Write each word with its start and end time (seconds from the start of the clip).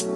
¿Ya, 0.00 0.08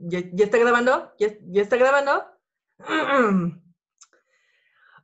ya, 0.00 0.44
está 0.44 0.58
grabando? 0.58 1.14
¿Ya, 1.18 1.28
¿Ya, 1.46 1.62
está 1.62 1.78
grabando? 1.78 2.26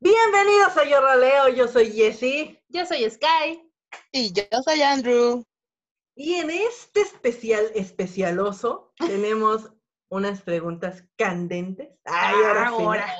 Bienvenidos 0.00 0.76
a 0.76 0.84
Yo 0.84 1.00
Roleo, 1.00 1.48
yo 1.54 1.68
soy 1.68 1.90
Jessie. 1.92 2.62
Yo 2.68 2.84
soy 2.84 3.08
Sky. 3.08 3.62
Y 4.12 4.34
yo 4.34 4.44
soy 4.62 4.82
Andrew. 4.82 5.42
Y 6.16 6.34
en 6.34 6.50
este 6.50 7.00
especial, 7.00 7.70
especialoso, 7.74 8.92
tenemos 8.98 9.72
unas 10.10 10.42
preguntas 10.42 11.04
candentes. 11.16 11.88
Ay, 12.04 12.34
ahora, 12.44 12.68
ahora. 12.68 13.16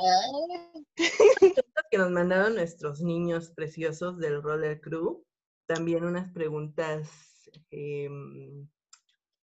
que 1.90 1.98
nos 1.98 2.10
mandaron 2.10 2.54
nuestros 2.54 3.00
niños 3.00 3.50
preciosos 3.50 4.18
del 4.18 4.43
Roller 4.43 4.80
Crew. 4.80 5.25
También 5.66 6.04
unas 6.04 6.32
preguntas 6.32 7.11
eh, 7.70 8.08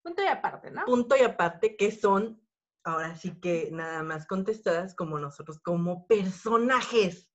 Punto 0.04 0.22
y 0.22 0.26
aparte, 0.26 0.70
¿no? 0.70 0.84
Punto 0.84 1.16
y 1.16 1.23
aparte, 1.23 1.76
que 1.76 1.90
son 1.90 2.38
ahora 2.84 3.16
sí 3.16 3.40
que 3.40 3.70
nada 3.73 4.02
más 4.02 4.26
contestadas 4.26 4.95
como 4.95 5.18
nosotros, 5.18 5.59
como 5.60 6.06
personajes. 6.06 7.26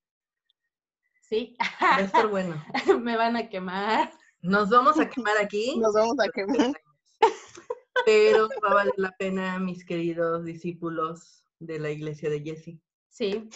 Sí. 1.21 1.57
Va 1.81 1.95
a 1.95 2.01
estar 2.01 2.27
bueno. 2.29 2.63
Me 3.01 3.17
van 3.17 3.35
a 3.35 3.49
quemar. 3.49 4.11
Nos 4.41 4.69
vamos 4.69 4.99
a 4.99 5.09
quemar 5.09 5.35
aquí. 5.41 5.79
Nos 5.79 5.93
vamos 5.93 6.17
a 6.19 6.29
quemar. 6.29 6.73
Pero 8.05 8.49
va 8.63 8.69
a 8.69 8.73
valer 8.75 8.93
la 8.97 9.11
pena, 9.17 9.57
mis 9.57 9.83
queridos 9.83 10.45
discípulos 10.45 11.43
de 11.59 11.79
la 11.79 11.89
iglesia 11.89 12.29
de 12.29 12.41
Jesse. 12.41 12.79
Sí. 13.09 13.49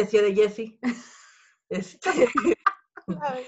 Iglesia 0.00 0.22
de 0.22 0.34
Jesse. 0.34 0.78
Este... 1.68 2.28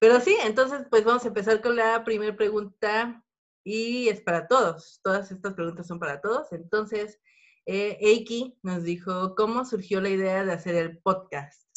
Pero 0.00 0.20
sí, 0.20 0.36
entonces 0.44 0.86
pues 0.88 1.04
vamos 1.04 1.24
a 1.24 1.28
empezar 1.28 1.60
con 1.60 1.76
la 1.76 2.04
primera 2.04 2.34
pregunta 2.36 3.22
y 3.64 4.08
es 4.08 4.20
para 4.20 4.46
todos. 4.46 5.00
Todas 5.02 5.30
estas 5.30 5.54
preguntas 5.54 5.86
son 5.86 5.98
para 5.98 6.20
todos. 6.20 6.52
Entonces, 6.52 7.20
eh, 7.66 7.98
Eiki 8.00 8.56
nos 8.62 8.84
dijo, 8.84 9.34
¿cómo 9.34 9.64
surgió 9.64 10.00
la 10.00 10.08
idea 10.08 10.44
de 10.44 10.52
hacer 10.52 10.76
el 10.76 10.98
podcast? 10.98 11.68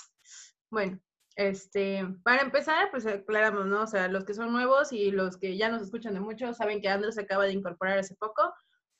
Bueno, 0.70 1.02
este, 1.36 2.06
para 2.24 2.44
empezar, 2.44 2.92
pues 2.92 3.06
aclaramos, 3.06 3.66
¿no? 3.66 3.82
O 3.82 3.88
sea, 3.88 4.08
los 4.08 4.24
que 4.24 4.34
son 4.34 4.52
nuevos 4.52 4.94
y 4.94 5.12
los 5.12 5.38
que 5.38 5.58
ya 5.58 5.70
nos 5.70 5.82
escuchan 5.82 6.14
de 6.14 6.20
mucho 6.20 6.54
saben 6.54 6.80
que 6.80 6.90
Andrés 6.90 7.18
acaba 7.18 7.46
de 7.46 7.54
incorporar 7.54 7.98
hace 7.98 8.16
poco, 8.16 8.54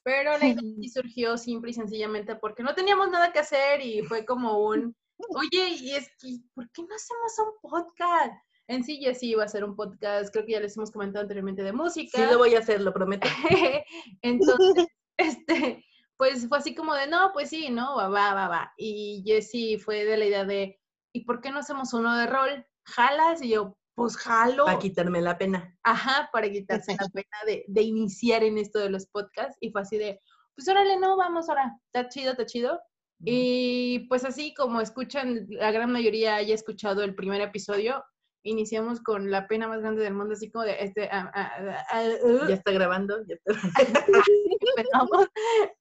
pero 0.04 0.38
la 0.38 0.48
idea 0.48 0.62
surgió 0.94 1.38
simple 1.38 1.72
y 1.72 1.74
sencillamente 1.74 2.36
porque 2.36 2.64
no 2.64 2.74
teníamos 2.74 3.10
nada 3.10 3.32
que 3.32 3.40
hacer 3.40 3.82
y 3.82 4.02
fue 4.04 4.26
como 4.26 4.66
un, 4.66 4.96
oye, 5.30 5.70
y 5.80 5.92
es 5.92 6.10
que, 6.20 6.38
¿por 6.54 6.70
qué 6.72 6.84
no 6.84 6.96
hacemos 6.96 7.34
un 7.40 7.70
podcast? 7.70 8.34
En 8.68 8.84
sí, 8.84 9.02
ya 9.02 9.14
sí 9.14 9.32
iba 9.32 9.44
a 9.44 9.48
ser 9.48 9.64
un 9.64 9.76
podcast, 9.76 10.32
creo 10.32 10.46
que 10.46 10.54
ya 10.54 10.60
les 10.60 10.78
hemos 10.78 10.92
comentado 10.92 11.24
anteriormente 11.24 11.64
de 11.64 11.74
música. 11.74 12.18
Sí, 12.18 12.24
lo 12.32 12.38
voy 12.38 12.56
a 12.56 12.60
hacer, 12.60 12.82
lo 12.82 12.94
prometo. 12.94 13.28
Entonces, 14.22 14.88
este, 15.18 15.86
pues 16.18 16.48
fue 16.48 16.58
así 16.58 16.74
como 16.76 16.94
de, 16.94 17.08
no, 17.08 17.32
pues 17.34 17.50
sí, 17.50 17.70
¿no? 17.70 17.98
Va, 17.98 18.08
va, 18.08 18.34
va, 18.34 18.48
va. 18.48 18.74
Y 18.78 19.24
Jessy 19.26 19.78
fue 19.78 20.06
de 20.06 20.18
la 20.18 20.26
idea 20.26 20.46
de, 20.46 20.80
¿y 21.14 21.26
por 21.26 21.42
qué 21.42 21.52
no 21.52 21.60
hacemos 21.60 21.94
uno 21.94 22.16
de 22.16 22.28
rol? 22.28 22.66
¿Jalas? 22.86 23.42
Y 23.42 23.50
yo, 23.50 23.76
pues 23.96 24.16
jalo. 24.18 24.66
Para 24.66 24.80
quitarme 24.80 25.22
la 25.22 25.38
pena. 25.38 25.78
Ajá, 25.84 26.30
para 26.32 26.50
quitarse 26.50 26.96
la 27.00 27.10
pena 27.10 27.38
de, 27.46 27.66
de 27.68 27.82
iniciar 27.82 28.44
en 28.44 28.58
esto 28.58 28.80
de 28.80 28.90
los 28.90 29.08
podcasts. 29.08 29.58
Y 29.60 29.72
fue 29.72 29.82
así 29.82 29.98
de, 29.98 30.22
pues 30.56 30.68
órale, 30.68 30.98
no, 30.98 31.18
vamos 31.18 31.50
ahora. 31.50 31.78
Está 31.88 32.08
chido, 32.08 32.32
está 32.32 32.46
chido. 32.46 32.80
Y 33.24 34.08
pues 34.10 34.26
así 34.26 34.54
como 34.54 34.82
escuchan, 34.82 35.46
la 35.50 35.72
gran 35.72 35.92
mayoría 35.92 36.36
haya 36.36 36.56
escuchado 36.56 37.04
el 37.04 37.16
primer 37.16 37.42
episodio, 37.42 38.04
iniciamos 38.44 39.02
con 39.02 39.30
la 39.30 39.48
pena 39.48 39.68
más 39.68 39.82
grande 39.82 40.04
del 40.04 40.14
mundo, 40.14 40.34
así 40.34 40.50
como 40.50 40.66
de 40.66 40.78
este. 40.80 41.10
Ah, 41.12 41.32
ah, 41.34 42.10
uh. 42.24 42.48
ya 42.48 42.56
está 42.56 42.72
grabando, 42.72 43.18
ya 43.28 43.36
está. 43.36 43.54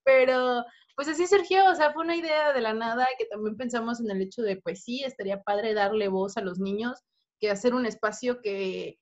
pero 0.04 0.64
pues 0.96 1.08
así 1.08 1.26
surgió, 1.26 1.64
o 1.70 1.74
sea, 1.74 1.92
fue 1.92 2.04
una 2.04 2.16
idea 2.16 2.52
de 2.52 2.60
la 2.60 2.74
nada 2.74 3.06
que 3.18 3.24
también 3.24 3.56
pensamos 3.56 4.00
en 4.00 4.10
el 4.10 4.20
hecho 4.20 4.42
de, 4.42 4.56
pues 4.56 4.82
sí, 4.82 5.02
estaría 5.02 5.42
padre 5.42 5.72
darle 5.72 6.08
voz 6.08 6.36
a 6.36 6.42
los 6.42 6.58
niños, 6.58 6.98
que 7.40 7.50
hacer 7.50 7.74
un 7.74 7.86
espacio 7.86 8.42
que 8.42 8.98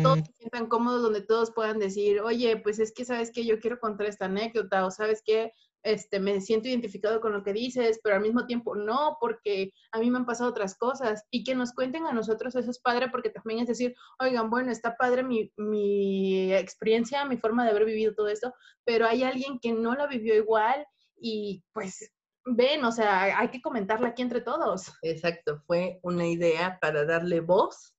todos 0.00 0.20
se 0.20 0.32
sientan 0.34 0.68
cómodos, 0.68 1.02
donde 1.02 1.22
todos 1.22 1.50
puedan 1.50 1.80
decir, 1.80 2.20
oye, 2.20 2.56
pues 2.58 2.78
es 2.78 2.92
que 2.92 3.04
sabes 3.04 3.32
que 3.32 3.44
yo 3.44 3.58
quiero 3.58 3.80
contar 3.80 4.06
esta 4.06 4.26
anécdota, 4.26 4.86
o 4.86 4.92
sabes 4.92 5.22
que 5.26 5.50
este, 5.84 6.18
me 6.18 6.40
siento 6.40 6.68
identificado 6.68 7.20
con 7.20 7.32
lo 7.32 7.44
que 7.44 7.52
dices, 7.52 8.00
pero 8.02 8.16
al 8.16 8.22
mismo 8.22 8.46
tiempo 8.46 8.74
no, 8.74 9.18
porque 9.20 9.72
a 9.92 9.98
mí 9.98 10.10
me 10.10 10.18
han 10.18 10.26
pasado 10.26 10.50
otras 10.50 10.76
cosas 10.76 11.24
y 11.30 11.44
que 11.44 11.54
nos 11.54 11.72
cuenten 11.72 12.06
a 12.06 12.12
nosotros 12.12 12.56
eso 12.56 12.70
es 12.70 12.80
padre 12.80 13.10
porque 13.10 13.30
también 13.30 13.60
es 13.60 13.68
decir, 13.68 13.94
oigan, 14.18 14.50
bueno, 14.50 14.72
está 14.72 14.96
padre 14.96 15.22
mi, 15.22 15.52
mi 15.56 16.52
experiencia, 16.54 17.24
mi 17.26 17.36
forma 17.36 17.64
de 17.64 17.70
haber 17.70 17.84
vivido 17.84 18.14
todo 18.14 18.28
esto, 18.28 18.54
pero 18.84 19.06
hay 19.06 19.22
alguien 19.22 19.58
que 19.60 19.72
no 19.72 19.94
lo 19.94 20.08
vivió 20.08 20.34
igual 20.34 20.86
y 21.16 21.62
pues 21.72 22.10
ven, 22.46 22.84
o 22.84 22.92
sea, 22.92 23.38
hay 23.38 23.48
que 23.48 23.60
comentarla 23.62 24.08
aquí 24.08 24.22
entre 24.22 24.40
todos. 24.40 24.90
Exacto, 25.02 25.62
fue 25.66 26.00
una 26.02 26.26
idea 26.26 26.78
para 26.80 27.04
darle 27.04 27.40
voz 27.40 27.94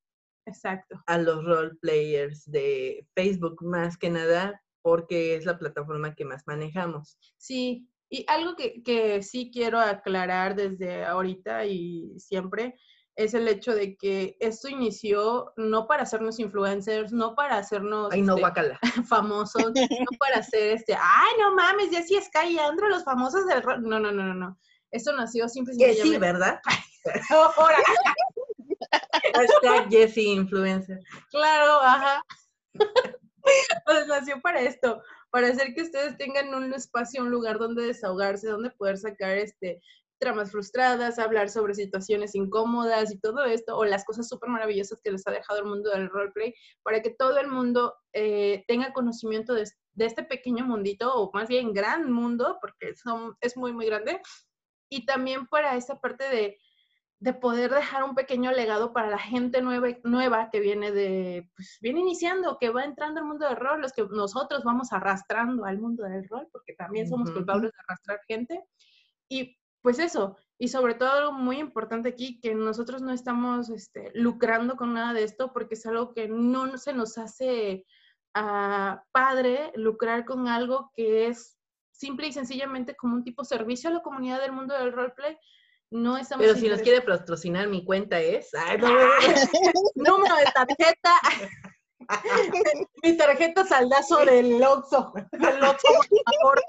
Exacto. 0.48 1.02
a 1.06 1.18
los 1.20 1.44
role 1.46 1.76
players 1.82 2.44
de 2.46 3.08
Facebook 3.16 3.64
más 3.64 3.98
que 3.98 4.10
nada 4.10 4.62
porque 4.86 5.34
es 5.34 5.46
la 5.48 5.58
plataforma 5.58 6.14
que 6.14 6.26
más 6.26 6.44
manejamos. 6.46 7.18
Sí, 7.38 7.90
y 8.08 8.24
algo 8.28 8.56
que, 8.56 8.84
que 8.84 9.24
sí 9.24 9.50
quiero 9.52 9.80
aclarar 9.80 10.56
desde 10.56 11.04
ahorita 11.04 11.66
y 11.66 12.14
siempre 12.20 12.76
es 13.16 13.34
el 13.34 13.48
hecho 13.48 13.74
de 13.74 13.98
que 13.98 14.38
esto 14.40 14.70
inició 14.70 15.54
no 15.58 15.88
para 15.88 16.04
hacernos 16.04 16.40
influencers, 16.40 17.12
no 17.12 17.34
para 17.34 17.58
hacernos 17.58 18.14
ay, 18.14 18.22
no, 18.22 18.38
este, 18.38 18.78
famosos, 19.10 19.74
no 19.74 20.18
para 20.20 20.38
hacer 20.38 20.74
este, 20.74 20.94
ay, 20.94 21.32
no 21.40 21.56
mames, 21.56 21.90
ya 21.90 22.04
sí 22.04 22.16
es 22.16 22.26
Sky 22.26 22.60
Andro, 22.60 22.88
los 22.88 23.04
famosos 23.04 23.48
del 23.48 23.64
rock. 23.64 23.80
No, 23.80 24.00
no, 24.00 24.12
no, 24.12 24.24
no, 24.24 24.36
no. 24.36 24.60
Esto 24.92 25.14
nació 25.14 25.50
simplemente. 25.50 25.96
Que 25.96 26.00
sí, 26.00 26.16
¿verdad? 26.20 26.62
Ahora. 27.32 27.78
Hashtag 29.34 29.90
Jessie 29.90 30.34
Influencer. 30.34 31.00
Claro, 31.32 31.82
ajá. 31.82 32.24
pues 33.86 34.08
nació 34.08 34.42
para 34.42 34.62
esto, 34.62 35.02
para 35.30 35.48
hacer 35.48 35.74
que 35.74 35.84
ustedes 35.84 36.18
tengan 36.18 36.54
un 36.54 36.74
espacio, 36.74 37.24
un 37.24 37.32
lugar 37.32 37.60
donde 37.60 37.88
desahogarse, 37.88 38.48
donde 38.48 38.72
poder 38.72 38.98
sacar 38.98 39.38
este 39.38 39.82
tramas 40.18 40.52
frustradas, 40.52 41.20
hablar 41.20 41.50
sobre 41.50 41.74
situaciones 41.74 42.36
incómodas 42.36 43.12
y 43.12 43.20
todo 43.20 43.44
esto, 43.44 43.78
o 43.78 43.86
las 43.86 44.06
cosas 44.06 44.28
súper 44.28 44.50
maravillosas 44.50 45.00
que 45.04 45.12
les 45.12 45.28
ha 45.28 45.32
dejado 45.32 45.60
el 45.60 45.66
mundo 45.66 45.90
del 45.90 46.10
roleplay, 46.10 46.54
para 46.84 47.02
que 47.02 47.10
todo 47.12 47.38
el 47.38 47.48
mundo 47.48 47.94
eh, 48.14 48.64
tenga 48.68 48.94
conocimiento 48.94 49.54
de, 49.54 49.66
este 49.98 50.24
pequeño 50.24 50.66
mundito, 50.66 51.14
o 51.14 51.32
más 51.34 51.48
bien 51.48 51.74
gran 51.74 52.12
mundo, 52.12 52.58
porque 52.62 52.94
es 53.42 53.58
muy, 53.58 53.74
muy 53.74 53.86
grande, 53.86 54.22
y 54.90 55.06
también 55.06 55.48
para 55.48 55.76
esta 55.76 56.00
parte 56.00 56.24
de 56.30 56.58
de 57.20 57.34
poder 57.34 57.72
dejar 57.72 58.04
un 58.04 58.14
pequeño 58.14 58.52
legado 58.52 58.94
para 58.94 59.10
la 59.10 59.18
gente 59.18 59.62
nueva, 59.62 59.88
nueva 60.04 60.50
que 60.52 60.60
viene 60.60 60.92
de, 60.92 61.50
pues 61.56 61.78
viene 61.82 62.02
iniciando, 62.02 62.58
que 62.60 62.70
va 62.70 62.84
entrando 62.84 63.20
al 63.20 63.26
mundo 63.26 63.48
del 63.48 63.56
rol, 63.56 63.82
los 63.82 63.94
que 63.94 64.04
nosotros 64.04 64.64
vamos 64.64 64.92
arrastrando 64.92 65.66
al 65.66 65.80
mundo 65.80 66.04
del 66.04 66.28
rol, 66.28 66.48
porque 66.52 66.74
también 66.74 67.08
somos 67.08 67.32
culpables 67.32 67.72
de 67.72 67.80
arrastrar 67.88 68.20
gente. 68.28 68.64
Y 69.30 69.58
pues 69.82 70.00
eso, 70.00 70.36
y 70.58 70.68
sobre 70.68 70.96
todo 70.96 71.12
algo 71.12 71.32
muy 71.32 71.60
importante 71.60 72.10
aquí, 72.10 72.40
que 72.42 72.54
nosotros 72.56 73.02
no 73.02 73.12
estamos 73.12 73.70
este, 73.70 74.12
lucrando 74.14 74.76
con 74.76 74.94
nada 74.94 75.14
de 75.14 75.24
esto, 75.24 75.54
porque 75.54 75.76
es 75.76 75.86
algo 75.86 76.14
que 76.14 76.28
no 76.28 76.78
se 76.78 76.92
nos 76.92 77.18
hace 77.18 77.86
uh, 78.36 78.98
padre 79.12 79.72
lucrar 79.76 80.26
con 80.26 80.48
algo 80.48 80.92
que 80.96 81.28
es 81.28 81.58
simple 81.92 82.28
y 82.28 82.34
sencillamente 82.34 82.96
como 82.96 83.16
un 83.16 83.24
tipo 83.24 83.44
servicio 83.44 83.90
a 83.90 83.94
la 83.94 84.02
comunidad 84.02 84.42
del 84.42 84.52
mundo 84.52 84.74
del 84.74 84.92
roleplay, 84.92 85.38
no 85.92 86.18
estamos 86.18 86.46
Pero 86.46 86.58
si 86.58 86.68
nos 86.68 86.82
quiere 86.82 87.02
patrocinar, 87.02 87.68
mi 87.68 87.86
cuenta 87.86 88.20
es. 88.20 88.52
Número 89.96 90.36
de 90.36 90.46
tarjeta. 90.54 91.14
mi 93.04 93.18
tarjeta 93.18 93.66
saldazo 93.66 94.18
del 94.26 94.62
Oxxo. 94.64 95.14
Del 95.32 95.64
Oxxo, 95.64 95.88
por 95.94 96.08
favor. 96.40 96.62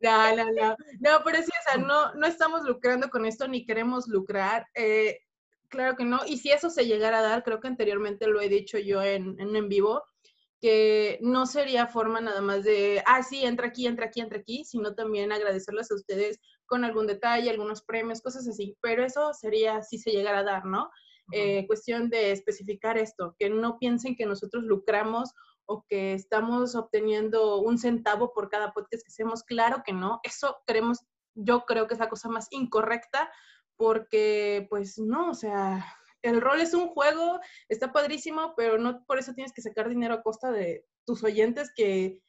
No, 0.00 0.36
no, 0.36 0.44
no. 0.50 0.76
No, 0.98 1.24
pero 1.24 1.38
sí, 1.38 1.50
o 1.50 1.70
sea, 1.70 1.80
no, 1.80 2.12
no 2.14 2.26
estamos 2.26 2.64
lucrando 2.64 3.08
con 3.08 3.24
esto 3.24 3.46
ni 3.46 3.64
queremos 3.64 4.08
lucrar. 4.08 4.66
Eh, 4.74 5.20
claro 5.68 5.96
que 5.96 6.04
no. 6.04 6.20
Y 6.26 6.38
si 6.38 6.50
eso 6.50 6.70
se 6.70 6.86
llegara 6.86 7.20
a 7.20 7.22
dar, 7.22 7.44
creo 7.44 7.60
que 7.60 7.68
anteriormente 7.68 8.26
lo 8.26 8.40
he 8.40 8.48
dicho 8.48 8.78
yo 8.78 9.00
en, 9.02 9.40
en, 9.40 9.54
en 9.54 9.68
vivo, 9.68 10.02
que 10.62 11.18
no 11.20 11.44
sería 11.44 11.88
forma 11.88 12.20
nada 12.20 12.40
más 12.40 12.62
de, 12.62 13.02
ah, 13.04 13.24
sí, 13.24 13.44
entra 13.44 13.66
aquí, 13.66 13.88
entra 13.88 14.06
aquí, 14.06 14.20
entra 14.20 14.38
aquí, 14.38 14.64
sino 14.64 14.94
también 14.94 15.32
agradecerles 15.32 15.90
a 15.90 15.96
ustedes 15.96 16.38
con 16.66 16.84
algún 16.84 17.08
detalle, 17.08 17.50
algunos 17.50 17.82
premios, 17.82 18.22
cosas 18.22 18.46
así, 18.46 18.78
pero 18.80 19.04
eso 19.04 19.34
sería 19.34 19.82
si 19.82 19.98
se 19.98 20.12
llegara 20.12 20.38
a 20.38 20.44
dar, 20.44 20.64
¿no? 20.64 20.88
Eh, 21.32 21.66
cuestión 21.66 22.10
de 22.10 22.30
especificar 22.30 22.96
esto, 22.96 23.34
que 23.40 23.50
no 23.50 23.76
piensen 23.78 24.14
que 24.14 24.24
nosotros 24.24 24.62
lucramos 24.62 25.32
o 25.66 25.84
que 25.88 26.14
estamos 26.14 26.76
obteniendo 26.76 27.58
un 27.60 27.76
centavo 27.76 28.32
por 28.32 28.48
cada 28.48 28.72
podcast 28.72 29.02
que 29.04 29.10
hacemos, 29.10 29.42
claro 29.42 29.82
que 29.84 29.92
no, 29.92 30.20
eso 30.22 30.58
queremos 30.64 31.00
yo 31.34 31.64
creo 31.64 31.88
que 31.88 31.94
es 31.94 32.00
la 32.00 32.08
cosa 32.08 32.28
más 32.28 32.46
incorrecta 32.50 33.32
porque 33.76 34.66
pues 34.70 34.98
no, 34.98 35.30
o 35.30 35.34
sea, 35.34 35.84
el 36.22 36.40
rol 36.40 36.60
es 36.60 36.74
un 36.74 36.88
juego, 36.88 37.40
está 37.68 37.92
padrísimo, 37.92 38.54
pero 38.56 38.78
no 38.78 39.04
por 39.04 39.18
eso 39.18 39.34
tienes 39.34 39.52
que 39.52 39.62
sacar 39.62 39.88
dinero 39.88 40.14
a 40.14 40.22
costa 40.22 40.50
de 40.50 40.84
tus 41.04 41.22
oyentes 41.24 41.72
que 41.74 42.20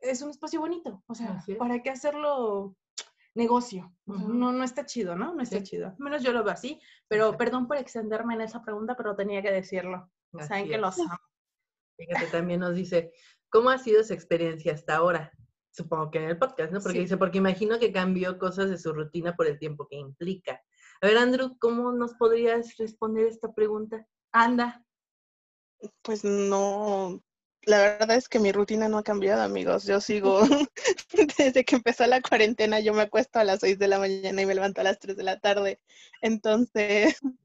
es 0.00 0.22
un 0.22 0.30
espacio 0.30 0.60
bonito, 0.60 1.02
o 1.06 1.14
sea, 1.14 1.42
¿para 1.58 1.82
qué 1.82 1.90
hacerlo 1.90 2.76
negocio? 3.34 3.94
no, 4.06 4.52
no 4.52 4.64
está 4.64 4.84
chido, 4.84 5.16
¿no? 5.16 5.34
No 5.34 5.42
está 5.42 5.62
chido. 5.62 5.88
Al 5.88 5.98
menos 5.98 6.22
yo 6.22 6.32
lo 6.32 6.44
veo 6.44 6.52
así, 6.52 6.80
pero 7.08 7.36
perdón 7.36 7.66
por 7.66 7.76
extenderme 7.76 8.34
en 8.34 8.42
esa 8.42 8.62
pregunta, 8.62 8.96
pero 8.96 9.16
tenía 9.16 9.42
que 9.42 9.52
decirlo. 9.52 10.10
Saben 10.40 10.68
que 10.68 10.78
los 10.78 10.98
amo. 10.98 11.18
Fíjate, 11.96 12.26
también 12.26 12.60
nos 12.60 12.74
dice, 12.74 13.12
¿cómo 13.48 13.70
ha 13.70 13.78
sido 13.78 14.02
su 14.02 14.12
experiencia 14.12 14.72
hasta 14.72 14.96
ahora? 14.96 15.32
Supongo 15.70 16.10
que 16.10 16.18
en 16.18 16.24
el 16.24 16.38
podcast, 16.38 16.72
¿no? 16.72 16.80
Porque 16.80 17.00
dice, 17.00 17.16
porque 17.16 17.38
imagino 17.38 17.78
que 17.78 17.92
cambió 17.92 18.38
cosas 18.38 18.70
de 18.70 18.78
su 18.78 18.92
rutina 18.92 19.34
por 19.36 19.46
el 19.46 19.58
tiempo 19.58 19.86
que 19.88 19.96
implica. 19.96 20.60
A 21.02 21.08
ver, 21.08 21.18
Andrew, 21.18 21.58
¿cómo 21.58 21.90
nos 21.90 22.14
podrías 22.14 22.76
responder 22.76 23.26
esta 23.26 23.52
pregunta? 23.52 24.06
Anda. 24.30 24.84
Pues 26.02 26.22
no, 26.22 27.20
la 27.62 27.78
verdad 27.78 28.16
es 28.16 28.28
que 28.28 28.38
mi 28.38 28.52
rutina 28.52 28.88
no 28.88 28.98
ha 28.98 29.02
cambiado, 29.02 29.42
amigos. 29.42 29.84
Yo 29.84 30.00
sigo, 30.00 30.40
desde 31.38 31.64
que 31.64 31.74
empezó 31.74 32.06
la 32.06 32.20
cuarentena, 32.20 32.78
yo 32.78 32.94
me 32.94 33.02
acuesto 33.02 33.40
a 33.40 33.44
las 33.44 33.58
6 33.58 33.80
de 33.80 33.88
la 33.88 33.98
mañana 33.98 34.42
y 34.42 34.46
me 34.46 34.54
levanto 34.54 34.80
a 34.80 34.84
las 34.84 35.00
3 35.00 35.16
de 35.16 35.24
la 35.24 35.40
tarde. 35.40 35.80
Entonces, 36.20 37.16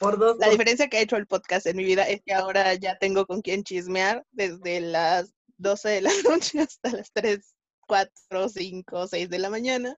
por 0.00 0.18
dos, 0.18 0.36
la 0.38 0.48
diferencia 0.48 0.88
que 0.88 0.96
ha 0.96 1.02
hecho 1.02 1.14
el 1.14 1.28
podcast 1.28 1.66
en 1.66 1.76
mi 1.76 1.84
vida 1.84 2.08
es 2.08 2.22
que 2.22 2.34
ahora 2.34 2.74
ya 2.74 2.98
tengo 2.98 3.24
con 3.24 3.40
quien 3.40 3.62
chismear 3.62 4.26
desde 4.32 4.80
las 4.80 5.32
12 5.58 5.90
de 5.90 6.00
la 6.00 6.12
noche 6.28 6.58
hasta 6.58 6.90
las 6.90 7.12
3, 7.12 7.54
4, 7.86 8.48
5, 8.48 9.06
6 9.06 9.30
de 9.30 9.38
la 9.38 9.48
mañana. 9.48 9.96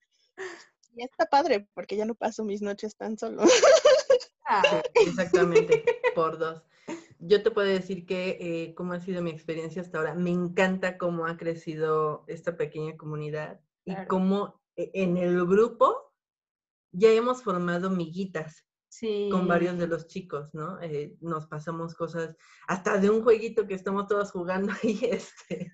Y 0.95 1.05
está 1.05 1.27
padre, 1.27 1.69
porque 1.75 1.97
ya 1.97 2.05
no 2.05 2.15
paso 2.15 2.45
mis 2.45 2.63
noches 2.63 2.97
tan 2.97 3.19
solo. 3.19 3.43
Ah. 4.45 4.63
exactamente, 4.95 5.85
por 6.15 6.39
dos. 6.39 6.63
Yo 7.19 7.43
te 7.43 7.51
puedo 7.51 7.69
decir 7.69 8.05
que 8.05 8.37
eh, 8.41 8.75
cómo 8.75 8.93
ha 8.93 9.01
sido 9.01 9.23
mi 9.23 9.31
experiencia 9.31 9.81
hasta 9.81 9.99
ahora. 9.99 10.15
Me 10.15 10.31
encanta 10.31 10.99
cómo 10.99 11.27
ha 11.27 11.37
crecido 11.37 12.25
esta 12.27 12.57
pequeña 12.57 12.97
comunidad 12.97 13.61
y 13.85 13.95
cómo 14.09 14.61
eh, 14.77 14.91
en 14.95 15.17
el 15.17 15.47
grupo 15.47 16.13
ya 16.91 17.11
hemos 17.11 17.43
formado 17.43 17.91
miguitas 17.91 18.67
con 19.31 19.49
varios 19.49 19.79
de 19.79 19.87
los 19.87 20.07
chicos, 20.07 20.53
¿no? 20.53 20.81
Eh, 20.83 21.17
nos 21.21 21.47
pasamos 21.47 21.95
cosas, 21.95 22.37
hasta 22.69 22.99
de 22.99 23.09
un 23.09 23.23
jueguito 23.23 23.67
que 23.67 23.75
estamos 23.75 24.07
todos 24.07 24.31
jugando 24.31 24.73
ahí, 24.83 24.99
este, 25.03 25.73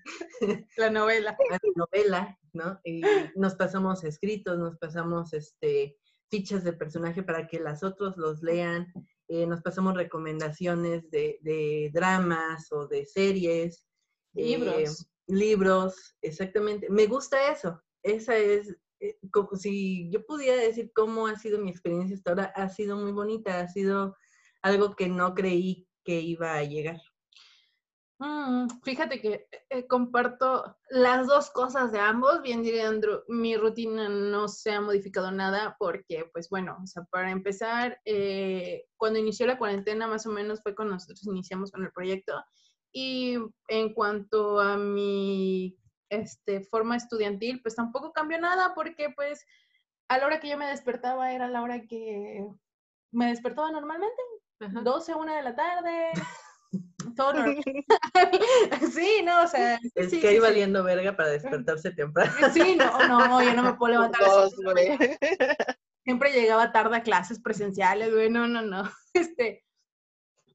la 0.77 0.89
novela. 0.89 1.37
La 1.49 1.59
novela, 1.75 2.39
¿no? 2.53 2.79
Y 2.83 3.01
nos 3.35 3.55
pasamos 3.55 4.03
escritos, 4.03 4.57
nos 4.57 4.77
pasamos 4.77 5.33
este, 5.33 5.97
fichas 6.29 6.63
de 6.63 6.73
personaje 6.73 7.23
para 7.23 7.47
que 7.47 7.59
las 7.59 7.83
otros 7.83 8.15
los 8.17 8.41
lean, 8.41 8.91
eh, 9.27 9.45
nos 9.45 9.61
pasamos 9.61 9.95
recomendaciones 9.95 11.09
de, 11.11 11.91
dramas 11.93 12.71
o 12.71 12.87
de 12.87 13.05
series. 13.05 13.85
Eh, 14.35 14.57
libros. 14.57 15.09
libros, 15.27 16.15
exactamente. 16.21 16.89
Me 16.89 17.05
gusta 17.07 17.51
eso. 17.51 17.81
Esa 18.01 18.37
es 18.37 18.77
eh, 18.99 19.17
como 19.31 19.55
si 19.55 20.09
yo 20.11 20.25
pudiera 20.25 20.61
decir 20.61 20.91
cómo 20.93 21.27
ha 21.27 21.35
sido 21.35 21.59
mi 21.59 21.69
experiencia 21.69 22.15
hasta 22.15 22.31
ahora, 22.31 22.53
ha 22.55 22.69
sido 22.69 22.97
muy 22.97 23.11
bonita, 23.11 23.59
ha 23.59 23.67
sido 23.67 24.15
algo 24.61 24.95
que 24.95 25.07
no 25.07 25.33
creí 25.33 25.87
que 26.03 26.19
iba 26.21 26.55
a 26.55 26.63
llegar. 26.63 26.99
Mm, 28.21 28.67
fíjate 28.83 29.21
que 29.21 29.47
eh, 29.69 29.87
comparto 29.87 30.77
las 30.89 31.25
dos 31.25 31.49
cosas 31.51 31.93
de 31.93 31.99
ambos. 31.99 32.41
Bien 32.41 32.61
diría 32.61 32.89
Andrew, 32.89 33.21
mi 33.29 33.55
rutina 33.55 34.09
no 34.09 34.49
se 34.49 34.73
ha 34.73 34.81
modificado 34.81 35.31
nada 35.31 35.77
porque, 35.79 36.29
pues 36.33 36.49
bueno, 36.49 36.77
o 36.83 36.85
sea, 36.85 37.03
para 37.11 37.31
empezar, 37.31 38.01
eh, 38.03 38.83
cuando 38.97 39.19
inició 39.19 39.47
la 39.47 39.57
cuarentena 39.57 40.05
más 40.05 40.25
o 40.25 40.31
menos 40.31 40.61
fue 40.61 40.75
cuando 40.75 40.95
nosotros 40.95 41.25
iniciamos 41.27 41.71
con 41.71 41.83
el 41.83 41.93
proyecto. 41.93 42.33
Y 42.91 43.37
en 43.69 43.93
cuanto 43.93 44.59
a 44.59 44.75
mi 44.75 45.77
este, 46.09 46.61
forma 46.61 46.95
estudiantil, 46.95 47.61
pues 47.61 47.75
tampoco 47.75 48.11
cambió 48.11 48.39
nada 48.39 48.73
porque 48.73 49.09
pues 49.15 49.45
a 50.07 50.17
la 50.17 50.25
hora 50.25 50.39
que 50.39 50.49
yo 50.49 50.57
me 50.57 50.67
despertaba 50.67 51.33
era 51.33 51.47
la 51.47 51.61
hora 51.61 51.81
que 51.81 52.45
me 53.11 53.27
despertaba 53.27 53.71
normalmente, 53.71 54.21
12, 54.59 55.15
1 55.15 55.35
de 55.35 55.41
la 55.41 55.55
tarde. 55.55 56.11
Todo 57.15 57.33
normal. 57.33 57.63
sí, 58.93 59.21
no, 59.23 59.43
o 59.43 59.47
sea. 59.47 59.79
Es 59.95 60.11
que 60.11 60.27
ahí 60.27 60.39
valiendo 60.39 60.83
verga 60.83 61.15
para 61.15 61.29
despertarse 61.29 61.91
temprano. 61.91 62.31
Sí, 62.53 62.75
no, 62.75 63.07
no, 63.07 63.41
yo 63.41 63.53
no 63.53 63.63
me 63.63 63.73
puedo 63.73 63.93
levantar. 63.93 64.21
Siempre 66.03 66.31
llegaba 66.31 66.71
tarde 66.71 66.97
a 66.97 67.03
clases 67.03 67.39
presenciales, 67.39 68.11
güey, 68.11 68.29
no, 68.29 68.47
no, 68.47 68.61
no. 68.61 68.89
Este, 69.13 69.63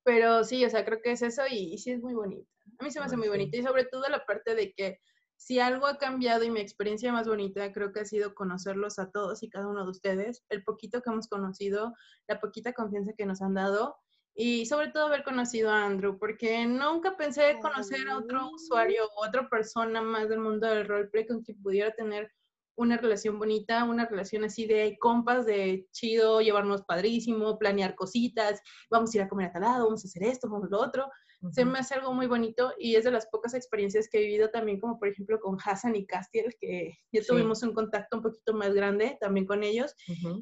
pero 0.04 0.44
sí, 0.44 0.64
o 0.64 0.70
sea, 0.70 0.84
creo 0.84 1.00
que 1.02 1.12
es 1.12 1.22
eso 1.22 1.42
y, 1.48 1.74
y 1.74 1.78
sí 1.78 1.92
es 1.92 2.00
muy 2.00 2.14
bonito. 2.14 2.48
A 2.78 2.84
mí 2.84 2.90
se 2.90 2.98
me 2.98 3.06
hace 3.06 3.16
muy 3.16 3.28
bonito 3.28 3.56
y 3.56 3.62
sobre 3.62 3.84
todo 3.84 4.08
la 4.08 4.24
parte 4.24 4.54
de 4.54 4.72
que 4.72 5.00
si 5.44 5.60
algo 5.60 5.86
ha 5.86 5.98
cambiado 5.98 6.42
y 6.42 6.50
mi 6.50 6.60
experiencia 6.60 7.12
más 7.12 7.28
bonita 7.28 7.70
creo 7.70 7.92
que 7.92 8.00
ha 8.00 8.04
sido 8.06 8.34
conocerlos 8.34 8.98
a 8.98 9.10
todos 9.10 9.42
y 9.42 9.50
cada 9.50 9.68
uno 9.68 9.84
de 9.84 9.90
ustedes, 9.90 10.42
el 10.48 10.64
poquito 10.64 11.02
que 11.02 11.10
hemos 11.10 11.28
conocido, 11.28 11.92
la 12.26 12.40
poquita 12.40 12.72
confianza 12.72 13.12
que 13.12 13.26
nos 13.26 13.42
han 13.42 13.52
dado 13.52 13.94
y 14.34 14.64
sobre 14.64 14.88
todo 14.88 15.04
haber 15.04 15.22
conocido 15.22 15.70
a 15.70 15.84
Andrew, 15.84 16.18
porque 16.18 16.64
nunca 16.64 17.18
pensé 17.18 17.58
conocer 17.60 18.08
a 18.08 18.16
otro 18.16 18.48
usuario 18.54 19.04
o 19.04 19.26
otra 19.26 19.46
persona 19.50 20.00
más 20.00 20.30
del 20.30 20.38
mundo 20.38 20.66
del 20.66 20.88
roleplay 20.88 21.26
con 21.26 21.42
quien 21.42 21.60
pudiera 21.62 21.90
tener 21.90 22.32
una 22.76 22.96
relación 22.96 23.38
bonita, 23.38 23.84
una 23.84 24.06
relación 24.06 24.44
así 24.44 24.64
de 24.64 24.96
compas, 24.98 25.44
de 25.44 25.86
chido, 25.92 26.40
llevarnos 26.40 26.84
padrísimo, 26.84 27.58
planear 27.58 27.94
cositas, 27.94 28.62
vamos 28.90 29.12
a 29.12 29.18
ir 29.18 29.22
a 29.24 29.28
comer 29.28 29.48
a 29.48 29.52
tal 29.52 29.62
lado, 29.62 29.84
vamos 29.84 30.06
a 30.06 30.08
hacer 30.08 30.22
esto, 30.22 30.48
vamos 30.48 30.68
a 30.68 30.70
lo 30.70 30.80
otro 30.80 31.06
se 31.52 31.64
me 31.64 31.78
hace 31.78 31.94
algo 31.94 32.12
muy 32.12 32.26
bonito 32.26 32.72
y 32.78 32.96
es 32.96 33.04
de 33.04 33.10
las 33.10 33.26
pocas 33.26 33.54
experiencias 33.54 34.08
que 34.08 34.18
he 34.18 34.26
vivido 34.26 34.50
también, 34.50 34.80
como 34.80 34.98
por 34.98 35.08
ejemplo 35.08 35.40
con 35.40 35.56
Hassan 35.62 35.96
y 35.96 36.06
Castiel, 36.06 36.54
que 36.60 36.98
ya 37.12 37.22
tuvimos 37.22 37.62
un 37.62 37.72
contacto 37.72 38.16
un 38.16 38.22
poquito 38.22 38.54
más 38.54 38.72
grande 38.74 39.16
también 39.20 39.46
con 39.46 39.62
ellos 39.62 39.94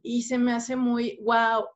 y 0.02 0.22
se 0.22 0.38
me 0.38 0.52
hace 0.52 0.76
muy, 0.76 1.18
wow, 1.22 1.66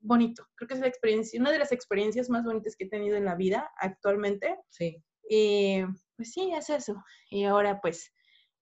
bonito. 0.00 0.46
Creo 0.54 0.68
que 0.68 0.74
es 0.74 0.80
la 0.80 0.88
experiencia, 0.88 1.40
una 1.40 1.52
de 1.52 1.58
las 1.58 1.72
experiencias 1.72 2.30
más 2.30 2.44
bonitas 2.44 2.76
que 2.76 2.84
he 2.84 2.88
tenido 2.88 3.16
en 3.16 3.24
la 3.24 3.34
vida 3.34 3.70
actualmente. 3.78 4.56
Sí. 4.68 5.02
Y 5.28 5.82
pues 6.16 6.32
sí, 6.32 6.52
es 6.52 6.70
eso. 6.70 7.02
Y 7.30 7.44
ahora 7.44 7.80
pues 7.80 8.12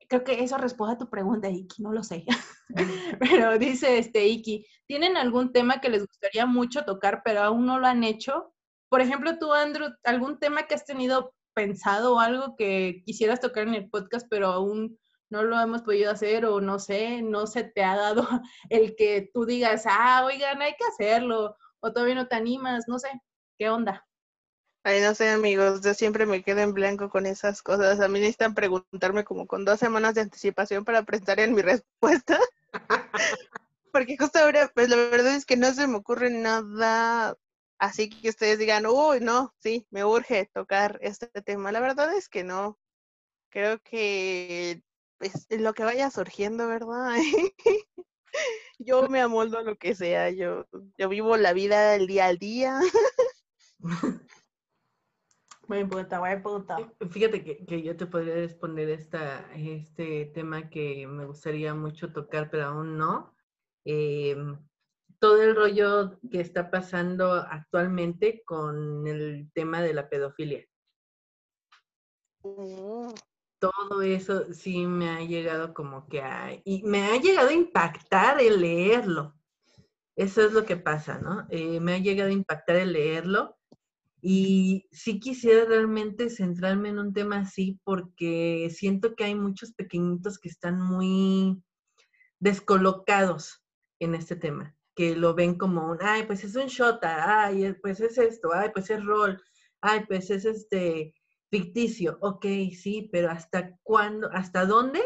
creo 0.08 0.24
que 0.24 0.42
eso 0.42 0.56
responde 0.58 0.94
a 0.94 0.98
tu 0.98 1.08
pregunta, 1.10 1.48
Iki, 1.48 1.82
no 1.82 1.92
lo 1.92 2.02
sé. 2.02 2.24
pero 3.20 3.58
dice 3.58 3.98
este 3.98 4.26
Iki, 4.26 4.66
¿tienen 4.86 5.16
algún 5.16 5.52
tema 5.52 5.80
que 5.80 5.88
les 5.88 6.06
gustaría 6.06 6.46
mucho 6.46 6.84
tocar, 6.84 7.22
pero 7.24 7.42
aún 7.42 7.66
no 7.66 7.78
lo 7.78 7.86
han 7.86 8.04
hecho? 8.04 8.52
Por 8.88 9.00
ejemplo, 9.00 9.38
tú, 9.38 9.52
Andrew, 9.52 9.88
algún 10.04 10.38
tema 10.38 10.66
que 10.66 10.74
has 10.74 10.84
tenido 10.84 11.34
pensado 11.54 12.14
o 12.14 12.20
algo 12.20 12.54
que 12.56 13.02
quisieras 13.04 13.40
tocar 13.40 13.66
en 13.66 13.74
el 13.74 13.88
podcast, 13.88 14.26
pero 14.30 14.48
aún 14.48 14.98
no 15.30 15.42
lo 15.42 15.60
hemos 15.60 15.82
podido 15.82 16.10
hacer 16.10 16.44
o 16.44 16.60
no 16.60 16.78
sé, 16.78 17.22
no 17.22 17.46
se 17.46 17.64
te 17.64 17.82
ha 17.82 17.96
dado 17.96 18.28
el 18.70 18.94
que 18.96 19.30
tú 19.32 19.44
digas, 19.44 19.84
ah, 19.86 20.22
oigan, 20.24 20.62
hay 20.62 20.74
que 20.78 20.84
hacerlo, 20.84 21.56
o 21.80 21.92
todavía 21.92 22.14
no 22.14 22.28
te 22.28 22.36
animas, 22.36 22.84
no 22.86 22.98
sé, 22.98 23.08
¿qué 23.58 23.68
onda? 23.70 24.06
Ay, 24.84 25.00
no 25.00 25.16
sé, 25.16 25.30
amigos, 25.30 25.80
yo 25.82 25.94
siempre 25.94 26.26
me 26.26 26.44
quedo 26.44 26.60
en 26.60 26.72
blanco 26.72 27.10
con 27.10 27.26
esas 27.26 27.60
cosas. 27.60 27.98
A 27.98 28.06
mí 28.06 28.20
necesitan 28.20 28.54
preguntarme 28.54 29.24
como 29.24 29.48
con 29.48 29.64
dos 29.64 29.80
semanas 29.80 30.14
de 30.14 30.20
anticipación 30.20 30.84
para 30.84 31.02
prestar 31.02 31.40
en 31.40 31.56
mi 31.56 31.62
respuesta. 31.62 32.38
Porque 33.92 34.16
justo 34.16 34.38
ahora, 34.38 34.70
pues 34.72 34.88
la 34.88 34.94
verdad 34.94 35.34
es 35.34 35.44
que 35.44 35.56
no 35.56 35.72
se 35.72 35.88
me 35.88 35.96
ocurre 35.96 36.30
nada 36.30 37.36
Así 37.78 38.08
que 38.08 38.30
ustedes 38.30 38.58
digan, 38.58 38.86
uy, 38.86 39.20
no, 39.20 39.54
sí, 39.58 39.86
me 39.90 40.04
urge 40.04 40.50
tocar 40.52 40.98
este 41.02 41.28
tema. 41.42 41.72
La 41.72 41.80
verdad 41.80 42.14
es 42.14 42.28
que 42.28 42.42
no. 42.42 42.78
Creo 43.50 43.78
que 43.80 44.82
pues, 45.18 45.46
lo 45.50 45.74
que 45.74 45.84
vaya 45.84 46.10
surgiendo, 46.10 46.66
¿verdad? 46.68 47.16
yo 48.78 49.08
me 49.08 49.20
amoldo 49.20 49.58
a 49.58 49.62
lo 49.62 49.76
que 49.76 49.94
sea. 49.94 50.30
Yo, 50.30 50.66
yo 50.96 51.08
vivo 51.08 51.36
la 51.36 51.52
vida 51.52 51.94
el 51.94 52.06
día 52.06 52.26
al 52.26 52.38
día. 52.38 52.80
Muy 55.68 55.84
puta, 55.84 56.20
muy 56.20 56.36
puta. 56.36 56.76
Fíjate 57.10 57.42
que, 57.42 57.66
que, 57.66 57.82
yo 57.82 57.96
te 57.96 58.06
podría 58.06 58.36
responder 58.36 58.88
esta, 58.88 59.52
este 59.54 60.26
tema 60.26 60.70
que 60.70 61.06
me 61.08 61.26
gustaría 61.26 61.74
mucho 61.74 62.12
tocar, 62.12 62.50
pero 62.50 62.66
aún 62.66 62.96
no. 62.96 63.34
Eh, 63.84 64.36
todo 65.18 65.42
el 65.42 65.54
rollo 65.54 66.18
que 66.30 66.40
está 66.40 66.70
pasando 66.70 67.32
actualmente 67.32 68.42
con 68.44 69.06
el 69.06 69.50
tema 69.54 69.82
de 69.82 69.94
la 69.94 70.08
pedofilia. 70.08 70.64
Mm. 72.42 73.12
Todo 73.58 74.02
eso 74.02 74.52
sí 74.52 74.86
me 74.86 75.08
ha 75.08 75.20
llegado 75.20 75.72
como 75.72 76.06
que 76.08 76.20
a... 76.20 76.60
Y 76.64 76.82
me 76.82 77.06
ha 77.06 77.16
llegado 77.16 77.48
a 77.48 77.54
impactar 77.54 78.40
el 78.40 78.60
leerlo. 78.60 79.34
Eso 80.14 80.42
es 80.42 80.52
lo 80.52 80.64
que 80.64 80.76
pasa, 80.76 81.18
¿no? 81.18 81.46
Eh, 81.50 81.80
me 81.80 81.94
ha 81.94 81.98
llegado 81.98 82.30
a 82.30 82.34
impactar 82.34 82.76
el 82.76 82.92
leerlo. 82.92 83.56
Y 84.20 84.88
sí 84.92 85.20
quisiera 85.20 85.64
realmente 85.64 86.30
centrarme 86.30 86.90
en 86.90 86.98
un 86.98 87.12
tema 87.12 87.38
así 87.38 87.80
porque 87.84 88.70
siento 88.74 89.14
que 89.14 89.24
hay 89.24 89.34
muchos 89.34 89.72
pequeñitos 89.72 90.38
que 90.38 90.48
están 90.48 90.80
muy 90.80 91.62
descolocados 92.38 93.62
en 94.00 94.14
este 94.14 94.36
tema, 94.36 94.75
que 94.96 95.14
lo 95.14 95.34
ven 95.34 95.56
como 95.56 95.90
un, 95.90 95.98
ay, 96.00 96.24
pues 96.26 96.42
es 96.42 96.56
un 96.56 96.66
shota, 96.66 97.44
ay, 97.44 97.74
pues 97.82 98.00
es 98.00 98.18
esto, 98.18 98.52
ay, 98.54 98.70
pues 98.72 98.90
es 98.90 99.04
rol, 99.04 99.40
ay, 99.82 100.04
pues 100.08 100.30
es 100.30 100.44
este 100.46 101.14
ficticio, 101.50 102.18
ok, 102.22 102.44
sí, 102.72 103.08
pero 103.12 103.30
¿hasta 103.30 103.76
cuándo, 103.82 104.28
hasta 104.32 104.64
dónde 104.66 105.02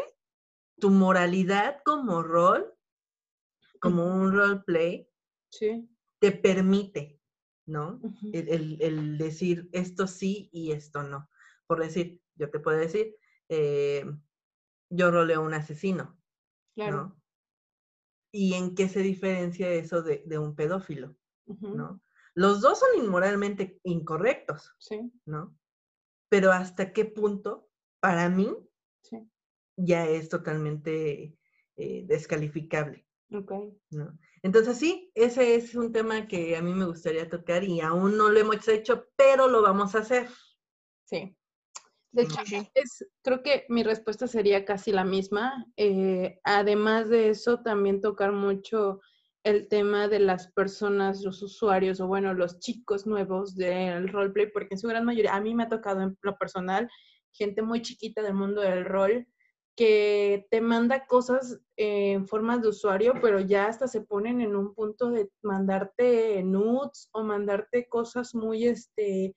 tu 0.79 0.89
moralidad 0.89 1.81
como 1.85 2.23
rol, 2.23 2.73
como 3.79 4.05
un 4.05 4.31
roleplay, 4.31 5.07
Sí. 5.51 5.89
te 6.19 6.31
permite, 6.31 7.19
¿no? 7.65 7.99
el, 8.31 8.77
el, 8.81 9.17
decir 9.17 9.69
esto 9.73 10.07
sí 10.07 10.49
y 10.53 10.71
esto 10.71 11.03
no. 11.03 11.29
Por 11.67 11.79
decir, 11.81 12.21
yo 12.35 12.49
te 12.49 12.59
puedo 12.59 12.77
decir, 12.77 13.15
eh, 13.49 14.05
yo 14.89 15.11
roleo 15.11 15.41
un 15.41 15.53
asesino, 15.53 16.17
Claro. 16.75 16.97
¿no? 16.97 17.20
¿Y 18.31 18.53
en 18.53 18.75
qué 18.75 18.87
se 18.87 19.01
diferencia 19.01 19.69
eso 19.71 20.01
de, 20.03 20.23
de 20.25 20.37
un 20.37 20.55
pedófilo, 20.55 21.15
¿no? 21.45 22.01
Los 22.33 22.61
dos 22.61 22.79
son 22.79 22.89
inmoralmente 23.03 23.79
incorrectos, 23.83 24.71
Sí, 24.79 25.11
¿no? 25.25 25.57
Pero 26.29 26.51
hasta 26.51 26.93
qué 26.93 27.05
punto, 27.05 27.69
para 27.99 28.29
mí, 28.29 28.55
sí. 29.01 29.29
ya 29.75 30.07
es 30.07 30.29
totalmente 30.29 31.37
eh, 31.75 32.05
descalificable, 32.07 33.05
Ok. 33.33 33.51
¿no? 33.89 34.17
Entonces 34.43 34.77
sí, 34.77 35.11
ese 35.13 35.55
es 35.55 35.75
un 35.75 35.91
tema 35.91 36.27
que 36.27 36.55
a 36.55 36.61
mí 36.61 36.73
me 36.73 36.85
gustaría 36.85 37.29
tocar 37.29 37.63
y 37.63 37.81
aún 37.81 38.17
no 38.17 38.29
lo 38.29 38.39
hemos 38.39 38.65
hecho, 38.67 39.07
pero 39.17 39.47
lo 39.47 39.61
vamos 39.61 39.93
a 39.95 39.99
hacer. 39.99 40.29
Sí. 41.05 41.35
De 42.11 42.23
hecho, 42.23 42.41
es, 42.73 43.07
creo 43.21 43.41
que 43.41 43.65
mi 43.69 43.83
respuesta 43.83 44.27
sería 44.27 44.65
casi 44.65 44.91
la 44.91 45.05
misma. 45.05 45.65
Eh, 45.77 46.39
además 46.43 47.09
de 47.09 47.29
eso, 47.29 47.61
también 47.61 48.01
tocar 48.01 48.33
mucho 48.33 48.99
el 49.43 49.67
tema 49.67 50.07
de 50.07 50.19
las 50.19 50.51
personas, 50.51 51.23
los 51.23 51.41
usuarios 51.41 51.99
o 51.99 52.07
bueno, 52.07 52.33
los 52.33 52.59
chicos 52.59 53.07
nuevos 53.07 53.55
del 53.55 54.09
roleplay, 54.09 54.51
porque 54.51 54.75
en 54.75 54.79
su 54.79 54.87
gran 54.87 55.05
mayoría, 55.05 55.33
a 55.33 55.41
mí 55.41 55.55
me 55.55 55.63
ha 55.63 55.69
tocado 55.69 56.01
en 56.01 56.17
lo 56.21 56.37
personal, 56.37 56.89
gente 57.31 57.61
muy 57.61 57.81
chiquita 57.81 58.21
del 58.21 58.33
mundo 58.33 58.61
del 58.61 58.85
rol 58.85 59.27
que 59.75 60.45
te 60.51 60.61
manda 60.61 61.05
cosas 61.07 61.59
en 61.77 62.27
formas 62.27 62.61
de 62.61 62.67
usuario, 62.67 63.13
pero 63.21 63.39
ya 63.39 63.67
hasta 63.67 63.87
se 63.87 64.01
ponen 64.01 64.41
en 64.41 64.55
un 64.55 64.75
punto 64.75 65.09
de 65.09 65.29
mandarte 65.41 66.43
nudes 66.43 67.09
o 67.13 67.23
mandarte 67.23 67.87
cosas 67.87 68.35
muy, 68.35 68.67
este, 68.67 69.35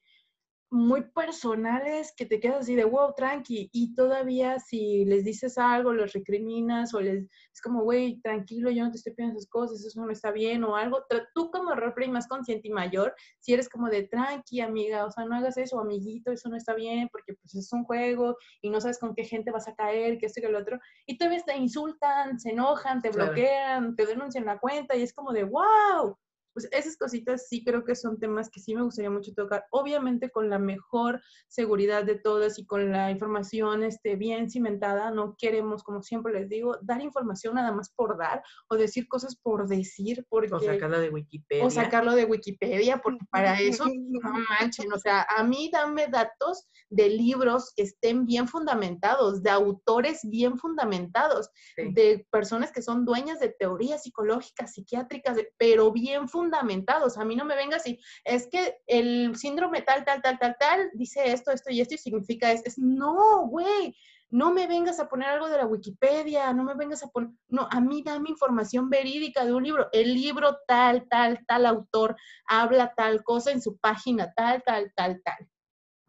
muy 0.70 1.02
personales 1.02 2.12
que 2.16 2.26
te 2.26 2.40
quedas 2.40 2.60
así 2.60 2.74
de 2.74 2.84
wow, 2.84 3.14
tranqui, 3.16 3.70
y 3.72 3.94
todavía 3.94 4.58
si 4.58 5.04
les 5.04 5.24
dices 5.24 5.56
algo, 5.58 5.92
los 5.92 6.12
recriminas 6.12 6.92
o 6.94 7.00
les 7.00 7.24
es 7.52 7.60
como, 7.62 7.82
güey, 7.84 8.20
tranquilo, 8.22 8.70
yo 8.70 8.84
no 8.84 8.90
te 8.90 8.96
estoy 8.96 9.14
pidiendo 9.14 9.38
esas 9.38 9.48
cosas, 9.48 9.84
eso 9.84 10.04
no 10.04 10.10
está 10.10 10.32
bien 10.32 10.64
o 10.64 10.74
algo. 10.76 11.04
Tú 11.34 11.50
como 11.50 11.74
roleplay 11.74 12.08
más 12.10 12.26
consciente 12.26 12.68
y 12.68 12.72
mayor, 12.72 13.14
si 13.38 13.52
eres 13.54 13.68
como 13.68 13.88
de 13.88 14.04
tranqui, 14.08 14.60
amiga, 14.60 15.04
o 15.06 15.10
sea, 15.10 15.24
no 15.24 15.36
hagas 15.36 15.56
eso, 15.56 15.78
amiguito, 15.80 16.32
eso 16.32 16.48
no 16.48 16.56
está 16.56 16.74
bien 16.74 17.08
porque 17.12 17.34
pues 17.34 17.54
es 17.54 17.72
un 17.72 17.84
juego 17.84 18.36
y 18.60 18.70
no 18.70 18.80
sabes 18.80 18.98
con 18.98 19.14
qué 19.14 19.24
gente 19.24 19.50
vas 19.52 19.68
a 19.68 19.74
caer, 19.74 20.18
que 20.18 20.26
esto 20.26 20.40
y 20.40 20.42
que 20.42 20.48
lo 20.48 20.58
otro, 20.58 20.78
y 21.06 21.16
todavía 21.18 21.42
te 21.44 21.56
insultan, 21.56 22.38
se 22.40 22.50
enojan, 22.50 23.00
te 23.00 23.10
Claro. 23.10 23.32
bloquean, 23.32 23.94
te 23.96 24.06
denuncian 24.06 24.44
la 24.44 24.58
cuenta 24.58 24.96
y 24.96 25.02
es 25.02 25.12
como 25.14 25.32
de 25.32 25.44
wow, 25.44 26.16
pues 26.54 26.68
esas 26.70 26.96
cositas 26.96 27.48
sí 27.48 27.62
creo 27.64 27.84
que 27.84 27.94
son 27.96 28.18
temas 28.18 28.48
que 28.48 28.60
sí 28.60 28.74
me 28.74 28.82
gustaría 28.82 29.10
mucho 29.10 29.34
tocar, 29.34 29.66
obviamente 29.70 30.30
con 30.30 30.48
la 30.48 30.58
mejor 30.58 31.20
seguridad 31.48 32.04
de 32.04 32.14
todas 32.14 32.58
y 32.58 32.64
con 32.64 32.92
la 32.92 33.10
información 33.10 33.82
este, 33.82 34.16
bien 34.16 34.48
cimentada. 34.48 35.10
No 35.10 35.34
queremos, 35.36 35.82
como 35.82 36.02
siempre 36.02 36.32
les 36.32 36.48
digo, 36.48 36.78
dar 36.80 37.02
información 37.02 37.56
nada 37.56 37.72
más 37.72 37.90
por 37.92 38.16
dar 38.16 38.42
o 38.68 38.76
decir 38.76 39.08
cosas 39.08 39.36
por 39.36 39.66
decir, 39.68 40.24
porque 40.30 40.54
O 40.54 40.60
sacarla 40.60 41.00
de 41.00 41.10
Wikipedia. 41.10 41.64
o 41.66 41.70
sacarlo 41.70 42.12
de 42.14 42.24
Wikipedia, 42.24 42.98
porque 43.02 43.24
para 43.30 43.60
eso 43.60 43.84
no 43.86 44.20
manchen, 44.60 44.92
o 44.92 44.98
sea, 44.98 45.26
a 45.36 45.42
mí 45.42 45.70
dame 45.72 46.06
datos 46.06 46.68
de 46.88 47.08
libros 47.08 47.72
que 47.74 47.82
estén 47.82 48.24
bien 48.26 48.46
fundamentados, 48.46 49.42
de 49.42 49.50
autores 49.50 50.20
bien 50.22 50.56
fundamentados, 50.58 51.50
Sí. 51.76 51.92
de 51.92 52.26
personas 52.30 52.70
que 52.70 52.82
son 52.82 53.04
dueñas 53.04 53.40
de 53.40 53.48
teorías 53.58 54.02
psicológicas, 54.04 54.74
psiquiátricas, 54.74 55.36
pero 55.58 55.90
bien 55.90 56.28
fundamentados. 56.44 57.16
A 57.16 57.24
mí 57.24 57.36
no 57.36 57.44
me 57.44 57.56
vengas 57.56 57.86
y 57.86 57.98
es 58.24 58.46
que 58.46 58.78
el 58.86 59.34
síndrome 59.36 59.82
tal, 59.82 60.04
tal, 60.04 60.20
tal, 60.20 60.38
tal, 60.38 60.56
tal, 60.58 60.90
dice 60.94 61.32
esto, 61.32 61.50
esto 61.50 61.70
y 61.70 61.80
esto 61.80 61.94
y 61.94 61.98
significa 61.98 62.52
esto. 62.52 62.68
Es, 62.68 62.78
no, 62.78 63.46
güey, 63.46 63.96
no 64.30 64.52
me 64.52 64.66
vengas 64.66 65.00
a 65.00 65.08
poner 65.08 65.28
algo 65.28 65.48
de 65.48 65.56
la 65.56 65.66
Wikipedia, 65.66 66.52
no 66.52 66.64
me 66.64 66.74
vengas 66.74 67.02
a 67.02 67.08
poner, 67.08 67.30
no, 67.48 67.66
a 67.70 67.80
mí 67.80 68.02
dame 68.04 68.30
información 68.30 68.90
verídica 68.90 69.44
de 69.44 69.54
un 69.54 69.62
libro. 69.62 69.88
El 69.92 70.14
libro 70.14 70.58
tal, 70.66 71.08
tal, 71.08 71.44
tal 71.46 71.66
autor 71.66 72.16
habla 72.46 72.92
tal 72.94 73.22
cosa 73.24 73.50
en 73.50 73.62
su 73.62 73.78
página 73.78 74.32
tal, 74.34 74.62
tal, 74.64 74.92
tal, 74.94 75.22
tal. 75.24 75.48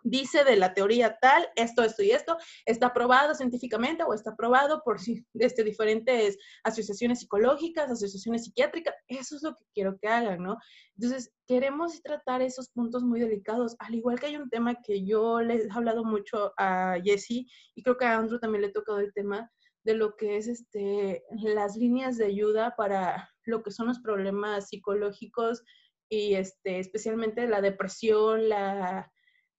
Dice 0.08 0.44
de 0.44 0.56
la 0.56 0.76
teoría 0.76 1.18
tal, 1.20 1.48
esto, 1.56 1.82
esto 1.82 2.04
y 2.04 2.12
esto, 2.12 2.38
está 2.68 2.88
aprobado 2.88 3.34
científicamente 3.34 4.04
o 4.04 4.14
está 4.14 4.32
aprobado 4.32 4.84
por 4.86 4.98
este, 5.34 5.64
diferentes 5.64 6.38
asociaciones 6.64 7.22
psicológicas, 7.22 7.90
asociaciones 7.90 8.44
psiquiátricas. 8.44 8.94
Eso 9.08 9.36
es 9.36 9.42
lo 9.42 9.56
que 9.56 9.66
quiero 9.74 9.98
que 9.98 10.08
hagan, 10.08 10.44
¿no? 10.44 10.58
Entonces, 10.96 11.34
queremos 11.48 12.04
tratar 12.04 12.44
esos 12.44 12.70
puntos 12.70 13.02
muy 13.02 13.20
delicados, 13.20 13.76
al 13.80 13.96
igual 13.96 14.20
que 14.20 14.28
hay 14.28 14.38
un 14.38 14.48
tema 14.48 14.76
que 14.84 15.04
yo 15.04 15.42
les 15.42 15.66
he 15.66 15.72
hablado 15.72 16.04
mucho 16.04 16.54
a 16.60 16.98
Jessie 17.04 17.48
y 17.74 17.82
creo 17.82 17.98
que 17.98 18.06
a 18.06 18.18
Andrew 18.18 18.40
también 18.40 18.62
le 18.62 18.68
he 18.68 18.74
tocado 18.74 19.00
el 19.00 19.12
tema 19.12 19.52
de 19.86 19.96
lo 19.96 20.16
que 20.16 20.38
es 20.38 20.48
este, 20.48 21.24
las 21.42 21.78
líneas 21.78 22.18
de 22.18 22.26
ayuda 22.26 22.76
para 22.76 23.32
lo 23.44 23.64
que 23.64 23.72
son 23.72 23.88
los 23.88 24.00
problemas 24.02 24.70
psicológicos 24.70 25.64
y 26.10 26.36
este, 26.36 26.78
especialmente 26.78 27.48
la 27.48 27.62
depresión, 27.62 28.50
la, 28.50 29.12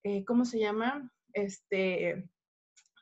eh, 0.06 0.24
¿cómo 0.24 0.44
se 0.44 0.60
llama? 0.60 1.10
Este, 1.32 2.30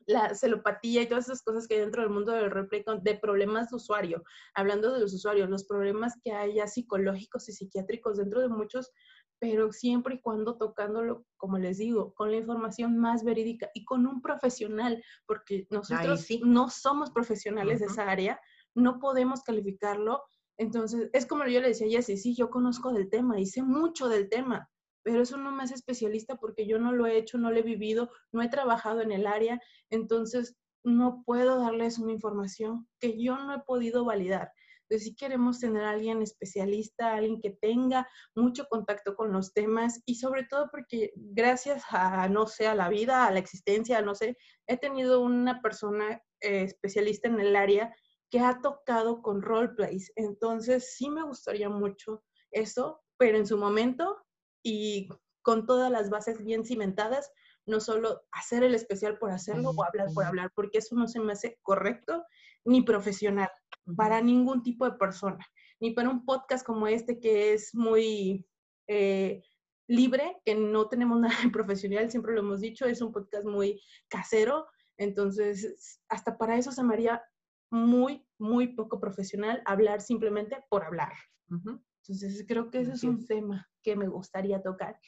la 0.07 0.35
celopatía 0.35 1.03
y 1.03 1.07
todas 1.07 1.27
esas 1.27 1.43
cosas 1.43 1.69
que 1.69 1.75
hay 1.75 1.81
dentro 1.81 2.01
del 2.01 2.11
mundo 2.11 2.33
del 2.33 2.51
roleplay 2.51 2.83
de 3.03 3.19
problemas 3.19 3.69
de 3.69 3.77
usuario. 3.77 4.23
Hablando 4.55 4.91
de 4.91 5.01
los 5.01 5.13
usuarios, 5.13 5.51
los 5.51 5.65
problemas 5.65 6.15
que 6.23 6.33
hay 6.33 6.55
ya 6.55 6.67
psicológicos 6.67 7.47
y 7.51 7.53
psiquiátricos 7.53 8.17
dentro 8.17 8.41
de 8.41 8.49
muchos, 8.49 8.91
pero 9.39 9.71
siempre 9.71 10.15
y 10.15 10.21
cuando 10.23 10.57
tocándolo, 10.57 11.27
como 11.37 11.59
les 11.59 11.77
digo, 11.77 12.15
con 12.15 12.31
la 12.31 12.39
información 12.39 12.97
más 12.97 13.23
verídica 13.23 13.69
y 13.75 13.85
con 13.85 14.07
un 14.07 14.23
profesional, 14.23 15.05
porque 15.27 15.67
nosotros 15.69 16.23
sí. 16.23 16.41
no 16.43 16.71
somos 16.71 17.11
profesionales 17.11 17.81
de 17.81 17.85
Ujú. 17.85 17.95
esa 17.95 18.11
área, 18.11 18.41
no 18.75 18.99
podemos 18.99 19.43
calificarlo. 19.43 20.23
Entonces, 20.57 21.11
es 21.13 21.27
como 21.27 21.45
yo 21.45 21.61
le 21.61 21.69
decía 21.69 21.87
a 21.87 21.91
Jessie, 21.91 22.17
sí, 22.17 22.35
yo 22.35 22.49
conozco 22.49 22.95
del 22.95 23.11
tema 23.11 23.39
y 23.39 23.45
sé 23.45 23.63
mucho 23.63 24.09
del 24.09 24.31
tema, 24.31 24.71
pero 25.05 25.23
eso 25.23 25.37
no 25.37 25.53
me 25.53 25.63
hace 25.63 25.75
especialista 25.75 26.37
porque 26.37 26.67
yo 26.67 26.79
no 26.79 26.93
lo 26.93 27.07
he 27.07 27.17
hecho, 27.17 27.39
no 27.39 27.51
lo 27.51 27.59
he 27.59 27.63
vivido, 27.63 28.11
no 28.33 28.43
he 28.43 28.49
trabajado 28.49 29.03
en 29.03 29.13
el 29.13 29.27
área, 29.27 29.61
entonces 29.91 30.57
no 30.83 31.23
puedo 31.25 31.61
darles 31.61 31.99
una 31.99 32.13
información 32.13 32.89
que 32.99 33.23
yo 33.23 33.37
no 33.39 33.55
he 33.55 33.61
podido 33.61 34.05
validar. 34.05 34.51
Entonces, 34.83 35.09
si 35.09 35.17
queremos 35.17 35.61
tener 35.61 35.85
a 35.85 35.91
alguien 35.91 36.21
especialista, 36.21 37.15
alguien 37.15 37.41
que 37.41 37.51
tenga 37.51 38.07
mucho 38.35 38.67
contacto 38.69 39.17
con 39.17 39.33
los 39.33 39.55
temas 39.55 40.03
y 40.05 40.17
sobre 40.17 40.45
todo 40.45 40.69
porque 40.71 41.13
gracias 41.17 41.85
a, 41.91 42.29
no 42.29 42.47
sé, 42.47 42.67
a 42.67 42.75
la 42.75 42.91
vida, 42.91 43.27
a 43.27 43.31
la 43.31 43.39
existencia, 43.39 44.03
no 44.03 44.15
sé, 44.15 44.37
he 44.67 44.77
tenido 44.77 45.21
una 45.21 45.63
persona 45.63 46.23
eh, 46.41 46.65
especialista 46.65 47.29
en 47.29 47.41
el 47.41 47.57
área 47.57 47.95
que 48.31 48.41
ha 48.41 48.61
tocado 48.61 49.23
con 49.23 49.41
roleplays. 49.41 50.13
Entonces, 50.17 50.95
sí 50.97 51.09
me 51.09 51.23
gustaría 51.23 51.71
mucho 51.71 52.23
eso, 52.51 53.01
pero 53.17 53.39
en 53.39 53.47
su 53.47 53.57
momento 53.57 54.24
y 54.65 55.09
con 55.43 55.67
todas 55.67 55.93
las 55.93 56.11
bases 56.11 56.43
bien 56.43 56.65
cimentadas, 56.65 57.31
no 57.67 57.79
solo 57.79 58.23
hacer 58.33 58.65
el 58.65 58.75
especial 58.75 59.19
por 59.19 59.31
hacerlo 59.31 59.71
o 59.71 59.85
hablar 59.85 60.09
por 60.13 60.25
hablar, 60.25 60.51
porque 60.55 60.79
eso 60.79 60.97
no 60.97 61.07
se 61.07 61.21
me 61.21 61.33
hace 61.33 61.59
correcto 61.63 62.25
ni 62.65 62.83
profesional 62.83 63.51
para 63.97 64.21
ningún 64.21 64.63
tipo 64.63 64.87
de 64.87 64.97
persona, 64.97 65.47
ni 65.81 65.93
para 65.93 66.09
un 66.09 66.25
podcast 66.25 66.67
como 66.67 66.87
este 66.87 67.21
que 67.21 67.53
es 67.53 67.75
muy 67.75 68.47
eh, 68.89 69.43
libre, 69.87 70.41
que 70.45 70.55
no 70.55 70.89
tenemos 70.89 71.21
nada 71.21 71.37
de 71.43 71.51
profesional, 71.51 72.11
siempre 72.11 72.33
lo 72.35 72.41
hemos 72.41 72.61
dicho, 72.61 72.87
es 72.87 73.03
un 73.03 73.13
podcast 73.13 73.45
muy 73.45 73.81
casero, 74.09 74.67
entonces 74.97 76.01
hasta 76.09 76.39
para 76.39 76.57
eso 76.57 76.73
se 76.73 76.83
me 76.83 76.95
haría 76.95 77.23
muy, 77.71 78.27
muy 78.39 78.69
poco 78.69 79.01
profesional 79.01 79.63
hablar 79.67 80.01
simplemente 80.01 80.65
por 80.71 80.85
hablar. 80.85 81.13
Ujú. 81.51 81.83
Entonces 82.09 82.45
creo 82.47 82.71
que 82.71 82.81
ese 82.81 82.93
es 82.93 83.05
un 83.05 83.27
tema 83.27 83.69
que 83.83 83.97
me 83.97 84.09
gustaría 84.09 84.63
tocar. 84.63 84.99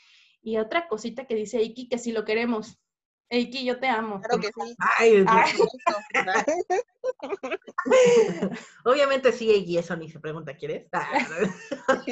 Y 0.41 0.59
otra 0.59 0.89
cosita 0.89 1.27
que 1.27 1.35
dice 1.35 1.59
Eiki, 1.59 1.89
que 1.89 1.99
si 1.99 2.13
lo 2.13 2.25
queremos. 2.25 2.79
Eiki, 3.29 3.65
yo 3.65 3.79
te 3.79 3.89
amo. 3.89 4.21
Claro 4.21 4.41
que 4.41 4.47
sí. 4.47 4.77
Ay, 4.99 5.25
Ay. 5.27 5.53
Obviamente 8.85 9.33
sí, 9.33 9.65
y 9.67 9.79
eso 9.79 9.97
ni 9.97 10.09
se 10.11 10.21
pregunta, 10.21 10.57
¿quieres? 10.57 10.89
Ah, 11.89 12.03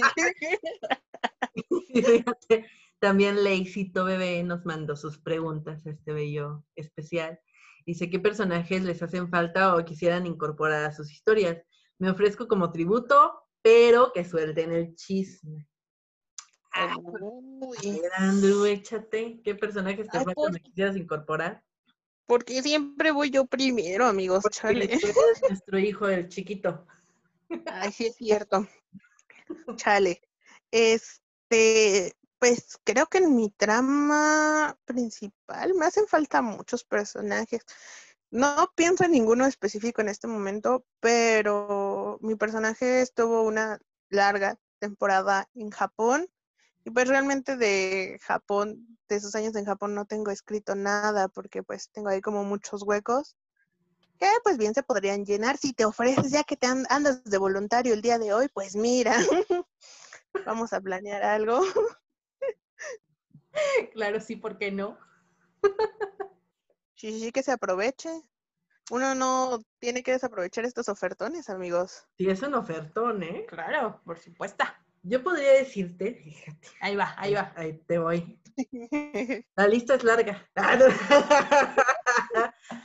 fíjate, 1.93 2.67
también 2.99 3.45
Leicito 3.45 4.05
Bebé 4.05 4.43
nos 4.43 4.65
mandó 4.65 4.97
sus 4.97 5.19
preguntas 5.19 5.87
a 5.87 5.91
este 5.91 6.13
bello 6.13 6.65
especial. 6.75 7.39
Dice, 7.87 8.11
¿qué 8.11 8.19
personajes 8.19 8.83
les 8.83 9.03
hacen 9.03 9.29
falta 9.31 9.77
o 9.77 9.85
quisieran 9.85 10.27
incorporar 10.27 10.85
a 10.85 10.93
sus 10.93 11.13
historias? 11.13 11.63
Me 11.99 12.11
ofrezco 12.11 12.49
como 12.49 12.73
tributo, 12.73 13.44
pero 13.65 14.13
que 14.13 14.27
suelten 14.27 14.73
el 14.73 14.95
chisme. 14.95 15.67
Uy, 17.21 18.03
Andrew, 18.19 18.67
échate. 18.67 19.41
¿Qué 19.43 19.55
personajes 19.55 20.11
te 20.11 20.19
Ay, 20.19 20.25
faltan 20.25 20.35
por- 20.35 20.53
me 20.53 20.61
quisieras 20.61 20.97
incorporar? 20.97 21.65
porque 22.27 22.63
siempre 22.63 23.11
voy 23.11 23.31
yo 23.31 23.47
primero, 23.47 24.07
amigos. 24.07 24.43
Porque 24.43 24.59
Chale. 24.59 24.85
eres 24.85 25.03
nuestro 25.49 25.79
hijo, 25.79 26.09
el 26.09 26.29
chiquito. 26.29 26.87
Ay, 27.67 27.91
sí 27.93 28.07
es 28.07 28.17
cierto. 28.17 28.67
Chale. 29.77 30.21
Este, 30.71 32.13
pues 32.39 32.79
creo 32.85 33.07
que 33.07 33.19
en 33.19 33.35
mi 33.35 33.51
trama 33.51 34.79
principal 34.85 35.75
me 35.75 35.87
hacen 35.87 36.07
falta 36.07 36.43
muchos 36.43 36.85
personajes. 36.85 37.63
No 38.35 38.73
pienso 38.75 39.05
en 39.05 39.13
ninguno 39.13 39.47
específico 39.47 40.01
en 40.01 40.09
este 40.09 40.27
momento, 40.27 40.85
pero 40.99 42.19
mi 42.21 42.35
personaje 42.35 43.01
estuvo 43.01 43.43
una 43.43 43.79
larga 44.09 44.59
temporada 44.81 45.49
en 45.55 45.71
Japón 45.71 46.27
y 46.85 46.91
pues 46.91 47.07
realmente 47.07 47.57
de 47.57 48.19
Japón, 48.21 48.99
de 49.09 49.15
esos 49.17 49.37
años 49.37 49.55
en 49.55 49.65
Japón 49.67 49.95
no 49.95 50.05
tengo 50.05 50.33
escrito 50.33 50.75
nada 50.75 51.29
porque 51.29 51.63
pues 51.63 51.91
tengo 51.93 52.09
ahí 52.09 52.21
como 52.21 52.43
muchos 52.43 52.83
huecos 52.83 53.37
que 54.19 54.27
pues 54.43 54.59
bien 54.59 54.75
se 54.75 54.83
podrían 54.83 55.25
llenar 55.25 55.57
si 55.57 55.73
te 55.73 55.85
ofreces 55.85 56.33
ya 56.33 56.43
que 56.43 56.57
te 56.57 56.67
an- 56.67 56.87
andas 56.91 57.23
de 57.23 57.39
voluntario 57.39 57.95
el 57.95 58.03
día 58.03 58.19
de 58.19 58.33
hoy, 58.33 58.49
pues 58.53 58.75
mira, 58.75 59.15
vamos 60.45 60.73
a 60.73 60.81
planear 60.81 61.23
algo. 61.23 61.63
Claro, 63.93 64.21
sí, 64.21 64.37
¿por 64.37 64.59
qué 64.59 64.73
no? 64.73 64.99
Sí, 66.97 67.13
sí, 67.13 67.21
sí, 67.21 67.33
que 67.33 67.43
se 67.43 67.53
aproveche. 67.53 68.09
Uno 68.91 69.15
no 69.15 69.61
tiene 69.81 70.03
que 70.03 70.13
desaprovechar 70.13 70.65
estos 70.65 70.89
ofertones, 70.89 71.49
amigos. 71.51 72.07
Sí, 72.19 72.29
es 72.29 72.43
un 72.43 72.55
ofertón, 72.55 73.23
¿eh? 73.23 73.47
Claro, 73.49 74.01
por 74.05 74.19
supuesto. 74.19 74.65
Yo 75.03 75.23
podría 75.23 75.53
decirte, 75.53 76.15
fíjate, 76.15 76.69
Ahí 76.81 76.97
va, 76.97 77.15
ahí 77.19 77.35
va. 77.35 77.53
ahí 77.57 77.79
te 77.87 77.99
voy. 77.99 78.41
La 79.57 79.67
lista 79.69 79.95
es 79.97 80.05
larga. 80.05 80.49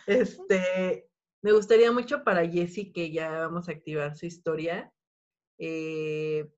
Este, 0.06 1.10
me 1.42 1.52
gustaría 1.54 1.92
mucho 1.92 2.24
para 2.24 2.48
Jessie 2.48 2.92
que 2.92 3.12
ya 3.12 3.30
vamos 3.42 3.70
a 3.70 3.74
activar 3.74 4.18
su 4.18 4.26
historia. 4.26 4.92
eh, 5.60 6.50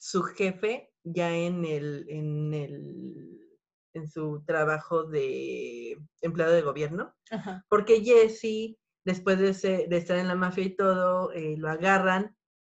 su 0.00 0.22
jefe 0.22 0.92
ya 1.02 1.34
en 1.36 1.64
el, 1.64 2.06
en 2.08 2.54
el, 2.54 3.47
en 3.94 4.08
su 4.08 4.42
trabajo 4.46 5.04
de 5.04 5.98
empleado 6.20 6.52
de 6.52 6.62
gobierno, 6.62 7.14
Ajá. 7.30 7.64
porque 7.68 8.02
Jessie, 8.02 8.78
después 9.04 9.38
de, 9.38 9.50
ese- 9.50 9.86
de 9.88 9.96
estar 9.96 10.18
en 10.18 10.28
la 10.28 10.34
mafia 10.34 10.64
y 10.64 10.76
todo, 10.76 11.32
eh, 11.32 11.56
lo 11.56 11.68
agarran, 11.70 12.36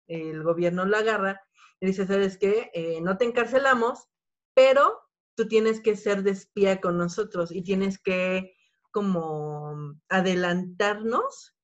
el 0.07 0.43
gobierno 0.43 0.85
lo 0.85 0.97
agarra 0.97 1.41
y 1.81 1.87
dice, 1.87 2.07
¿sabes 2.07 2.39
qué? 2.39 2.71
Eh, 2.75 3.01
no 3.03 3.17
te 3.17 3.25
encarcelamos, 3.25 4.09
pero 4.55 5.01
tú 5.37 5.47
tienes 5.49 5.81
que 5.81 5.97
ser 5.97 6.23
de 6.23 6.31
espía 6.33 6.81
con 6.81 6.99
nosotros 6.99 7.53
y 7.53 7.63
tienes 7.63 7.99
que 7.99 8.55
como 8.91 9.95
adelantarnos 10.09 11.57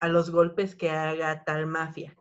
a 0.00 0.08
los 0.08 0.30
golpes 0.30 0.76
que 0.76 0.90
haga 0.90 1.42
tal 1.44 1.66
mafia, 1.66 2.14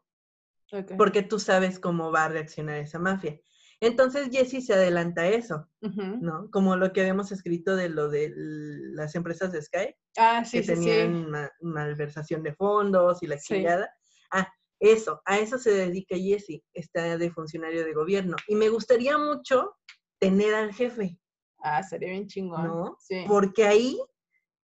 ok. 0.71 0.93
porque 0.97 1.21
tú 1.23 1.39
sabes 1.39 1.79
cómo 1.79 2.11
va 2.11 2.25
a 2.25 2.29
reaccionar 2.29 2.77
esa 2.77 2.99
mafia. 2.99 3.39
Entonces 3.81 4.29
Jesse 4.31 4.65
se 4.65 4.73
adelanta 4.73 5.21
a 5.21 5.27
eso. 5.27 5.67
¿no? 5.81 6.49
Como 6.51 6.75
lo 6.75 6.91
que 6.93 7.01
habíamos 7.01 7.31
escrito 7.31 7.75
de 7.75 7.89
lo 7.89 8.09
de 8.09 8.31
las 8.35 9.15
empresas 9.15 9.51
de 9.51 9.61
Sky, 9.61 9.95
Ah, 10.17 10.43
sí, 10.45 10.57
que 10.57 10.63
sí, 10.63 10.75
sí. 10.75 10.75
tenían 10.85 11.29
ma- 11.29 11.51
malversación 11.61 12.41
de 12.43 12.53
fondos 12.55 13.21
y 13.21 13.27
la 13.27 13.37
chingada. 13.37 13.89
Ah, 14.31 14.47
eso, 14.79 15.21
a 15.25 15.39
eso 15.39 15.57
se 15.57 15.71
dedica 15.71 16.15
Jesse, 16.17 16.63
está 16.73 17.17
de 17.17 17.31
funcionario 17.31 17.83
de 17.85 17.93
gobierno. 17.93 18.35
Y 18.47 18.55
me 18.55 18.69
gustaría 18.69 19.17
mucho 19.17 19.75
tener 20.19 20.53
al 20.55 20.73
jefe, 20.73 21.17
Ah, 21.59 21.81
sería 21.83 22.09
bien 22.09 22.27
chingón. 22.27 22.63
¿no? 22.67 22.97
Sí. 22.99 23.23
Porque 23.27 23.65
ahí 23.65 23.99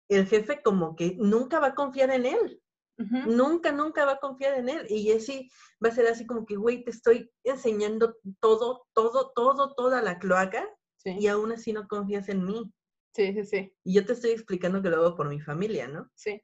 el 0.10 0.26
jefe 0.28 0.62
como 0.64 0.96
que 0.96 1.16
nunca 1.18 1.60
va 1.60 1.68
a 1.68 1.76
confiar 1.76 2.10
en 2.12 2.26
él, 2.26 2.62
Nunca, 2.98 3.72
nunca 3.72 4.06
va 4.06 4.14
a 4.14 4.20
confiar 4.20 4.56
en 4.58 4.70
él. 4.70 4.86
Y 4.90 5.04
Jesse 5.04 5.50
va 5.84 5.90
a 5.90 5.92
ser 5.96 6.08
así 6.08 6.26
como 6.26 6.46
que, 6.46 6.56
güey, 6.56 6.84
te 6.84 6.90
estoy 6.92 7.32
enseñando 7.44 8.16
todo, 8.40 8.88
todo, 8.94 9.32
todo, 9.36 9.74
toda 9.76 10.02
la 10.02 10.18
cloaca 10.20 10.68
Sí. 10.98 11.12
y 11.20 11.28
aún 11.28 11.52
así 11.52 11.74
no 11.74 11.88
confías 11.88 12.28
en 12.30 12.44
mí. 12.44 12.74
sí, 13.14 13.34
sí, 13.34 13.44
sí, 13.46 13.74
Y 13.84 13.94
yo 13.94 14.06
te 14.06 14.14
estoy 14.14 14.32
explicando 14.32 14.82
que 14.82 14.90
lo 14.90 14.98
hago 14.98 15.16
por 15.16 15.30
mi 15.30 15.40
familia, 15.40 15.88
¿no? 15.88 16.10
sí. 16.16 16.42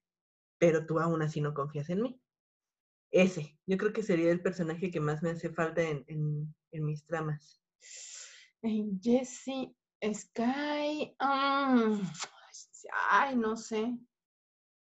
pero 0.60 0.86
tú 0.86 1.00
aún 1.00 1.22
así 1.24 1.42
no 1.42 1.54
confías 1.54 1.90
en 1.90 2.02
mí. 2.04 2.22
Ese, 3.12 3.58
yo 3.68 3.78
creo 3.78 3.92
que 3.94 4.02
sería 4.04 4.32
el 4.32 4.42
personaje 4.42 4.90
que 4.92 5.00
más 5.00 5.22
me 5.24 5.32
hace 5.32 5.50
falta 5.50 5.82
en, 5.82 6.04
en- 6.08 6.56
en 6.72 6.86
mis 6.86 7.04
tramas. 7.06 7.62
En 8.62 9.00
Jessie, 9.02 9.76
Sky. 10.02 11.16
mm, 11.20 12.02
ay, 13.12 13.36
no 13.36 13.56
sé. 13.58 13.98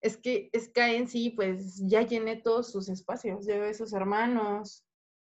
Es 0.02 0.18
que 0.18 0.50
Sky 0.58 0.96
en 0.96 1.08
sí, 1.08 1.32
pues 1.32 1.78
ya 1.88 2.02
llené 2.04 2.38
todos 2.42 2.72
sus 2.72 2.90
espacios, 2.90 3.46
ya 3.46 3.58
ve 3.60 3.74
sus 3.74 3.94
hermanos. 3.94 4.86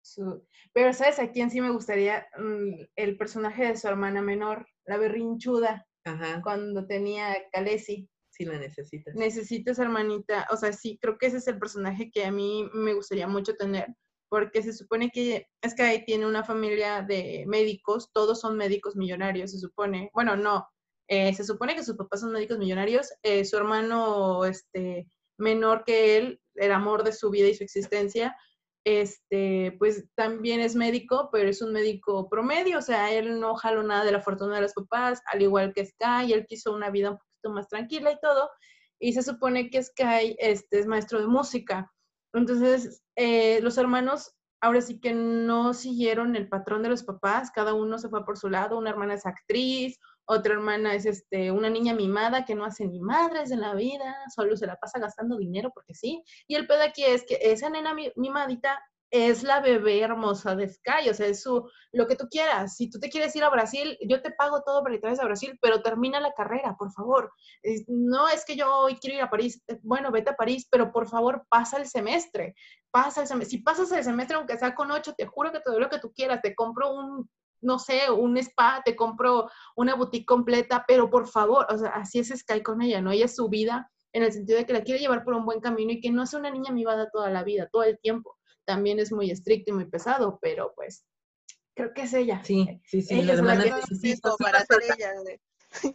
su- 0.06 0.45
Pero, 0.73 0.91
¿sabes 0.93 1.19
a 1.19 1.32
quién 1.32 1.49
sí 1.49 1.62
me 1.62 1.71
gustaría? 1.71 2.28
Mm, 2.38 2.86
El 2.97 3.17
personaje 3.17 3.65
de 3.67 3.78
su 3.78 3.88
hermana 3.88 4.21
menor, 4.21 4.67
la 4.86 4.97
berrinchuda, 4.97 5.88
Ajá, 6.06 6.41
cuando 6.43 6.86
tenía 6.88 7.38
Khaleesi. 7.54 8.10
si 8.30 8.45
la 8.45 8.58
necesitas. 8.60 9.15
necesito 9.15 9.71
esa 9.71 9.84
hermanita, 9.84 10.45
o 10.52 10.58
sea, 10.58 10.73
sí, 10.73 10.97
creo 11.02 11.17
que 11.17 11.28
ese 11.28 11.38
es 11.38 11.47
el 11.47 11.58
personaje 11.60 12.10
que 12.12 12.26
a 12.26 12.32
mí 12.32 12.67
me 12.73 12.93
gustaría 12.93 13.28
mucho 13.28 13.56
tener, 13.56 13.88
porque 14.30 14.62
se 14.63 14.73
supone 14.73 15.10
que 15.12 15.47
Sky 15.65 16.04
tiene 16.06 16.26
una 16.28 16.43
familia 16.43 17.02
de 17.04 17.45
médicos, 17.47 18.12
todos 18.12 18.41
son 18.41 18.58
médicos 18.58 18.95
millonarios, 18.97 19.52
se 19.52 19.60
supone, 19.60 20.10
bueno, 20.13 20.36
no, 20.36 20.67
eh, 21.08 21.34
se 21.34 21.44
supone 21.44 21.76
que 21.76 21.84
sus 21.84 21.96
papás 21.96 22.22
son 22.22 22.32
médicos 22.32 22.58
millonarios, 22.58 23.12
eh, 23.24 23.46
su 23.46 23.58
hermano 23.58 24.46
este, 24.46 25.08
menor 25.38 25.84
que 25.84 26.18
él, 26.18 26.42
el 26.56 26.72
amor 26.72 27.04
de 27.04 27.13
su 27.13 27.30
vida 27.30 27.48
y 27.48 27.56
su 27.56 27.63
existencia, 27.63 28.36
este, 28.86 29.76
pues 29.80 30.06
también 30.16 30.60
es 30.60 30.76
médico, 30.76 31.30
pero 31.32 31.50
es 31.50 31.62
un 31.62 31.72
médico 31.72 32.30
promedio, 32.30 32.80
o 32.80 32.82
sea, 32.82 33.13
él 33.13 33.39
no 33.39 33.56
jaló 33.56 33.84
nada 33.84 34.04
de 34.04 34.12
la 34.12 34.22
fortuna 34.22 34.56
de 34.56 34.62
los 34.62 34.74
papás, 34.74 35.22
al 35.32 35.42
igual 35.42 35.74
que 35.74 35.86
Sky, 35.86 36.34
él 36.34 36.46
quiso 36.48 36.74
una 36.74 36.89
vida 36.89 37.12
un 37.12 37.18
poquito 37.18 37.50
más 37.52 37.68
tranquila 37.70 38.12
y 38.12 38.20
todo, 38.22 38.50
y 39.00 39.13
se 39.13 39.24
supone 39.24 39.70
que 39.70 39.84
Sky 39.84 40.36
este, 40.38 40.80
es 40.80 40.86
maestro 40.86 41.20
de 41.22 41.28
música. 41.28 41.92
Entonces, 42.34 43.04
eh, 43.16 43.60
los 43.62 43.78
hermanos 43.78 44.34
ahora 44.63 44.82
sí 44.82 45.00
que 45.00 45.13
no 45.13 45.74
siguieron 45.74 46.38
el 46.38 46.48
patrón 46.48 46.84
de 46.84 46.89
los 46.89 47.04
papás, 47.04 47.52
cada 47.52 47.74
uno 47.74 48.00
se 48.00 48.08
fue 48.08 48.24
por 48.24 48.38
su 48.38 48.50
lado, 48.50 48.78
una 48.78 48.92
hermana 48.92 49.16
es 49.16 49.26
actriz, 49.26 50.00
otra 50.26 50.54
hermana 50.54 50.96
es 50.96 51.06
este, 51.06 51.52
una 51.52 51.70
niña 51.70 51.94
mimada 51.94 52.46
que 52.46 52.56
no 52.56 52.66
hace 52.66 52.88
ni 52.88 53.00
madres 53.00 53.52
en 53.52 53.62
la 53.62 53.74
vida, 53.76 54.16
solo 54.34 54.56
se 54.58 54.68
la 54.68 54.78
pasa 54.78 55.00
gastando 55.00 55.38
dinero 55.38 55.72
porque 55.74 55.94
sí, 55.94 56.24
y 56.48 56.56
el 56.56 56.68
pedo 56.68 56.84
aquí 56.84 57.04
es 57.04 57.24
que 57.26 57.38
esa 57.42 57.70
nena 57.70 57.94
mi- 57.94 58.12
mimadita 58.16 58.80
es 59.12 59.44
la 59.44 59.60
bebé 59.60 60.02
hermosa 60.02 60.56
de 60.56 60.68
Sky, 60.68 61.08
o 61.10 61.14
sea, 61.14 61.28
es 61.28 61.44
su, 61.44 61.70
lo 61.92 62.08
que 62.08 62.16
tú 62.16 62.28
quieras. 62.32 62.76
Si 62.76 62.90
tú 62.90 63.00
te 63.00 63.12
quieres 63.12 63.36
ir 63.36 63.44
a 63.44 63.50
Brasil, 63.50 63.96
yo 64.10 64.24
te 64.24 64.32
pago 64.32 64.64
todo 64.64 64.82
para 64.82 64.96
que 64.96 65.02
te 65.02 65.06
vayas 65.08 65.20
a 65.20 65.26
Brasil, 65.26 65.56
pero 65.62 65.84
termina 65.84 66.20
la 66.20 66.34
carrera, 66.34 66.76
por 66.80 66.92
favor. 66.92 67.32
No 67.88 68.28
es 68.28 68.44
que 68.44 68.56
yo 68.56 68.76
hoy 68.76 68.96
quiero 68.96 69.18
ir 69.18 69.22
a 69.22 69.30
París, 69.30 69.62
eh, 69.68 69.80
bueno, 69.84 70.10
vete 70.12 70.32
a 70.32 70.36
París, 70.36 70.68
pero 70.68 70.92
por 70.92 71.08
favor 71.08 71.46
pasa 71.48 71.78
el 71.78 71.86
semestre, 71.88 72.56
pasa 72.90 73.22
el 73.22 73.28
semestre. 73.28 73.52
Si 73.58 73.64
pasas 73.64 73.92
el 73.92 74.04
semestre, 74.04 74.36
aunque 74.36 74.58
sea 74.58 74.74
con 74.74 74.90
ocho, 74.90 75.14
te 75.14 75.28
juro 75.28 75.52
que 75.52 75.60
te 75.60 75.70
doy 75.70 75.80
lo 75.80 75.90
que 75.92 76.00
tú 76.00 76.12
quieras, 76.12 76.42
te 76.42 76.56
compro 76.56 76.92
un, 76.96 77.30
no 77.63 77.80
sé, 77.80 78.12
un 78.12 78.38
spa, 78.38 78.82
te 78.84 78.95
compro 78.95 79.49
una 79.76 79.95
boutique 79.95 80.26
completa, 80.26 80.86
pero 80.88 81.10
por 81.10 81.28
favor, 81.28 81.65
o 81.69 81.78
sea, 81.78 81.89
así 81.89 82.19
es 82.19 82.30
Sky 82.30 82.62
con 82.62 82.82
ella, 82.82 83.02
¿no? 83.02 83.12
Ella 83.12 83.26
es 83.26 83.36
su 83.36 83.49
vida 83.49 83.89
en 84.13 84.23
el 84.23 84.32
sentido 84.32 84.60
de 84.60 84.65
que 84.65 84.73
la 84.73 84.84
quiere 84.84 84.99
llevar 84.99 85.23
por 85.23 85.34
un 85.34 85.45
buen 85.45 85.60
camino 85.60 85.91
y 85.91 85.99
que 85.99 86.12
no 86.12 86.26
sea 86.26 86.39
una 86.39 86.52
niña 86.52 86.71
mimada 86.71 87.10
toda 87.12 87.30
la 87.30 87.43
vida, 87.43 87.67
todo 87.71 87.84
el 87.84 87.99
tiempo. 87.99 88.38
También 88.65 88.99
es 88.99 89.12
muy 89.12 89.32
estricto 89.32 89.71
y 89.71 89.73
muy 89.73 89.86
pesado, 89.86 90.39
pero 90.41 90.73
pues 90.76 91.06
creo 91.76 91.93
que 91.93 92.04
es 92.04 92.13
ella. 92.13 92.41
Sí, 92.43 92.80
sí, 92.86 93.02
sí, 93.02 93.15
Ella 93.15 93.36
la 93.36 93.54
es 93.54 93.58
la 93.58 93.63
que 93.63 93.73
ofrezco 93.73 94.38
para 94.38 94.65
ser 94.65 94.84
ella. 94.84 95.13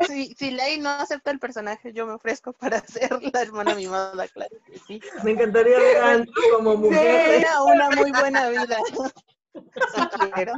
Si, 0.06 0.34
si 0.38 0.50
Ley 0.50 0.78
no 0.78 0.90
acepta 0.90 1.30
el 1.30 1.38
personaje, 1.38 1.92
yo 1.92 2.06
me 2.06 2.12
ofrezco 2.12 2.52
para 2.52 2.80
ser 2.86 3.10
la 3.32 3.42
hermana 3.42 3.74
mimada, 3.74 4.26
claro 4.28 4.56
que 4.66 4.78
sí. 4.78 5.00
Me 5.22 5.32
encantaría 5.32 5.78
ver 5.78 5.96
a 5.98 6.10
Andrew 6.12 6.34
como 6.56 6.76
mujer, 6.76 7.26
Sería 7.26 7.62
una 7.62 7.90
muy 7.90 8.10
buena 8.10 8.48
vida. 8.50 8.78
Sí 9.54 10.00
quiero. 10.34 10.52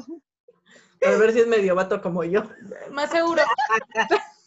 A 1.03 1.17
ver 1.17 1.33
si 1.33 1.41
es 1.41 1.47
medio 1.47 1.75
vato 1.75 2.01
como 2.01 2.25
yo. 2.25 2.43
Más 2.91 3.11
seguro. 3.11 3.43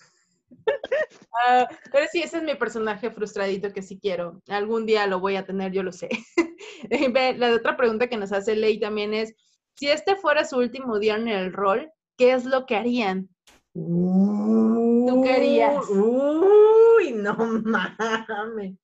Ah, 1.46 1.68
pero 1.92 2.06
sí, 2.12 2.22
ese 2.22 2.38
es 2.38 2.44
mi 2.44 2.56
personaje 2.56 3.10
frustradito 3.10 3.74
que 3.74 3.82
sí 3.82 4.00
quiero. 4.00 4.42
Algún 4.48 4.86
día 4.86 5.08
lo 5.08 5.20
voy 5.20 5.36
a 5.36 5.46
tener, 5.46 5.72
yo 5.72 5.84
lo 5.84 5.92
sé. 5.92 6.08
La 7.38 7.54
otra 7.54 7.76
pregunta 7.76 8.08
que 8.08 8.18
nos 8.18 8.32
hace 8.32 8.56
Ley 8.56 8.80
también 8.80 9.14
es, 9.14 9.34
si 9.76 9.90
este 9.90 10.16
fuera 10.16 10.46
su 10.46 10.58
último 10.58 11.00
día 11.00 11.16
en 11.16 11.28
el 11.28 11.52
rol, 11.52 11.92
¿qué 12.18 12.34
es 12.34 12.46
lo 12.46 12.66
que 12.66 12.76
harían? 12.76 13.30
¿Tú 13.74 15.22
qué 15.24 15.34
harías? 15.34 15.90
Uy, 15.90 17.14
no 17.14 17.36
mames. 17.36 18.78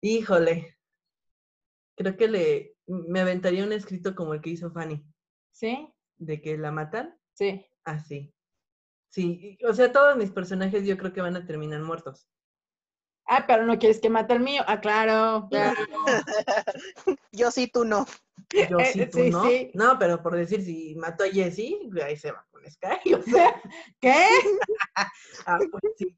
Híjole. 0.00 0.76
creo 1.94 2.16
que 2.16 2.28
le 2.28 2.72
me 2.86 3.20
aventaría 3.20 3.64
un 3.64 3.72
escrito 3.72 4.14
como 4.14 4.34
el 4.34 4.40
que 4.40 4.50
hizo 4.50 4.70
Fanny, 4.70 5.04
¿Sí? 5.52 5.91
De 6.26 6.40
que 6.40 6.56
la 6.58 6.70
matan 6.70 7.18
Sí. 7.34 7.64
así. 7.84 8.34
Sí, 9.10 9.58
o 9.68 9.74
sea, 9.74 9.92
todos 9.92 10.16
mis 10.16 10.30
personajes 10.30 10.86
yo 10.86 10.96
creo 10.96 11.12
que 11.12 11.20
van 11.20 11.36
a 11.36 11.44
terminar 11.46 11.80
muertos. 11.82 12.26
Ah, 13.26 13.44
pero 13.46 13.64
no 13.64 13.78
quieres 13.78 14.00
que 14.00 14.10
mate 14.10 14.32
al 14.32 14.40
mío. 14.40 14.62
Ah, 14.66 14.80
claro. 14.80 15.46
claro. 15.50 15.76
Yo 17.32 17.50
sí, 17.50 17.68
tú 17.68 17.84
no. 17.84 18.04
Yo 18.68 18.78
Eh, 18.80 18.86
sí, 18.92 19.06
tú 19.06 19.18
sí, 19.18 19.30
no. 19.30 19.44
sí. 19.44 19.70
No, 19.74 19.98
pero 19.98 20.22
por 20.22 20.34
decir, 20.34 20.62
si 20.64 20.94
mató 20.96 21.24
a 21.24 21.28
Jesse, 21.28 21.76
ahí 22.04 22.16
se 22.16 22.32
va 22.32 22.46
con 22.50 22.62
Sky. 22.70 23.14
O 23.14 23.22
sea, 23.22 23.60
¿Qué? 24.00 24.26
ah, 25.46 25.58
pues 25.70 25.94
sí. 25.98 26.16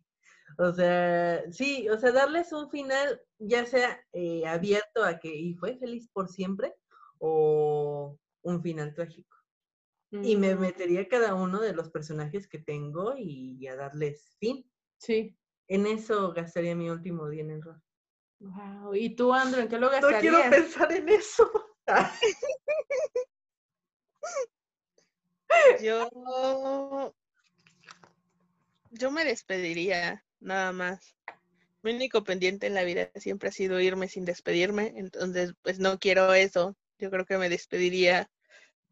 O 0.58 0.72
sea, 0.72 1.42
sí, 1.52 1.88
o 1.88 1.98
sea, 1.98 2.12
darles 2.12 2.52
un 2.52 2.70
final, 2.70 3.20
ya 3.38 3.66
sea 3.66 4.00
eh, 4.12 4.46
abierto 4.46 5.04
a 5.04 5.18
que 5.18 5.34
y 5.34 5.54
fue 5.54 5.76
feliz 5.76 6.08
por 6.12 6.28
siempre, 6.28 6.74
o 7.18 8.16
un 8.42 8.62
final 8.62 8.94
trágico. 8.94 9.36
Y 10.22 10.36
me 10.36 10.54
Mm, 10.54 10.60
metería 10.60 11.00
a 11.02 11.08
cada 11.08 11.34
uno 11.34 11.60
de 11.60 11.72
los 11.72 11.90
personajes 11.90 12.46
que 12.46 12.58
tengo 12.58 13.14
y 13.18 13.66
a 13.66 13.76
darles 13.76 14.36
fin. 14.38 14.64
Sí. 14.98 15.36
En 15.68 15.86
eso 15.86 16.32
gastaría 16.32 16.74
mi 16.76 16.90
último 16.90 17.28
día 17.28 17.42
en 17.42 17.50
el 17.50 17.62
rol. 17.62 17.82
Wow. 18.40 18.94
¿Y 18.94 19.16
tú, 19.16 19.32
Andrew, 19.32 19.62
en 19.62 19.68
qué 19.68 19.78
lo 19.78 19.86
No 19.86 19.92
gastarías? 19.92 20.20
quiero 20.20 20.50
pensar 20.50 20.92
en 20.92 21.08
eso. 21.08 21.50
Yo. 25.82 27.14
Yo 28.90 29.10
me 29.10 29.24
despediría, 29.24 30.24
nada 30.40 30.72
más. 30.72 31.16
Mi 31.82 31.92
único 31.94 32.24
pendiente 32.24 32.66
en 32.66 32.74
la 32.74 32.84
vida 32.84 33.10
siempre 33.16 33.48
ha 33.48 33.52
sido 33.52 33.80
irme 33.80 34.08
sin 34.08 34.24
despedirme, 34.24 34.94
entonces, 34.96 35.52
pues 35.62 35.78
no 35.78 35.98
quiero 35.98 36.32
eso. 36.34 36.76
Yo 36.98 37.10
creo 37.10 37.24
que 37.26 37.38
me 37.38 37.48
despediría 37.48 38.30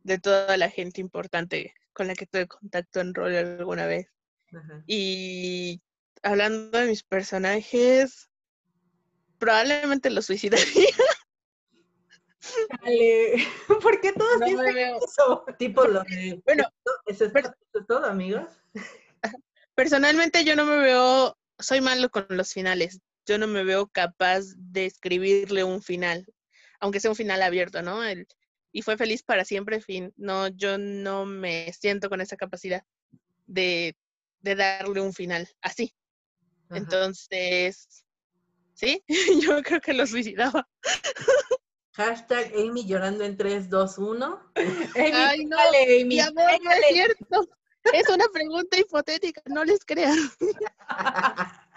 de 0.03 0.19
toda 0.19 0.57
la 0.57 0.71
gente 0.71 1.01
importante 1.01 1.75
con 1.93 2.07
la 2.07 2.15
que 2.15 2.27
tuve 2.27 2.47
contacto 2.47 3.01
en 3.01 3.15
rol 3.15 3.35
alguna 3.35 3.87
vez. 3.87 4.09
Ajá. 4.55 4.83
Y 4.87 5.81
hablando 6.23 6.79
de 6.79 6.87
mis 6.87 7.03
personajes, 7.03 8.29
probablemente 9.39 10.11
los 10.11 10.27
suicidaría. 10.27 10.89
Dale. 12.83 13.47
¿Por 13.83 14.01
qué 14.01 14.13
todos 14.13 14.41
No 14.41 14.47
eso? 14.47 15.45
Tipo 15.59 15.85
lo 15.85 16.03
de... 16.05 16.41
Bueno, 16.45 16.65
eso 17.07 17.25
es, 17.25 17.35
eso 17.35 17.55
es 17.75 17.87
todo, 17.87 18.07
amigos. 18.07 18.49
Personalmente 19.75 20.45
yo 20.45 20.57
no 20.57 20.65
me 20.65 20.77
veo, 20.77 21.37
soy 21.59 21.81
malo 21.81 22.11
con 22.11 22.27
los 22.29 22.53
finales. 22.53 23.01
Yo 23.27 23.39
no 23.39 23.47
me 23.47 23.65
veo 23.65 23.87
capaz 23.87 24.43
de 24.57 24.87
escribirle 24.87 25.65
un 25.65 25.83
final, 25.83 26.27
aunque 26.81 27.01
sea 27.01 27.11
un 27.11 27.17
final 27.17 27.43
abierto, 27.43 27.83
¿no? 27.83 28.03
El, 28.05 28.27
y 28.73 28.83
fue 28.83 28.97
feliz 28.97 29.23
para 29.23 29.45
siempre, 29.45 29.81
fin. 29.81 30.13
No, 30.17 30.49
yo 30.49 30.79
no 30.79 31.27
me 31.27 31.73
siento 31.73 32.09
con 32.09 32.21
esa 32.21 32.37
capacidad 32.37 32.85
de, 33.47 33.97
de 34.41 34.57
darle 34.57 35.01
un 35.01 35.13
final 35.13 35.49
así. 35.61 35.95
Ajá. 36.69 36.79
Entonces, 36.79 38.05
sí, 38.75 39.05
yo 39.47 39.63
creo 39.63 39.81
que 39.81 39.93
lo 39.93 40.07
suicidaba. 40.07 40.67
Hashtag 41.93 42.53
Amy 42.57 42.87
llorando 42.87 43.25
en 43.25 43.37
3, 43.37 43.69
2, 43.69 43.99
1. 43.99 44.53
Amy, 44.55 44.89
Ay, 44.95 45.45
no, 45.45 45.57
dale, 45.57 46.01
Amy. 46.01 46.05
Mi 46.05 46.21
amor, 46.21 46.51
no 46.63 46.71
es 46.73 46.87
cierto. 46.89 47.49
Es 47.93 48.09
una 48.09 48.25
pregunta 48.33 48.79
hipotética, 48.79 49.43
no 49.47 49.65
les 49.65 49.85
crean. 49.85 50.17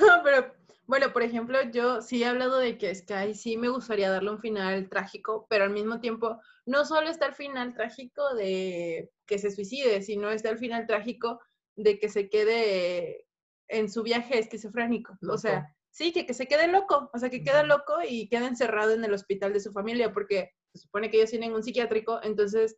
No, 0.00 0.22
pero 0.22 0.54
bueno, 0.90 1.12
por 1.12 1.22
ejemplo, 1.22 1.62
yo 1.70 2.02
sí 2.02 2.20
he 2.20 2.26
hablado 2.26 2.58
de 2.58 2.76
que 2.76 2.92
Sky 2.92 3.32
sí 3.32 3.56
me 3.56 3.68
gustaría 3.68 4.10
darle 4.10 4.32
un 4.32 4.40
final 4.40 4.88
trágico, 4.88 5.46
pero 5.48 5.62
al 5.62 5.70
mismo 5.70 6.00
tiempo 6.00 6.40
no 6.66 6.84
solo 6.84 7.08
está 7.08 7.26
el 7.26 7.34
final 7.34 7.74
trágico 7.74 8.34
de 8.34 9.08
que 9.24 9.38
se 9.38 9.52
suicide, 9.52 10.02
sino 10.02 10.30
está 10.30 10.50
el 10.50 10.58
final 10.58 10.88
trágico 10.88 11.38
de 11.76 12.00
que 12.00 12.08
se 12.08 12.28
quede 12.28 13.24
en 13.68 13.88
su 13.88 14.02
viaje 14.02 14.40
esquizofrénico. 14.40 15.16
O 15.28 15.38
sea, 15.38 15.72
sí, 15.90 16.12
que, 16.12 16.26
que 16.26 16.34
se 16.34 16.48
quede 16.48 16.66
loco, 16.66 17.08
o 17.14 17.18
sea, 17.20 17.30
que 17.30 17.44
quede 17.44 17.60
Ujú. 17.60 17.68
loco 17.68 17.94
y 18.04 18.28
quede 18.28 18.46
encerrado 18.46 18.90
en 18.90 19.04
el 19.04 19.14
hospital 19.14 19.52
de 19.52 19.60
su 19.60 19.70
familia, 19.70 20.12
porque 20.12 20.50
se 20.74 20.80
supone 20.80 21.08
que 21.08 21.18
ellos 21.18 21.30
tienen 21.30 21.54
un 21.54 21.62
psiquiátrico, 21.62 22.18
entonces 22.24 22.76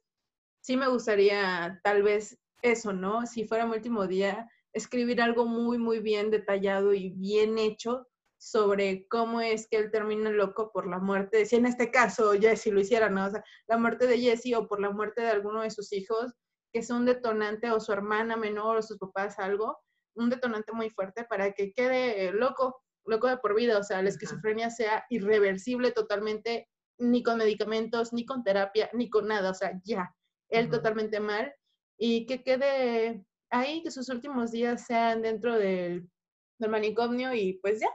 sí 0.60 0.76
me 0.76 0.88
gustaría 0.88 1.80
tal 1.82 2.02
vez 2.02 2.38
eso, 2.60 2.92
¿no? 2.92 3.24
Si 3.24 3.46
fuera 3.46 3.64
mi 3.64 3.74
último 3.74 4.06
día, 4.06 4.50
escribir 4.72 5.20
algo 5.20 5.44
muy, 5.46 5.78
muy 5.78 6.00
bien 6.00 6.30
detallado 6.30 6.94
y 6.94 7.10
bien 7.10 7.58
hecho 7.58 8.08
sobre 8.38 9.06
cómo 9.08 9.40
es 9.40 9.68
que 9.68 9.76
él 9.76 9.90
termina 9.92 10.30
loco 10.30 10.72
por 10.72 10.88
la 10.88 10.98
muerte, 10.98 11.38
de- 11.38 11.46
si 11.46 11.56
en 11.56 11.66
este 11.66 11.90
caso 11.90 12.32
Jesse 12.32 12.66
lo 12.72 12.80
hiciera, 12.80 13.08
¿no? 13.08 13.26
O 13.26 13.30
sea, 13.30 13.44
la 13.68 13.78
muerte 13.78 14.06
de 14.06 14.18
Jesse 14.18 14.54
o 14.56 14.66
por 14.66 14.80
la 14.80 14.90
muerte 14.90 15.22
de 15.22 15.28
alguno 15.28 15.62
de 15.62 15.70
sus 15.70 15.92
hijos, 15.92 16.32
que 16.72 16.80
es 16.80 16.90
un 16.90 17.04
detonante, 17.04 17.70
o 17.70 17.78
su 17.78 17.92
hermana 17.92 18.36
menor 18.36 18.78
o 18.78 18.82
sus 18.82 18.98
papás, 18.98 19.38
algo, 19.38 19.78
un 20.16 20.28
detonante 20.30 20.72
muy 20.72 20.90
fuerte 20.90 21.24
para 21.24 21.52
que 21.52 21.72
quede 21.72 22.26
eh, 22.26 22.32
loco, 22.32 22.82
loco 23.06 23.28
de 23.28 23.36
por 23.36 23.54
vida, 23.54 23.78
o 23.78 23.82
sea, 23.84 24.02
la 24.02 24.08
esquizofrenia 24.08 24.70
sea 24.70 25.04
irreversible 25.10 25.92
totalmente, 25.92 26.68
ni 26.98 27.22
con 27.22 27.38
medicamentos, 27.38 28.12
ni 28.12 28.24
con 28.26 28.42
terapia, 28.42 28.90
ni 28.92 29.08
con 29.08 29.28
nada, 29.28 29.50
o 29.50 29.54
sea, 29.54 29.80
ya, 29.84 30.14
él 30.48 30.68
totalmente 30.68 31.20
mal, 31.20 31.54
y 31.96 32.26
que 32.26 32.42
quede 32.42 33.24
ahí, 33.52 33.82
que 33.82 33.90
sus 33.90 34.08
últimos 34.08 34.50
días 34.50 34.86
sean 34.86 35.22
dentro 35.22 35.56
del, 35.56 36.08
del 36.58 36.70
manicomio 36.70 37.32
y 37.34 37.54
pues 37.62 37.80
ya, 37.80 37.90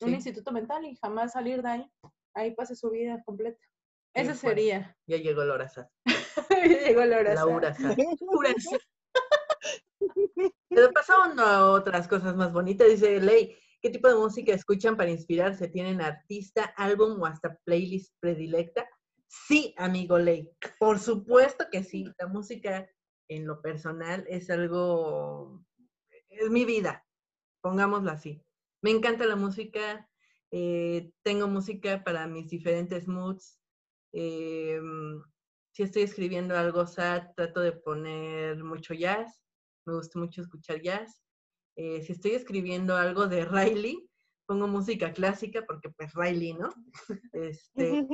un 0.00 0.14
instituto 0.14 0.52
mental 0.52 0.84
y 0.84 0.96
jamás 0.96 1.32
salir 1.32 1.62
de 1.62 1.68
ahí, 1.68 1.92
ahí 2.34 2.54
pase 2.54 2.76
su 2.76 2.90
vida 2.90 3.22
completa. 3.24 3.58
Fuerte. 4.12 4.34
sería. 4.34 4.96
Ya 5.06 5.18
llegó 5.18 5.44
Laura 5.44 5.68
Sass. 5.68 5.88
Llegó 6.64 7.04
la 7.04 7.18
Sass. 7.18 7.34
Laura 7.34 7.74
Sass. 7.74 7.96
Pero 10.68 10.90
pasando 10.92 11.42
a 11.42 11.70
otras 11.72 12.08
cosas 12.08 12.34
más 12.34 12.52
bonitas, 12.52 12.88
dice 12.88 13.20
Ley, 13.20 13.56
¿qué 13.80 13.90
tipo 13.90 14.08
de 14.08 14.16
música 14.16 14.52
escuchan 14.52 14.96
para 14.96 15.10
inspirarse? 15.10 15.68
¿Tienen 15.68 16.00
artista, 16.00 16.64
álbum 16.76 17.20
o 17.20 17.26
hasta 17.26 17.56
playlist 17.64 18.14
predilecta? 18.20 18.88
Sí, 19.28 19.74
amigo 19.78 20.18
Ley, 20.18 20.50
por 20.78 20.98
supuesto 20.98 21.66
que 21.70 21.84
sí. 21.84 22.04
La 22.18 22.26
música 22.26 22.88
en 23.30 23.46
lo 23.46 23.62
personal 23.62 24.24
es 24.28 24.50
algo, 24.50 25.64
es 26.28 26.50
mi 26.50 26.64
vida, 26.66 27.06
pongámoslo 27.62 28.10
así. 28.10 28.44
Me 28.82 28.90
encanta 28.90 29.24
la 29.24 29.36
música, 29.36 30.08
eh, 30.50 31.12
tengo 31.22 31.46
música 31.48 32.04
para 32.04 32.26
mis 32.26 32.48
diferentes 32.50 33.08
moods. 33.08 33.58
em, 34.12 35.22
si 35.72 35.84
estoy 35.84 36.02
escribiendo 36.02 36.56
algo 36.56 36.86
sad, 36.86 37.32
trato 37.36 37.60
de 37.60 37.72
poner 37.72 38.62
mucho 38.64 38.92
jazz 38.92 39.40
me 39.86 39.94
gusta 39.94 40.18
mucho 40.18 40.42
escuchar 40.42 40.80
jazz. 40.80 41.22
Eh, 41.76 42.02
si 42.02 42.12
estoy 42.12 42.32
escribiendo 42.32 42.96
algo 42.96 43.26
de 43.26 43.44
Riley, 43.44 44.08
pongo 44.46 44.66
música 44.66 45.12
clásica 45.12 45.64
porque 45.66 45.90
pues 45.90 46.12
Riley, 46.14 46.54
¿no? 46.54 46.70
Este, 47.32 48.06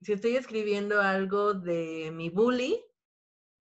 si 0.00 0.12
estoy 0.12 0.36
escribiendo 0.36 1.00
algo 1.00 1.54
de 1.54 2.10
mi 2.12 2.30
bully, 2.30 2.82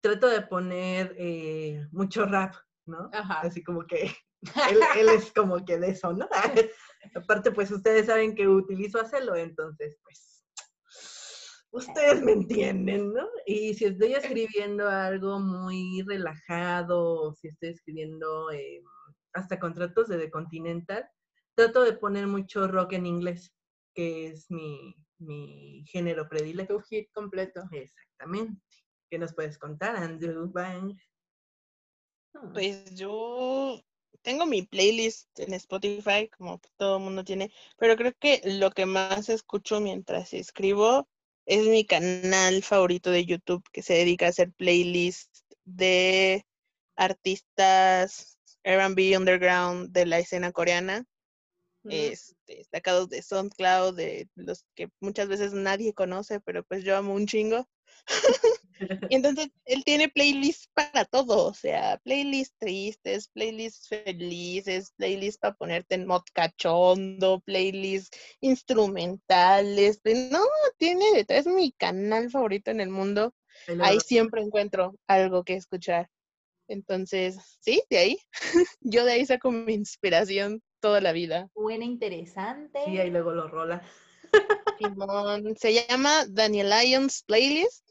trato 0.05 0.29
de 0.29 0.43
poner 0.43 1.15
eh, 1.17 1.83
mucho 1.91 2.27
rap, 2.27 2.55
¿no? 2.85 3.09
Ajá. 3.15 3.41
Así 3.41 3.65
como 3.65 3.87
que 3.87 4.15
él, 4.71 4.79
él 4.99 5.09
es 5.09 5.33
como 5.33 5.65
que 5.65 5.79
de 5.79 5.89
eso, 5.89 6.13
¿no? 6.13 6.29
Aparte, 7.15 7.53
pues 7.53 7.71
ustedes 7.71 8.07
saben 8.07 8.35
que 8.35 8.47
utilizo 8.47 9.01
hacerlo, 9.01 9.35
entonces, 9.35 9.97
pues, 10.05 10.45
ustedes 11.71 12.23
me 12.23 12.33
entienden, 12.33 13.15
¿no? 13.15 13.27
Y 13.47 13.73
si 13.73 13.87
estoy 13.87 14.13
escribiendo 14.13 14.91
algo 14.91 15.41
muy 15.41 16.03
relajado, 16.07 17.23
o 17.23 17.35
si 17.35 17.49
estoy 17.49 17.71
escribiendo 17.71 18.51
eh, 18.51 18.83
hasta 19.33 19.59
contratos 19.59 20.09
de 20.09 20.19
The 20.19 20.31
Continental, 20.31 21.09
trato 21.55 21.83
de 21.83 21.95
poner 21.95 22.27
mucho 22.27 22.69
rock 22.69 22.93
en 22.93 23.07
inglés, 23.07 23.55
que 23.95 24.27
es 24.27 24.51
mi, 24.51 24.95
mi 25.19 25.83
género 25.87 26.29
predilecto. 26.29 26.77
Tu 26.77 26.83
hit 26.91 27.09
completo. 27.15 27.63
Exactamente. 27.73 28.61
¿Qué 29.15 29.19
nos 29.21 29.33
puedes 29.33 29.59
contar, 29.59 29.95
Andrew 29.95 30.51
Bang? 30.51 30.99
Pues 32.53 32.97
yo 32.97 33.81
tengo 34.23 34.45
mi 34.45 34.63
playlist 34.63 35.29
en 35.39 35.55
Spotify, 35.55 36.29
como 36.37 36.61
todo 36.77 36.97
el 36.97 37.05
mundo 37.05 37.23
tiene, 37.23 37.53
pero 37.79 37.95
creo 37.95 38.13
que 38.19 38.41
lo 38.45 38.73
que 38.73 38.87
más 38.87 39.29
escucho 39.29 39.81
mientras 39.81 40.35
escribo 40.35 41.07
es 41.47 41.65
mi 41.69 41.87
canal 41.87 42.65
favorito 42.65 43.13
de 43.13 43.25
YouTube 43.25 43.63
que 43.71 43.83
se 43.83 43.95
dedica 43.95 44.27
a 44.27 44.31
hacer 44.31 44.51
playlists 44.51 45.45
de 45.65 46.45
artistas 46.97 48.37
R&B 48.65 49.17
underground 49.17 49.93
de 49.93 50.07
la 50.07 50.19
escena 50.19 50.51
coreana. 50.51 51.07
este, 51.85 52.65
sacados 52.65 53.09
de 53.11 53.23
SoundCloud, 53.23 53.95
de 53.95 54.29
los 54.35 54.65
que 54.75 54.91
muchas 54.99 55.29
veces 55.29 55.53
nadie 55.53 55.95
conoce, 55.95 56.41
pero 56.41 56.65
pues 56.65 56.83
yo 56.83 56.97
amo 56.97 57.15
un 57.15 57.29
chingo. 57.29 57.69
Y 59.09 59.15
entonces 59.15 59.49
él 59.65 59.85
tiene 59.85 60.09
playlists 60.09 60.69
para 60.75 61.05
todo, 61.05 61.47
o 61.47 61.55
sea, 61.55 61.99
playlists 62.05 62.57
tristes, 62.59 63.29
playlists 63.29 63.89
felices, 63.89 64.93
playlists 64.97 65.39
para 65.39 65.55
ponerte 65.55 65.95
en 65.95 66.07
mod 66.07 66.23
cachondo, 66.33 67.41
playlists 67.41 68.17
instrumentales. 68.41 70.01
No, 70.05 70.43
tiene, 70.77 71.25
es 71.29 71.47
mi 71.47 71.73
canal 71.73 72.31
favorito 72.31 72.71
en 72.71 72.81
el 72.81 72.91
mundo. 72.91 73.35
Ahí 73.81 74.01
siempre 74.01 74.43
encuentro 74.43 74.97
algo 75.07 75.45
que 75.45 75.55
escuchar. 75.55 76.11
Entonces, 76.69 77.37
sí, 77.61 77.83
de 77.91 77.99
ahí. 77.99 78.19
Yo 78.81 79.05
de 79.05 79.13
ahí 79.13 79.27
saco 79.27 79.51
mi 79.51 79.75
inspiración 79.75 80.63
toda 80.81 81.01
la 81.01 81.13
vida. 81.13 81.49
Buena, 81.55 81.85
interesante. 81.85 82.81
Sí, 82.85 82.99
ahí 82.99 83.11
luego 83.11 83.33
lo 83.33 83.49
rola. 83.49 83.83
Se 85.57 85.73
llama 85.73 86.27
Daniel 86.29 86.71
Lyons 86.71 87.23
Playlist. 87.23 87.84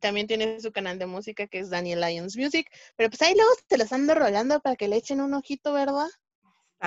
También 0.00 0.26
tiene 0.26 0.60
su 0.60 0.72
canal 0.72 0.98
de 0.98 1.06
música 1.06 1.46
que 1.46 1.60
es 1.60 1.70
Daniel 1.70 2.00
Lyons 2.00 2.36
Music. 2.36 2.70
Pero 2.96 3.10
pues 3.10 3.22
ahí 3.22 3.34
luego 3.34 3.50
te 3.68 3.78
los 3.78 3.92
ando 3.92 4.14
rolando 4.14 4.60
para 4.60 4.76
que 4.76 4.88
le 4.88 4.96
echen 4.96 5.20
un 5.20 5.34
ojito, 5.34 5.72
¿verdad? 5.72 6.08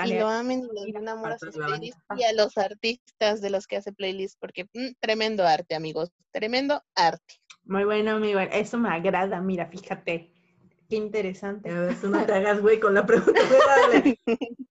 Y 0.06 0.16
lo 0.16 0.28
amen 0.28 0.62
y 0.62 0.86
les 0.86 0.94
den 0.94 1.08
amor 1.08 1.34
a 1.34 1.38
sus 1.38 1.56
playlists 1.56 2.02
y 2.18 2.24
a 2.24 2.34
los 2.34 2.58
artistas 2.58 3.42
de 3.42 3.52
los 3.52 3.68
que 3.68 3.78
hace 3.78 3.94
playlists, 3.94 4.38
porque 4.40 4.66
mm, 4.74 4.94
tremendo 5.00 5.46
arte, 5.46 5.76
amigos. 5.76 6.10
Tremendo 6.32 6.82
arte. 6.96 7.36
Muy 7.64 7.84
bueno, 7.84 8.18
muy 8.18 8.34
bueno. 8.34 8.52
Eso 8.52 8.80
me 8.80 8.90
agrada, 8.90 9.40
mira, 9.40 9.68
fíjate. 9.68 10.32
Qué 10.90 10.96
interesante. 10.96 11.70
A 11.70 11.80
ver, 11.80 12.02
tú 12.02 12.10
no 12.10 12.26
te 12.26 12.34
hagas 12.34 12.60
güey 12.60 12.80
con 12.80 12.96
la 12.96 13.06
pregunta. 13.06 13.40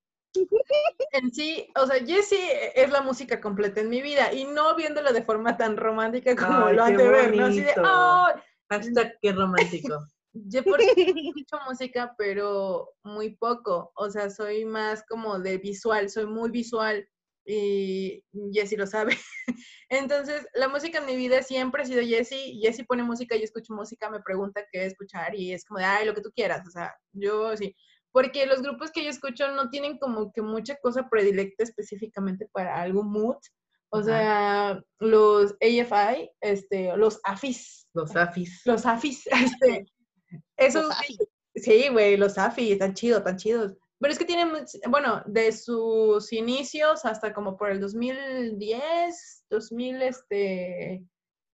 en 1.12 1.32
sí, 1.32 1.68
o 1.76 1.86
sea, 1.86 2.04
Jessie 2.04 2.72
es 2.74 2.90
la 2.90 3.02
música 3.02 3.40
completa 3.40 3.80
en 3.80 3.90
mi 3.90 4.00
vida 4.00 4.32
y 4.32 4.44
no 4.44 4.74
viéndolo 4.74 5.12
de 5.12 5.22
forma 5.22 5.56
tan 5.56 5.76
romántica 5.76 6.34
como 6.34 6.70
lo 6.70 6.84
han 6.84 6.96
de 6.96 7.08
ver, 7.08 7.36
¿no? 7.36 7.46
Así 7.46 7.60
de, 7.60 7.74
¡oh! 7.78 8.28
Hasta 8.68 9.12
qué 9.20 9.32
romántico. 9.32 10.06
Yo 10.32 10.62
porque 10.64 10.86
escucho 10.96 11.58
música, 11.68 12.14
pero 12.16 12.88
muy 13.04 13.36
poco. 13.36 13.92
O 13.94 14.10
sea, 14.10 14.30
soy 14.30 14.64
más 14.64 15.04
como 15.06 15.38
de 15.38 15.58
visual, 15.58 16.08
soy 16.08 16.26
muy 16.26 16.50
visual 16.50 17.06
y 17.44 18.24
Jessie 18.52 18.78
lo 18.78 18.86
sabe. 18.86 19.14
Entonces, 19.90 20.46
la 20.54 20.68
música 20.68 20.98
en 20.98 21.06
mi 21.06 21.16
vida 21.16 21.42
siempre 21.42 21.82
ha 21.82 21.86
sido 21.86 22.02
Jessie. 22.02 22.58
Jessie 22.62 22.86
pone 22.86 23.02
música, 23.02 23.36
yo 23.36 23.44
escucho 23.44 23.74
música, 23.74 24.08
me 24.08 24.22
pregunta 24.22 24.64
qué 24.72 24.86
escuchar 24.86 25.34
y 25.34 25.52
es 25.52 25.66
como 25.66 25.80
de, 25.80 25.84
ay, 25.84 26.06
lo 26.06 26.14
que 26.14 26.22
tú 26.22 26.32
quieras. 26.34 26.66
O 26.66 26.70
sea, 26.70 26.94
yo 27.12 27.54
sí 27.56 27.76
porque 28.12 28.46
los 28.46 28.62
grupos 28.62 28.90
que 28.90 29.03
yo 29.03 29.11
escucho 29.11 29.51
no 29.53 29.70
tienen 29.70 29.98
como 29.98 30.33
que 30.33 30.42
mucha 30.42 30.77
cosa 30.77 31.09
predilecta 31.09 31.64
específicamente 31.64 32.46
para 32.53 32.81
algún 32.81 33.11
mood. 33.11 33.37
O 33.90 34.03
sea, 34.03 34.83
los 35.01 35.53
AFI, 35.61 36.31
este, 36.40 36.96
los 36.96 37.20
AFIS. 37.25 37.88
Los 37.94 38.14
AFIS. 38.16 38.62
Los 38.64 38.87
AFIS, 38.87 39.27
este, 39.27 39.87
esos, 40.57 40.94
sí, 41.55 41.88
güey, 41.90 42.16
los 42.16 42.38
AFIS, 42.38 42.79
tan 42.79 42.94
chidos, 42.94 43.25
tan 43.25 43.37
chidos. 43.37 43.75
Pero 43.98 44.12
es 44.12 44.18
que 44.18 44.25
tienen, 44.25 44.51
bueno, 44.88 45.22
de 45.27 45.53
sus 45.53 46.33
inicios 46.33 47.05
hasta 47.05 47.33
como 47.33 47.57
por 47.57 47.70
el 47.70 47.81
2010, 47.81 49.44
2000, 49.48 50.03
este, 50.03 51.05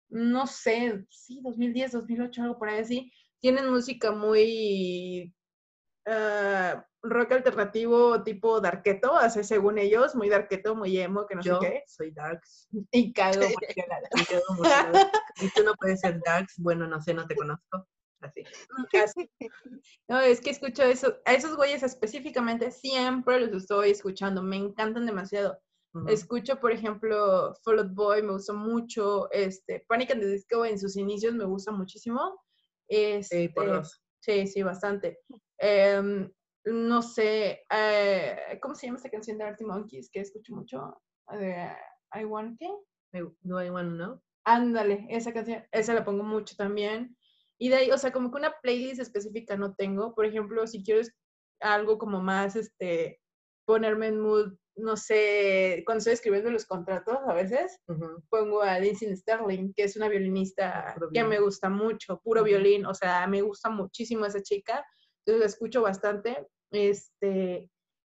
no 0.10 0.48
sé, 0.48 1.06
sí, 1.10 1.42
2010, 1.44 1.92
2008, 1.92 2.42
algo 2.44 2.58
por 2.58 2.70
ahí 2.70 2.80
así, 2.80 3.12
tienen 3.42 3.70
música 3.70 4.12
muy 4.12 5.34
uh, 6.08 6.82
rock 7.04 7.34
alternativo 7.34 8.24
tipo 8.24 8.62
darketo, 8.62 9.16
así 9.16 9.44
según 9.44 9.78
ellos, 9.78 10.16
muy 10.16 10.30
darketo, 10.30 10.76
muy 10.76 10.98
emo, 11.00 11.28
que 11.28 11.36
no 11.36 11.44
sé 11.44 11.52
qué. 11.62 11.84
soy 11.88 12.12
darks. 12.12 12.68
Y 12.92 13.14
cago 13.14 13.42
Y 15.42 15.50
tú 15.50 15.64
no 15.64 15.74
puedes 15.76 16.00
ser 16.00 16.20
darks, 16.26 16.56
bueno, 16.58 16.88
no 16.88 17.02
sé, 17.02 17.14
no 17.14 17.28
te 17.28 17.36
conozco. 17.36 17.88
Así. 18.22 18.44
No, 20.10 20.20
es 20.20 20.42
que 20.42 20.52
escucho 20.52 20.84
eso, 20.84 21.18
a 21.26 21.34
esos 21.34 21.56
güeyes 21.56 21.84
específicamente 21.84 22.72
siempre 22.72 23.40
los 23.40 23.64
estoy 23.64 23.92
escuchando, 23.92 24.42
me 24.42 24.56
encantan 24.56 25.06
demasiado. 25.06 25.60
Escucho, 26.08 26.60
por 26.60 26.72
ejemplo, 26.72 27.56
Fall 27.64 27.80
Out 27.80 27.96
Boy, 27.96 28.22
me 28.22 28.34
gusta 28.34 28.54
mucho, 28.54 29.32
este, 29.32 29.84
Panic 29.88 30.12
and 30.12 30.22
the 30.22 30.28
Disco 30.28 30.64
en 30.64 30.78
sus 30.78 30.96
inicios 30.96 31.34
me 31.34 31.46
gusta 31.46 31.72
muchísimo. 31.72 32.40
Este, 32.88 33.52
sí, 34.20 34.46
sí, 34.46 34.62
bastante. 34.62 35.18
Em, 35.60 36.32
no 36.66 37.02
sé, 37.02 37.66
eh, 37.72 38.60
¿cómo 38.62 38.76
se 38.76 38.88
llama 38.88 38.98
esta 38.98 39.10
canción 39.10 39.38
de 39.38 39.46
Artie 39.46 39.66
Monkeys 39.66 40.10
que 40.12 40.20
escucho 40.20 40.56
mucho? 40.56 41.02
De 41.32 41.70
I 42.14 42.26
Want 42.26 42.60
¿qué? 42.60 42.70
No 43.42 43.64
I 43.64 43.70
Want 43.70 43.98
No. 43.98 44.22
Ándale, 44.46 45.06
esa 45.10 45.34
canción, 45.34 45.64
esa 45.72 45.94
la 45.94 46.06
pongo 46.06 46.24
mucho 46.24 46.56
también. 46.56 47.18
Y 47.60 47.70
de 47.70 47.76
ahí, 47.76 47.92
o 47.92 47.98
sea, 47.98 48.12
como 48.12 48.32
que 48.32 48.38
una 48.38 48.54
playlist 48.62 49.02
específica 49.02 49.58
no 49.58 49.76
tengo. 49.76 50.14
Por 50.14 50.26
ejemplo, 50.26 50.66
si 50.68 50.84
quiero 50.84 51.06
algo 51.60 51.98
como 51.98 52.22
más, 52.22 52.56
este, 52.56 53.20
ponerme 53.66 54.08
en 54.08 54.22
mood, 54.22 54.54
no 54.78 54.96
sé, 54.96 55.82
cuando 55.86 56.00
estoy 56.00 56.14
escribiendo 56.14 56.52
los 56.52 56.66
contratos 56.66 57.18
a 57.28 57.34
veces, 57.34 57.80
pongo 58.30 58.62
a 58.62 58.80
Lindsay 58.80 59.16
Sterling, 59.16 59.74
que 59.74 59.84
es 59.84 59.98
una 59.98 60.08
violinista 60.08 60.96
que 61.14 61.24
me 61.24 61.40
gusta 61.40 61.68
mucho, 61.68 62.22
puro 62.24 62.44
violín, 62.44 62.86
o 62.86 62.94
sea, 62.94 63.26
me 63.28 63.42
gusta 63.42 63.70
muchísimo 63.70 64.26
esa 64.26 64.42
chica 64.42 64.86
la 65.28 65.46
escucho 65.46 65.82
bastante. 65.82 66.48
Este, 66.72 67.70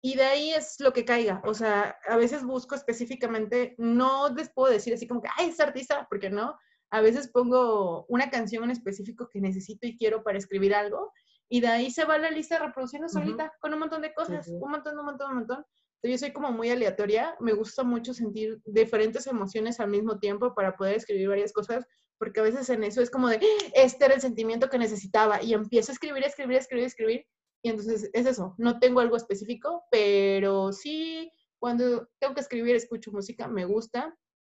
y 0.01 0.15
de 0.15 0.23
ahí 0.23 0.51
es 0.51 0.79
lo 0.79 0.93
que 0.93 1.05
caiga. 1.05 1.41
O 1.45 1.53
sea, 1.53 1.97
a 2.07 2.17
veces 2.17 2.43
busco 2.43 2.75
específicamente, 2.75 3.75
no 3.77 4.29
les 4.29 4.49
puedo 4.49 4.71
decir 4.71 4.93
así 4.93 5.07
como 5.07 5.21
que, 5.21 5.29
ay, 5.37 5.49
es 5.49 5.59
artista, 5.59 6.07
porque 6.09 6.29
no. 6.29 6.57
A 6.91 7.01
veces 7.01 7.29
pongo 7.29 8.05
una 8.07 8.29
canción 8.29 8.63
en 8.63 8.71
específico 8.71 9.29
que 9.31 9.41
necesito 9.41 9.85
y 9.85 9.97
quiero 9.97 10.23
para 10.23 10.37
escribir 10.37 10.73
algo, 10.73 11.11
y 11.49 11.61
de 11.61 11.67
ahí 11.67 11.91
se 11.91 12.05
va 12.05 12.17
la 12.17 12.31
lista 12.31 12.59
reproduciendo 12.59 13.09
solita 13.09 13.51
con 13.59 13.73
un 13.73 13.79
montón 13.79 14.01
de 14.01 14.13
cosas, 14.13 14.47
un 14.47 14.71
montón, 14.71 14.97
un 14.97 15.05
montón, 15.05 15.31
un 15.31 15.37
montón. 15.37 15.65
Entonces, 16.01 16.21
yo 16.21 16.25
soy 16.25 16.31
como 16.31 16.51
muy 16.51 16.69
aleatoria, 16.69 17.35
me 17.39 17.53
gusta 17.53 17.83
mucho 17.83 18.13
sentir 18.13 18.61
diferentes 18.65 19.27
emociones 19.27 19.79
al 19.79 19.89
mismo 19.89 20.19
tiempo 20.19 20.53
para 20.53 20.77
poder 20.77 20.95
escribir 20.95 21.27
varias 21.27 21.51
cosas, 21.51 21.85
porque 22.19 22.41
a 22.41 22.43
veces 22.43 22.69
en 22.69 22.83
eso 22.83 23.01
es 23.01 23.09
como 23.09 23.29
de, 23.29 23.39
este 23.73 24.05
era 24.05 24.13
el 24.13 24.21
sentimiento 24.21 24.69
que 24.69 24.77
necesitaba 24.77 25.41
y 25.41 25.53
empiezo 25.53 25.91
a 25.91 25.93
escribir, 25.93 26.23
escribir, 26.23 26.57
escribir, 26.57 26.85
escribir. 26.85 27.25
Y 27.63 27.69
entonces 27.69 28.09
es 28.13 28.25
eso, 28.25 28.55
no 28.57 28.79
tengo 28.79 28.99
algo 28.99 29.17
específico, 29.17 29.83
pero 29.89 30.71
sí, 30.71 31.31
cuando 31.59 32.07
tengo 32.19 32.33
que 32.33 32.41
escribir, 32.41 32.75
escucho 32.75 33.11
música, 33.11 33.47
me 33.47 33.65
gusta. 33.65 34.15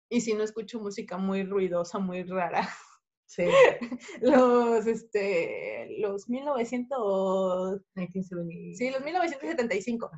Y 0.10 0.22
si 0.22 0.34
no 0.34 0.44
escucho 0.44 0.80
música 0.80 1.18
muy 1.18 1.44
ruidosa, 1.44 2.00
muy 2.00 2.24
rara, 2.24 2.68
Sí. 3.32 3.46
los, 4.22 4.86
este, 4.88 5.88
los 6.00 6.28
1900... 6.28 7.82
Sí, 8.74 8.92
los 8.92 9.02
1975. 9.02 10.12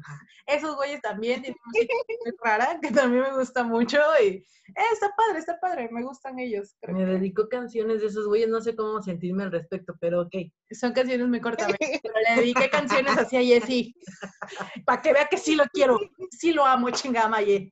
Esos 0.48 0.76
güeyes 0.76 1.00
también 1.02 1.44
tienen 1.44 1.60
música 1.64 1.94
muy 2.26 2.34
rara, 2.44 2.80
que 2.82 2.90
también 2.90 3.22
me 3.22 3.38
gusta 3.38 3.64
mucho 3.64 4.00
y 4.20 4.28
eh, 4.30 4.46
está 4.94 5.14
padre, 5.16 5.40
está 5.40 5.60
padre, 5.60 5.90
me 5.92 6.02
gustan 6.02 6.40
ellos. 6.40 6.76
Me 6.88 7.06
dedico 7.06 7.48
canciones 7.50 8.02
de 8.02 8.08
esos 8.08 8.26
güeyes, 8.28 8.50
no 8.50 8.62
sé 8.62 8.76
cómo 8.76 9.00
sentirme 9.04 9.44
al 9.44 9.52
respecto, 9.52 9.94
pero 10.00 10.22
ok. 10.22 10.36
Son 10.72 10.92
canciones 10.92 11.28
muy 11.28 11.40
cortas, 11.40 11.68
pero 12.02 12.16
le 12.30 12.42
dediqué 12.42 12.68
canciones 12.72 13.16
así 13.16 13.38
a 13.38 13.42
Jessie, 13.42 13.94
para 14.86 15.04
que 15.04 15.14
vea 15.14 15.28
que 15.30 15.38
sí 15.38 15.56
lo 15.56 15.66
quiero, 15.72 16.00
sí 16.32 16.52
lo 16.52 16.66
amo, 16.66 16.90
chingada 16.90 17.30
Maye. 17.30 17.72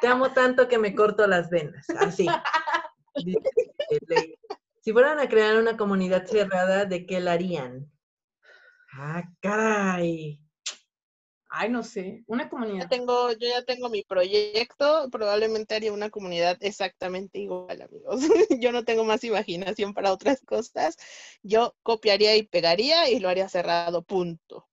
Te 0.00 0.08
amo 0.08 0.32
tanto 0.32 0.66
que 0.66 0.78
me 0.78 0.96
corto 0.96 1.28
las 1.28 1.48
venas, 1.48 1.86
así. 2.00 2.26
Si 4.84 4.92
fueran 4.92 5.18
a 5.18 5.30
crear 5.30 5.56
una 5.56 5.78
comunidad 5.78 6.26
cerrada, 6.26 6.84
¿de 6.84 7.06
qué 7.06 7.18
la 7.18 7.32
harían? 7.32 7.90
Ah, 8.92 9.24
caray. 9.40 10.38
Ay, 11.48 11.70
no 11.70 11.82
sé, 11.82 12.22
una 12.26 12.50
comunidad. 12.50 12.90
tengo, 12.90 13.32
yo 13.32 13.48
ya 13.48 13.64
tengo 13.64 13.88
mi 13.88 14.02
proyecto, 14.02 15.08
probablemente 15.10 15.74
haría 15.74 15.90
una 15.90 16.10
comunidad 16.10 16.58
exactamente 16.60 17.38
igual, 17.38 17.80
amigos. 17.80 18.20
yo 18.60 18.72
no 18.72 18.84
tengo 18.84 19.04
más 19.04 19.24
imaginación 19.24 19.94
para 19.94 20.12
otras 20.12 20.42
cosas. 20.44 20.98
Yo 21.42 21.74
copiaría 21.82 22.36
y 22.36 22.42
pegaría 22.42 23.08
y 23.08 23.20
lo 23.20 23.30
haría 23.30 23.48
cerrado, 23.48 24.02
punto. 24.02 24.68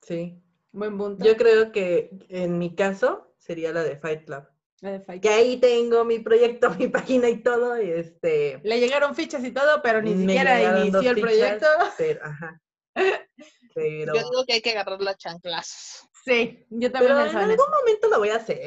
Sí. 0.00 0.40
Buen 0.72 0.96
punto. 0.96 1.22
Yo 1.22 1.36
creo 1.36 1.72
que 1.72 2.08
en 2.30 2.56
mi 2.56 2.74
caso 2.74 3.34
sería 3.36 3.74
la 3.74 3.82
de 3.82 3.98
Fight 3.98 4.24
Club. 4.24 4.46
Que 4.80 5.28
ahí 5.28 5.56
tengo 5.56 6.04
mi 6.04 6.18
proyecto, 6.18 6.70
mi 6.78 6.88
página 6.88 7.28
y 7.28 7.42
todo, 7.42 7.80
y 7.80 7.90
este... 7.90 8.60
Le 8.62 8.78
llegaron 8.78 9.14
fichas 9.14 9.44
y 9.44 9.50
todo, 9.50 9.80
pero 9.82 10.02
ni 10.02 10.16
siquiera 10.16 10.80
inició 10.80 11.10
el 11.10 11.20
proyecto. 11.20 11.66
Pero, 11.96 12.24
ajá. 12.24 12.60
Pero... 13.74 14.14
Yo 14.14 14.20
digo 14.30 14.44
que 14.46 14.54
hay 14.54 14.62
que 14.62 14.70
agarrar 14.70 15.02
la 15.02 15.14
chanclas. 15.16 16.08
Sí, 16.24 16.66
yo 16.70 16.90
también 16.90 17.14
Pero 17.14 17.30
en 17.30 17.36
algún 17.36 17.70
momento 17.70 18.08
lo 18.08 18.18
voy 18.18 18.30
a 18.30 18.36
hacer, 18.36 18.58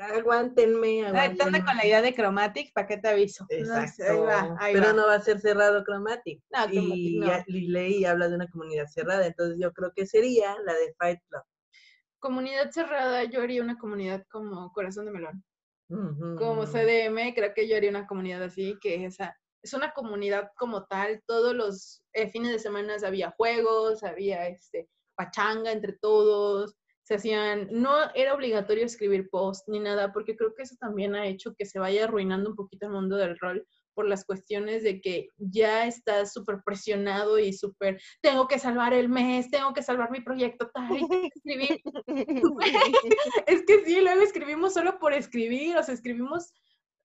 aguántenme, 0.00 1.04
aguántenme. 1.06 1.64
con 1.64 1.76
la 1.76 1.84
idea 1.84 2.00
de 2.00 2.14
Chromatic, 2.14 2.72
¿para 2.72 2.86
qué 2.86 2.96
te 2.96 3.08
aviso? 3.08 3.44
Exacto, 3.50 4.26
pero 4.72 4.94
no 4.94 5.06
va 5.06 5.16
a 5.16 5.20
ser 5.20 5.38
cerrado 5.38 5.84
Chromatic. 5.84 6.40
No, 6.50 6.72
y, 6.72 7.18
no. 7.18 7.42
y 7.46 8.04
habla 8.06 8.28
de 8.28 8.36
una 8.36 8.48
comunidad 8.48 8.86
cerrada, 8.86 9.26
entonces 9.26 9.58
yo 9.60 9.70
creo 9.72 9.92
que 9.94 10.06
sería 10.06 10.56
la 10.64 10.72
de 10.72 10.94
Fight 10.98 11.20
Club. 11.28 11.42
Comunidad 12.22 12.70
cerrada, 12.70 13.24
yo 13.24 13.42
haría 13.42 13.62
una 13.62 13.76
comunidad 13.76 14.24
como 14.30 14.72
Corazón 14.72 15.06
de 15.06 15.10
Melón. 15.10 15.44
Como 15.88 16.62
Ujú. 16.62 16.66
CDM, 16.66 17.34
creo 17.34 17.52
que 17.52 17.68
yo 17.68 17.76
haría 17.76 17.90
una 17.90 18.06
comunidad 18.06 18.42
así, 18.44 18.78
que 18.80 19.04
esa 19.04 19.36
es 19.62 19.74
una 19.74 19.92
comunidad 19.92 20.50
como 20.56 20.86
tal. 20.86 21.22
Todos 21.26 21.54
los 21.54 22.02
eh, 22.14 22.30
fines 22.30 22.52
de 22.52 22.58
semana 22.58 22.96
había 23.04 23.32
juegos, 23.32 24.02
había 24.04 24.46
este 24.46 24.88
pachanga 25.16 25.72
entre 25.72 25.92
todos, 25.92 26.76
se 27.12 27.16
hacían, 27.16 27.68
no 27.70 27.94
era 28.14 28.32
obligatorio 28.32 28.86
escribir 28.86 29.28
post 29.28 29.68
ni 29.68 29.80
nada, 29.80 30.14
porque 30.14 30.34
creo 30.34 30.54
que 30.54 30.62
eso 30.62 30.76
también 30.80 31.14
ha 31.14 31.26
hecho 31.26 31.54
que 31.54 31.66
se 31.66 31.78
vaya 31.78 32.04
arruinando 32.04 32.48
un 32.48 32.56
poquito 32.56 32.86
el 32.86 32.92
mundo 32.92 33.16
del 33.16 33.38
rol 33.38 33.66
por 33.92 34.08
las 34.08 34.24
cuestiones 34.24 34.82
de 34.82 35.02
que 35.02 35.28
ya 35.36 35.86
estás 35.86 36.32
súper 36.32 36.62
presionado 36.64 37.38
y 37.38 37.52
súper, 37.52 38.00
tengo 38.22 38.48
que 38.48 38.58
salvar 38.58 38.94
el 38.94 39.10
mes, 39.10 39.50
tengo 39.50 39.74
que 39.74 39.82
salvar 39.82 40.10
mi 40.10 40.22
proyecto 40.22 40.70
tal, 40.72 40.96
y 40.96 41.06
tengo 41.06 41.20
que 41.20 41.28
escribir. 41.34 41.80
es 43.46 43.62
que 43.66 43.84
sí, 43.84 44.00
luego 44.00 44.22
escribimos 44.22 44.72
solo 44.72 44.98
por 44.98 45.12
escribir, 45.12 45.76
o 45.76 45.82
sea, 45.82 45.94
escribimos, 45.94 46.54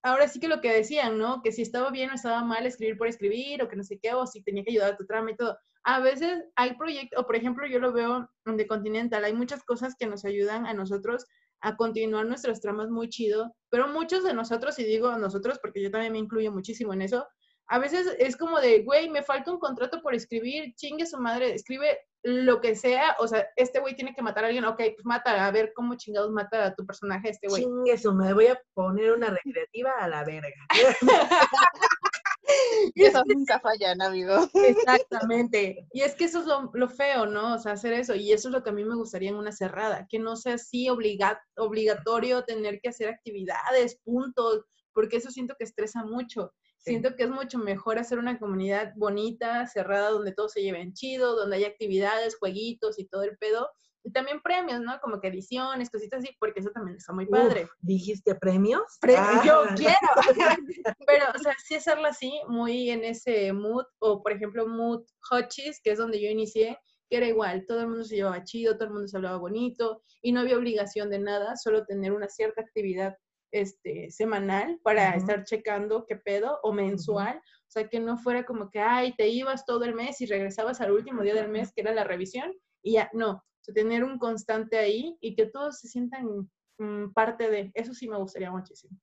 ahora 0.02 0.26
sí 0.26 0.40
que 0.40 0.48
lo 0.48 0.62
que 0.62 0.72
decían, 0.72 1.18
¿no? 1.18 1.42
Que 1.42 1.52
si 1.52 1.60
estaba 1.60 1.90
bien 1.90 2.08
o 2.10 2.14
estaba 2.14 2.42
mal 2.42 2.64
escribir 2.64 2.96
por 2.96 3.08
escribir, 3.08 3.62
o 3.62 3.68
que 3.68 3.76
no 3.76 3.84
sé 3.84 3.98
qué, 4.00 4.14
o 4.14 4.26
si 4.26 4.42
tenía 4.42 4.64
que 4.64 4.70
ayudar 4.70 4.94
a 4.94 4.96
tu 4.96 5.04
trama 5.04 5.32
y 5.32 5.36
todo. 5.36 5.58
A 5.88 6.00
veces 6.00 6.44
hay 6.54 6.74
proyectos, 6.74 7.18
o 7.18 7.26
por 7.26 7.34
ejemplo, 7.34 7.66
yo 7.66 7.78
lo 7.78 7.94
veo 7.94 8.28
The 8.44 8.66
Continental, 8.66 9.24
hay 9.24 9.32
muchas 9.32 9.64
cosas 9.64 9.94
que 9.98 10.06
nos 10.06 10.26
ayudan 10.26 10.66
a 10.66 10.74
nosotros 10.74 11.24
a 11.62 11.76
continuar 11.76 12.26
nuestras 12.26 12.60
tramas 12.60 12.90
muy 12.90 13.08
chido, 13.08 13.56
pero 13.70 13.88
muchos 13.88 14.22
de 14.22 14.34
nosotros, 14.34 14.78
y 14.78 14.84
digo 14.84 15.16
nosotros 15.16 15.58
porque 15.62 15.82
yo 15.82 15.90
también 15.90 16.12
me 16.12 16.18
incluyo 16.18 16.52
muchísimo 16.52 16.92
en 16.92 17.00
eso, 17.00 17.26
a 17.68 17.78
veces 17.78 18.14
es 18.18 18.36
como 18.36 18.60
de, 18.60 18.82
güey, 18.82 19.08
me 19.08 19.22
falta 19.22 19.50
un 19.50 19.58
contrato 19.58 20.02
por 20.02 20.14
escribir, 20.14 20.74
chingue 20.74 21.06
su 21.06 21.16
madre, 21.16 21.54
escribe 21.54 21.98
lo 22.22 22.60
que 22.60 22.76
sea, 22.76 23.16
o 23.18 23.26
sea, 23.26 23.46
este 23.56 23.80
güey 23.80 23.96
tiene 23.96 24.14
que 24.14 24.20
matar 24.20 24.44
a 24.44 24.48
alguien, 24.48 24.66
ok, 24.66 24.76
pues 24.76 25.04
mata, 25.04 25.46
a 25.46 25.50
ver 25.50 25.72
cómo 25.74 25.94
chingados 25.94 26.30
mata 26.30 26.66
a 26.66 26.74
tu 26.74 26.84
personaje 26.84 27.30
este 27.30 27.48
güey. 27.48 27.62
Chingue 27.62 27.92
eso, 27.92 28.12
me 28.12 28.34
voy 28.34 28.48
a 28.48 28.60
poner 28.74 29.12
una 29.12 29.30
recreativa 29.30 29.92
a 29.98 30.06
la 30.06 30.22
verga. 30.22 30.66
Y 32.94 33.02
es 33.02 33.10
Eso 33.10 33.22
nunca 33.26 33.60
fallan, 33.60 34.00
amigo. 34.02 34.48
Exactamente. 34.54 35.86
Y 35.92 36.00
es 36.00 36.14
que 36.14 36.24
eso 36.24 36.40
es 36.40 36.46
lo, 36.46 36.70
lo 36.72 36.88
feo, 36.88 37.26
¿no? 37.26 37.54
O 37.54 37.58
sea, 37.58 37.72
hacer 37.72 37.92
eso. 37.92 38.14
Y 38.14 38.32
eso 38.32 38.48
es 38.48 38.52
lo 38.52 38.62
que 38.62 38.70
a 38.70 38.72
mí 38.72 38.84
me 38.84 38.96
gustaría 38.96 39.30
en 39.30 39.36
una 39.36 39.52
cerrada, 39.52 40.06
que 40.08 40.18
no 40.18 40.36
sea 40.36 40.54
así 40.54 40.88
obliga- 40.88 41.40
obligatorio 41.56 42.44
tener 42.44 42.80
que 42.80 42.88
hacer 42.88 43.08
actividades, 43.08 43.96
puntos, 44.04 44.64
porque 44.92 45.18
eso 45.18 45.30
siento 45.30 45.54
que 45.58 45.64
estresa 45.64 46.04
mucho. 46.04 46.52
Sí. 46.78 46.92
Siento 46.92 47.16
que 47.16 47.24
es 47.24 47.30
mucho 47.30 47.58
mejor 47.58 47.98
hacer 47.98 48.18
una 48.18 48.38
comunidad 48.38 48.92
bonita, 48.96 49.66
cerrada, 49.66 50.10
donde 50.10 50.32
todos 50.32 50.52
se 50.52 50.62
lleven 50.62 50.92
chido, 50.94 51.36
donde 51.36 51.56
hay 51.56 51.64
actividades, 51.64 52.36
jueguitos 52.38 52.98
y 52.98 53.06
todo 53.06 53.22
el 53.24 53.36
pedo. 53.36 53.68
Y 54.04 54.12
también 54.12 54.40
premios, 54.40 54.80
¿no? 54.80 54.98
Como 55.00 55.20
que 55.20 55.28
ediciones, 55.28 55.90
cositas 55.90 56.20
así, 56.22 56.34
porque 56.38 56.60
eso 56.60 56.70
también 56.70 56.96
está 56.96 57.12
muy 57.12 57.26
padre. 57.26 57.64
Uf, 57.64 57.70
¿Dijiste 57.80 58.34
premios? 58.34 58.82
Pre- 59.00 59.16
Ah. 59.16 59.42
Yo 59.44 59.64
quiero. 59.76 59.96
Pero, 61.06 61.26
o 61.34 61.38
sea, 61.38 61.54
sí 61.64 61.74
hacerlo 61.74 62.06
así, 62.06 62.40
muy 62.48 62.90
en 62.90 63.04
ese 63.04 63.52
mood, 63.52 63.84
o 63.98 64.22
por 64.22 64.32
ejemplo, 64.32 64.66
mood 64.66 65.04
hotchis, 65.30 65.80
que 65.82 65.90
es 65.92 65.98
donde 65.98 66.20
yo 66.22 66.28
inicié, 66.28 66.78
que 67.10 67.16
era 67.16 67.26
igual, 67.26 67.64
todo 67.66 67.80
el 67.80 67.88
mundo 67.88 68.04
se 68.04 68.16
llevaba 68.16 68.44
chido, 68.44 68.74
todo 68.74 68.84
el 68.84 68.92
mundo 68.92 69.08
se 69.08 69.16
hablaba 69.16 69.38
bonito, 69.38 70.02
y 70.22 70.32
no 70.32 70.40
había 70.40 70.56
obligación 70.58 71.10
de 71.10 71.18
nada, 71.18 71.56
solo 71.56 71.84
tener 71.86 72.12
una 72.12 72.28
cierta 72.28 72.60
actividad 72.60 73.16
este, 73.50 74.10
semanal 74.10 74.78
para 74.82 75.14
estar 75.16 75.42
checando 75.44 76.04
qué 76.06 76.16
pedo, 76.16 76.60
o 76.62 76.72
mensual, 76.72 77.38
o 77.38 77.70
sea, 77.70 77.88
que 77.88 77.98
no 77.98 78.18
fuera 78.18 78.44
como 78.44 78.70
que, 78.70 78.80
ay, 78.80 79.14
te 79.16 79.28
ibas 79.28 79.64
todo 79.64 79.84
el 79.84 79.94
mes 79.94 80.20
y 80.20 80.26
regresabas 80.26 80.80
al 80.82 80.92
último 80.92 81.22
día 81.22 81.34
del 81.34 81.48
mes, 81.48 81.72
que 81.74 81.80
era 81.80 81.92
la 81.94 82.04
revisión, 82.04 82.52
y 82.82 82.92
ya, 82.94 83.10
no, 83.14 83.42
tener 83.72 84.04
un 84.04 84.18
constante 84.18 84.78
ahí 84.78 85.16
y 85.20 85.34
que 85.34 85.46
todos 85.46 85.78
se 85.80 85.88
sientan 85.88 86.50
mm, 86.78 87.12
parte 87.12 87.50
de, 87.50 87.70
eso 87.74 87.92
sí 87.94 88.08
me 88.08 88.16
gustaría 88.18 88.50
muchísimo. 88.50 88.98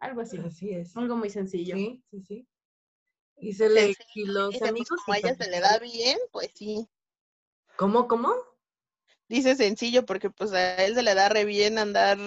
Algo 0.00 0.20
así, 0.20 0.38
Así 0.38 0.70
es. 0.70 0.96
algo 0.96 1.16
muy 1.16 1.30
sencillo. 1.30 1.76
Sí, 1.76 2.02
sí, 2.10 2.20
sí. 2.22 2.48
Y 3.38 3.52
se 3.54 3.68
le, 3.68 3.94
Sencillo, 3.94 4.04
y 4.14 4.24
los 4.26 4.48
Dice, 4.50 4.58
pues, 4.60 4.70
amigos. 4.70 5.00
como 5.04 5.14
a 5.14 5.18
ella 5.18 5.34
se 5.34 5.50
le 5.50 5.60
da 5.60 5.78
bien, 5.78 6.18
pues 6.30 6.50
sí. 6.54 6.86
¿Cómo, 7.76 8.06
cómo? 8.06 8.34
Dice 9.26 9.56
sencillo 9.56 10.04
porque 10.04 10.28
pues 10.30 10.52
a 10.52 10.84
él 10.84 10.94
se 10.94 11.02
le 11.02 11.14
da 11.14 11.30
re 11.30 11.46
bien 11.46 11.78
andar 11.78 12.18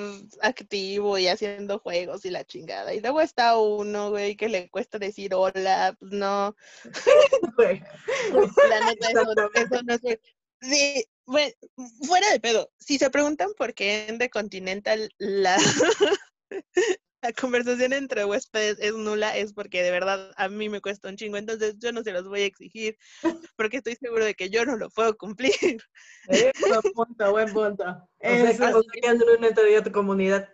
activo 0.42 1.18
y 1.20 1.28
haciendo 1.28 1.78
juegos 1.80 2.26
y 2.26 2.32
la 2.32 2.44
chingada. 2.44 2.94
Y 2.96 3.02
luego 3.02 3.22
está 3.22 3.58
uno, 3.58 4.10
güey, 4.10 4.36
que 4.36 4.50
le 4.50 4.70
cuesta 4.72 4.98
decir 4.98 5.36
hola, 5.36 5.96
pues 6.00 6.12
no, 6.12 6.56
Güey. 7.56 7.82
la 8.70 8.86
neta 8.88 9.10
eso, 9.12 9.32
eso 9.54 9.84
no 9.84 9.94
es... 9.94 10.20
Sí, 10.60 11.06
bueno, 11.28 11.52
fuera 12.08 12.32
de 12.32 12.40
pedo, 12.40 12.72
si 12.80 12.98
se 12.98 13.10
preguntan 13.10 13.50
por 13.58 13.74
qué 13.74 14.08
en 14.08 14.18
The 14.18 14.30
Continental 14.30 15.10
la, 15.18 15.58
la 17.22 17.34
conversación 17.34 17.92
entre 17.92 18.24
huéspedes 18.24 18.78
es 18.80 18.94
nula, 18.94 19.36
es 19.36 19.52
porque 19.52 19.84
de 19.84 19.92
verdad 19.92 20.32
a 20.38 20.48
mí 20.48 20.70
me 20.70 20.80
cuesta 20.80 21.10
un 21.10 21.18
chingo, 21.18 21.36
entonces 21.36 21.76
yo 21.80 21.92
no 21.92 22.02
se 22.02 22.14
los 22.14 22.30
voy 22.30 22.44
a 22.44 22.46
exigir, 22.46 22.98
porque 23.58 23.78
estoy 23.78 23.96
seguro 23.96 24.24
de 24.24 24.36
que 24.36 24.50
yo 24.50 24.66
no 24.66 24.78
lo 24.78 24.90
puedo 24.90 25.18
cumplir. 25.18 25.52
¿Eh? 26.30 26.54
Buen 26.62 26.94
punto, 26.94 27.32
buen 27.32 27.52
punto. 27.52 27.84
O 27.84 28.20
sea, 28.22 28.50
Eso 28.50 28.80
o 28.80 29.44
entraría 29.44 29.80
a 29.80 29.84
tu 29.84 29.92
comunidad. 29.92 30.48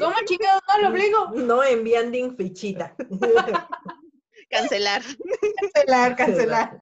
¿Cómo 0.00 0.16
chingados 0.24 0.62
no 0.66 0.82
lo 0.82 0.88
obligo? 0.88 1.30
No 1.36 1.62
enviando 1.62 2.34
fichita. 2.36 2.96
Cancelar. 4.48 5.02
Cancelar, 5.60 6.16
cancelar. 6.16 6.78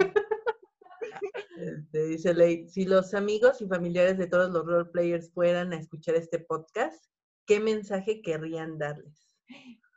Este, 1.59 2.07
dice 2.07 2.35
Ley, 2.35 2.69
si 2.69 2.85
los 2.85 3.15
amigos 3.15 3.61
y 3.61 3.67
familiares 3.67 4.19
de 4.19 4.27
todos 4.27 4.51
los 4.51 4.65
roleplayers 4.65 5.33
fueran 5.33 5.73
a 5.73 5.79
escuchar 5.79 6.15
este 6.15 6.39
podcast, 6.39 7.05
¿qué 7.47 7.61
mensaje 7.61 8.23
querrían 8.23 8.79
darles? 8.79 9.29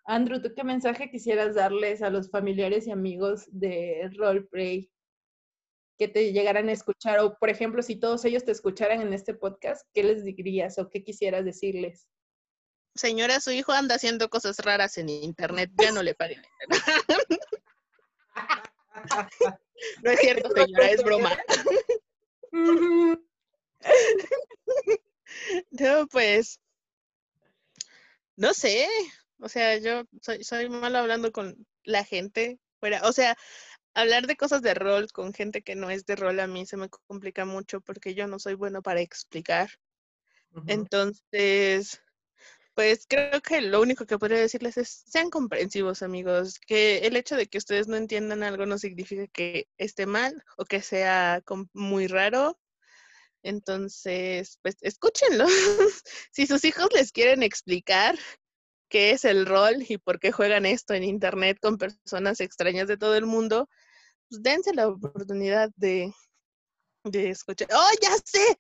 Andrew, 0.06 0.42
¿tú 0.42 0.54
qué 0.56 0.64
mensaje 0.64 1.12
quisieras 1.12 1.56
darles 1.56 2.02
a 2.02 2.10
los 2.10 2.30
familiares 2.30 2.88
y 2.88 2.92
amigos 2.92 3.48
de 3.52 4.10
Roleplay 4.18 4.92
que 5.98 6.08
te 6.08 6.34
llegaran 6.34 6.70
a 6.70 6.74
escuchar? 6.74 7.20
O, 7.20 7.38
por 7.38 7.50
ejemplo, 7.50 7.84
si 7.84 7.98
todos 7.98 8.26
ellos 8.26 8.44
te 8.44 8.52
escucharan 8.52 9.02
en 9.02 9.14
este 9.14 9.34
podcast, 9.34 9.88
¿qué 9.94 10.04
les 10.04 10.24
dirías 10.24 10.80
o 10.80 10.90
qué 10.90 11.04
quisieras 11.04 11.46
decirles? 11.46 12.08
Señora, 12.96 13.40
su 13.40 13.52
hijo 13.52 13.72
anda 13.72 13.96
haciendo 13.96 14.30
cosas 14.30 14.58
raras 14.60 14.98
en 14.98 15.10
internet, 15.10 15.72
ya 15.80 15.92
no 15.92 16.04
le 16.04 16.16
paguen. 16.16 16.42
No 20.04 20.12
es 20.12 20.20
cierto, 20.20 20.50
señora, 20.52 20.92
es 20.92 21.04
broma. 21.04 21.38
No, 25.72 26.08
pues, 26.08 26.60
no 28.36 28.54
sé, 28.54 28.88
o 29.40 29.50
sea, 29.50 29.78
yo 29.78 30.04
soy, 30.22 30.44
soy 30.44 30.70
mal 30.70 30.96
hablando 30.96 31.32
con 31.32 31.66
la 31.84 32.04
gente 32.04 32.60
fuera, 32.80 33.02
o 33.08 33.12
sea, 33.12 33.38
hablar 33.94 34.28
de 34.28 34.36
cosas 34.36 34.62
de 34.62 34.74
rol 34.74 35.12
con 35.12 35.34
gente 35.34 35.62
que 35.62 35.76
no 35.76 35.90
es 35.90 36.06
de 36.06 36.16
rol 36.16 36.40
a 36.40 36.48
mí 36.48 36.66
se 36.66 36.78
me 36.78 36.90
complica 36.90 37.46
mucho 37.46 37.82
porque 37.82 38.14
yo 38.14 38.28
no 38.28 38.40
soy 38.40 38.56
bueno 38.56 38.82
para 38.82 39.02
explicar. 39.02 39.70
Entonces, 40.68 42.02
pues 42.74 43.06
creo 43.08 43.42
que 43.42 43.62
lo 43.62 43.82
único 43.82 44.06
que 44.06 44.18
podría 44.18 44.40
decirles 44.40 44.78
es, 44.78 45.04
sean 45.06 45.30
comprensivos, 45.30 46.02
amigos, 46.02 46.60
que 46.60 47.00
el 47.00 47.16
hecho 47.18 47.36
de 47.36 47.48
que 47.48 47.58
ustedes 47.58 47.88
no 47.88 47.98
entiendan 47.98 48.44
algo 48.44 48.66
no 48.66 48.78
significa 48.78 49.28
que 49.28 49.68
esté 49.78 50.06
mal 50.06 50.44
o 50.58 50.66
que 50.66 50.82
sea 50.82 51.42
muy 51.74 52.08
raro. 52.08 52.58
Entonces, 53.44 54.60
pues 54.62 54.78
escúchenlo. 54.82 55.46
si 56.32 56.48
sus 56.48 56.64
hijos 56.64 56.90
les 56.94 57.12
quieren 57.12 57.44
explicar 57.44 58.18
qué 58.90 59.12
es 59.12 59.26
el 59.26 59.46
rol 59.46 59.84
y 59.88 59.98
por 59.98 60.20
qué 60.20 60.32
juegan 60.32 60.66
esto 60.66 60.94
en 60.94 61.04
internet 61.04 61.58
con 61.62 61.78
personas 61.78 62.40
extrañas 62.42 62.88
de 62.88 62.98
todo 62.98 63.16
el 63.16 63.26
mundo, 63.26 63.70
pues 64.30 64.44
dense 64.44 64.74
la 64.74 64.88
oportunidad 64.88 65.72
de, 65.76 66.14
de 67.04 67.30
escuchar. 67.30 67.70
¡Oh, 67.74 67.90
ya 68.02 68.12
sé! 68.24 68.60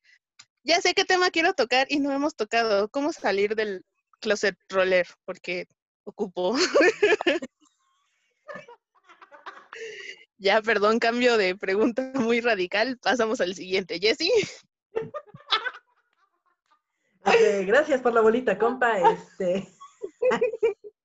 Ya 0.63 0.81
sé 0.81 0.93
qué 0.93 1.05
tema 1.05 1.31
quiero 1.31 1.53
tocar 1.53 1.87
y 1.89 1.99
no 1.99 2.11
hemos 2.11 2.35
tocado. 2.35 2.89
¿Cómo 2.89 3.13
salir 3.13 3.55
del 3.55 3.83
closet 4.21 4.57
roller? 4.69 5.05
Porque 5.25 5.67
ocupo. 6.05 6.55
ya, 10.37 10.61
perdón, 10.61 10.99
cambio 10.99 11.37
de 11.37 11.55
pregunta 11.55 12.11
muy 12.15 12.39
radical. 12.39 12.97
Pasamos 12.99 13.41
al 13.41 13.55
siguiente. 13.55 13.99
Jessie. 13.99 14.31
Ok, 17.23 17.67
gracias 17.67 18.01
por 18.01 18.13
la 18.15 18.21
bolita, 18.21 18.57
compa. 18.57 18.97
Este, 18.97 19.67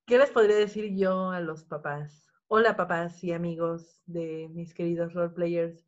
¿Qué 0.06 0.16
les 0.16 0.30
podría 0.30 0.56
decir 0.56 0.96
yo 0.96 1.30
a 1.30 1.40
los 1.40 1.64
papás? 1.64 2.26
Hola, 2.48 2.74
papás 2.74 3.22
y 3.22 3.32
amigos 3.32 4.00
de 4.06 4.48
mis 4.50 4.72
queridos 4.72 5.12
roleplayers. 5.12 5.86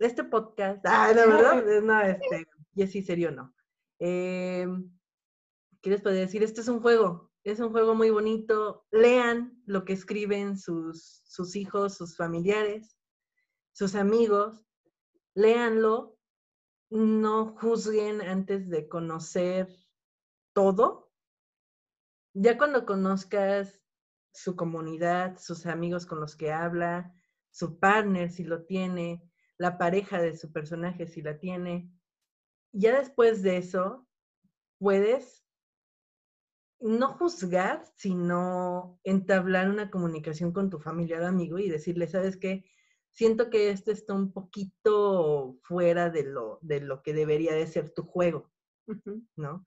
Este 0.00 0.22
podcast, 0.22 0.84
ah, 0.86 1.12
no, 1.14 1.32
¿verdad? 1.32 1.64
No, 1.82 2.00
este, 2.02 2.46
y 2.74 2.86
sí, 2.88 3.00
serio, 3.00 3.30
no. 3.30 3.54
Eh, 4.00 4.66
¿Qué 5.82 5.90
les 5.90 6.00
podría 6.00 6.22
decir? 6.22 6.42
Este 6.42 6.60
es 6.60 6.68
un 6.68 6.80
juego, 6.80 7.30
es 7.44 7.60
un 7.60 7.70
juego 7.70 7.94
muy 7.94 8.10
bonito. 8.10 8.86
Lean 8.90 9.62
lo 9.66 9.84
que 9.84 9.92
escriben 9.92 10.58
sus, 10.58 11.22
sus 11.24 11.56
hijos, 11.56 11.94
sus 11.94 12.16
familiares, 12.16 12.98
sus 13.72 13.94
amigos. 13.94 14.66
Léanlo 15.34 16.18
no 16.90 17.54
juzguen 17.56 18.22
antes 18.22 18.68
de 18.68 18.88
conocer 18.88 19.68
todo. 20.52 21.12
Ya 22.34 22.56
cuando 22.56 22.86
conozcas 22.86 23.82
su 24.32 24.56
comunidad, 24.56 25.38
sus 25.38 25.66
amigos 25.66 26.06
con 26.06 26.20
los 26.20 26.36
que 26.36 26.52
habla, 26.52 27.14
su 27.50 27.78
partner 27.78 28.30
si 28.30 28.44
lo 28.44 28.64
tiene, 28.64 29.22
la 29.58 29.78
pareja 29.78 30.20
de 30.20 30.36
su 30.36 30.52
personaje 30.52 31.06
si 31.06 31.22
la 31.22 31.38
tiene, 31.38 31.92
ya 32.72 32.98
después 32.98 33.42
de 33.42 33.56
eso 33.56 34.06
puedes 34.78 35.47
no 36.80 37.08
juzgar, 37.14 37.84
sino 37.96 39.00
entablar 39.04 39.68
una 39.68 39.90
comunicación 39.90 40.52
con 40.52 40.70
tu 40.70 40.78
familiar 40.78 41.24
amigo 41.24 41.58
y 41.58 41.68
decirle, 41.68 42.06
¿sabes 42.06 42.36
qué? 42.36 42.64
Siento 43.10 43.50
que 43.50 43.70
esto 43.70 43.90
está 43.90 44.14
un 44.14 44.32
poquito 44.32 45.58
fuera 45.62 46.10
de 46.10 46.24
lo, 46.24 46.58
de 46.62 46.80
lo 46.80 47.02
que 47.02 47.12
debería 47.12 47.52
de 47.52 47.66
ser 47.66 47.90
tu 47.90 48.04
juego, 48.04 48.50
¿no? 49.36 49.66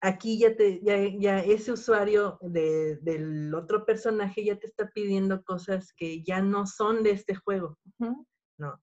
Aquí 0.00 0.38
ya, 0.38 0.56
te, 0.56 0.80
ya, 0.82 0.96
ya 1.18 1.40
ese 1.40 1.72
usuario 1.72 2.38
de, 2.40 2.96
del 3.02 3.52
otro 3.54 3.84
personaje 3.84 4.44
ya 4.44 4.58
te 4.58 4.66
está 4.66 4.90
pidiendo 4.90 5.44
cosas 5.44 5.92
que 5.92 6.22
ya 6.22 6.40
no 6.40 6.66
son 6.66 7.02
de 7.02 7.10
este 7.10 7.34
juego, 7.34 7.78
¿no? 8.58 8.82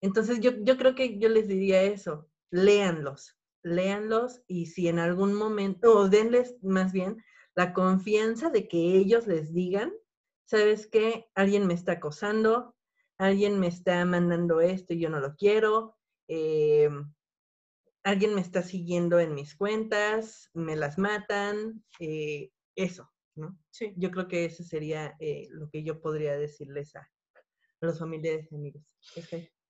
Entonces 0.00 0.40
yo, 0.40 0.52
yo 0.60 0.76
creo 0.76 0.94
que 0.94 1.18
yo 1.18 1.28
les 1.28 1.48
diría 1.48 1.82
eso, 1.82 2.28
léanlos, 2.50 3.37
léanlos 3.62 4.42
y 4.46 4.66
si 4.66 4.88
en 4.88 4.98
algún 4.98 5.34
momento, 5.34 5.96
o 5.96 6.08
denles 6.08 6.56
más 6.62 6.92
bien 6.92 7.22
la 7.54 7.72
confianza 7.72 8.50
de 8.50 8.68
que 8.68 8.96
ellos 8.96 9.26
les 9.26 9.52
digan, 9.52 9.92
¿sabes 10.44 10.86
qué? 10.86 11.28
Alguien 11.34 11.66
me 11.66 11.74
está 11.74 11.92
acosando, 11.92 12.76
alguien 13.18 13.58
me 13.58 13.66
está 13.66 14.04
mandando 14.04 14.60
esto 14.60 14.94
y 14.94 15.00
yo 15.00 15.10
no 15.10 15.20
lo 15.20 15.34
quiero, 15.34 15.96
em, 16.28 17.12
alguien 18.04 18.34
me 18.34 18.40
está 18.40 18.62
siguiendo 18.62 19.18
en 19.18 19.34
mis 19.34 19.54
cuentas, 19.54 20.50
me 20.54 20.76
las 20.76 20.98
matan, 20.98 21.84
eh, 21.98 22.50
eso, 22.76 23.10
¿no? 23.34 23.58
Sí. 23.70 23.92
Yo 23.96 24.10
creo 24.10 24.28
que 24.28 24.44
eso 24.44 24.62
sería 24.62 25.16
eh, 25.18 25.48
lo 25.50 25.68
que 25.68 25.82
yo 25.82 26.00
podría 26.00 26.38
decirles 26.38 26.94
a, 26.96 27.10
los 27.80 27.98
familiares 27.98 28.50
y 28.50 28.56
amigos. 28.56 28.82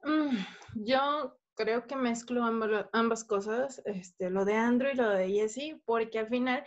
Mm, 0.05 0.36
yo 0.76 1.39
creo 1.59 1.88
que 1.88 1.96
mezclo 1.96 2.44
ambas, 2.92 3.24
cosas, 3.24 3.82
este, 3.84 4.30
lo 4.30 4.44
de 4.44 4.54
Andrew 4.54 4.92
y 4.92 4.96
lo 4.96 5.11
de 5.11 5.28
Jessie, 5.28 5.82
porque 5.84 6.20
al 6.20 6.28
final 6.28 6.64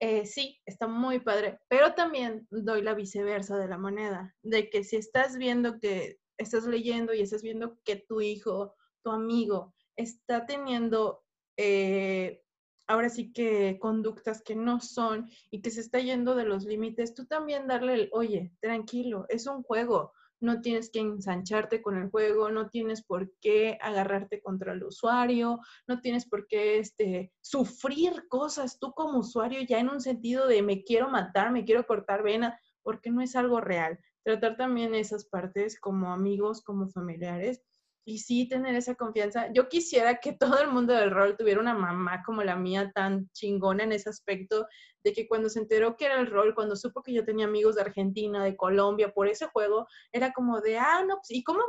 eh, 0.00 0.26
sí, 0.26 0.60
está 0.66 0.88
muy 0.88 1.20
padre, 1.20 1.60
pero 1.68 1.94
también 1.94 2.46
doy 2.50 2.82
la 2.82 2.94
viceversa 2.94 3.56
de 3.56 3.68
la 3.68 3.78
moneda, 3.78 4.34
de 4.42 4.68
que 4.68 4.82
si 4.82 4.96
estás 4.96 5.38
viendo 5.38 5.78
que 5.78 6.18
estás 6.36 6.66
leyendo 6.66 7.14
y 7.14 7.20
estás 7.20 7.42
viendo 7.42 7.78
que 7.84 8.04
tu 8.08 8.20
hijo, 8.20 8.74
tu 9.04 9.12
amigo, 9.12 9.72
está 9.96 10.46
teniendo 10.46 11.22
eh, 11.56 12.42
ahora 12.88 13.10
sí 13.10 13.32
que 13.32 13.78
conductas 13.78 14.42
que 14.42 14.56
no 14.56 14.80
son 14.80 15.30
y 15.52 15.62
que 15.62 15.70
se 15.70 15.80
está 15.80 16.00
yendo 16.00 16.34
de 16.34 16.44
los 16.44 16.64
límites, 16.64 17.14
tú 17.14 17.24
también 17.26 17.68
darle 17.68 17.94
el, 17.94 18.08
oye, 18.12 18.52
tranquilo, 18.60 19.26
es 19.28 19.46
un 19.46 19.62
juego, 19.62 20.12
no 20.44 20.60
tienes 20.60 20.90
que 20.90 21.00
ensancharte 21.00 21.82
con 21.82 21.96
el 21.96 22.10
juego, 22.10 22.50
no 22.50 22.68
tienes 22.68 23.02
por 23.02 23.32
qué 23.40 23.78
agarrarte 23.80 24.40
contra 24.40 24.72
el 24.72 24.84
usuario, 24.84 25.58
no 25.88 26.00
tienes 26.00 26.28
por 26.28 26.46
qué 26.46 26.78
este, 26.78 27.32
sufrir 27.40 28.28
cosas 28.28 28.78
tú 28.78 28.92
como 28.92 29.18
usuario 29.18 29.60
ya 29.62 29.78
en 29.78 29.88
un 29.88 30.00
sentido 30.00 30.46
de 30.46 30.62
me 30.62 30.84
quiero 30.84 31.08
matar, 31.08 31.50
me 31.50 31.64
quiero 31.64 31.86
cortar 31.86 32.22
vena, 32.22 32.58
porque 32.82 33.10
no 33.10 33.20
es 33.20 33.34
algo 33.34 33.60
real. 33.60 33.98
Tratar 34.22 34.56
también 34.56 34.94
esas 34.94 35.24
partes 35.24 35.80
como 35.80 36.12
amigos, 36.12 36.62
como 36.62 36.88
familiares, 36.88 37.62
y 38.04 38.18
sí 38.18 38.48
tener 38.48 38.74
esa 38.74 38.94
confianza. 38.94 39.50
Yo 39.52 39.68
quisiera 39.68 40.16
que 40.16 40.32
todo 40.38 40.60
el 40.60 40.70
mundo 40.70 40.92
del 40.94 41.10
rol 41.10 41.36
tuviera 41.36 41.60
una 41.60 41.74
mamá 41.74 42.22
como 42.24 42.42
la 42.42 42.56
mía 42.56 42.90
tan 42.94 43.28
chingona 43.32 43.84
en 43.84 43.92
ese 43.92 44.10
aspecto, 44.10 44.66
de 45.02 45.12
que 45.12 45.28
cuando 45.28 45.48
se 45.48 45.60
enteró 45.60 45.96
que 45.96 46.06
era 46.06 46.20
el 46.20 46.26
rol, 46.26 46.54
cuando 46.54 46.76
supo 46.76 47.02
que 47.02 47.12
yo 47.12 47.24
tenía 47.24 47.46
amigos 47.46 47.76
de 47.76 47.82
Argentina, 47.82 48.42
de 48.42 48.56
Colombia, 48.56 49.12
por 49.12 49.28
ese 49.28 49.46
juego, 49.46 49.86
era 50.12 50.32
como 50.32 50.60
de, 50.60 50.78
ah, 50.78 51.04
no, 51.06 51.16
pues, 51.16 51.30
¿y 51.30 51.44
cómo? 51.44 51.60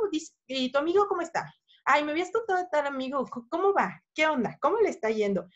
¿Y 0.46 0.72
tu 0.72 0.78
amigo 0.78 1.06
cómo 1.08 1.20
está? 1.20 1.52
Ay, 1.84 2.02
me 2.02 2.12
habías 2.12 2.32
contado 2.32 2.66
tal 2.70 2.86
amigo, 2.86 3.24
¿cómo 3.48 3.72
va? 3.72 4.02
¿Qué 4.14 4.26
onda? 4.26 4.58
¿Cómo 4.60 4.78
le 4.78 4.88
está 4.88 5.10
yendo? 5.10 5.46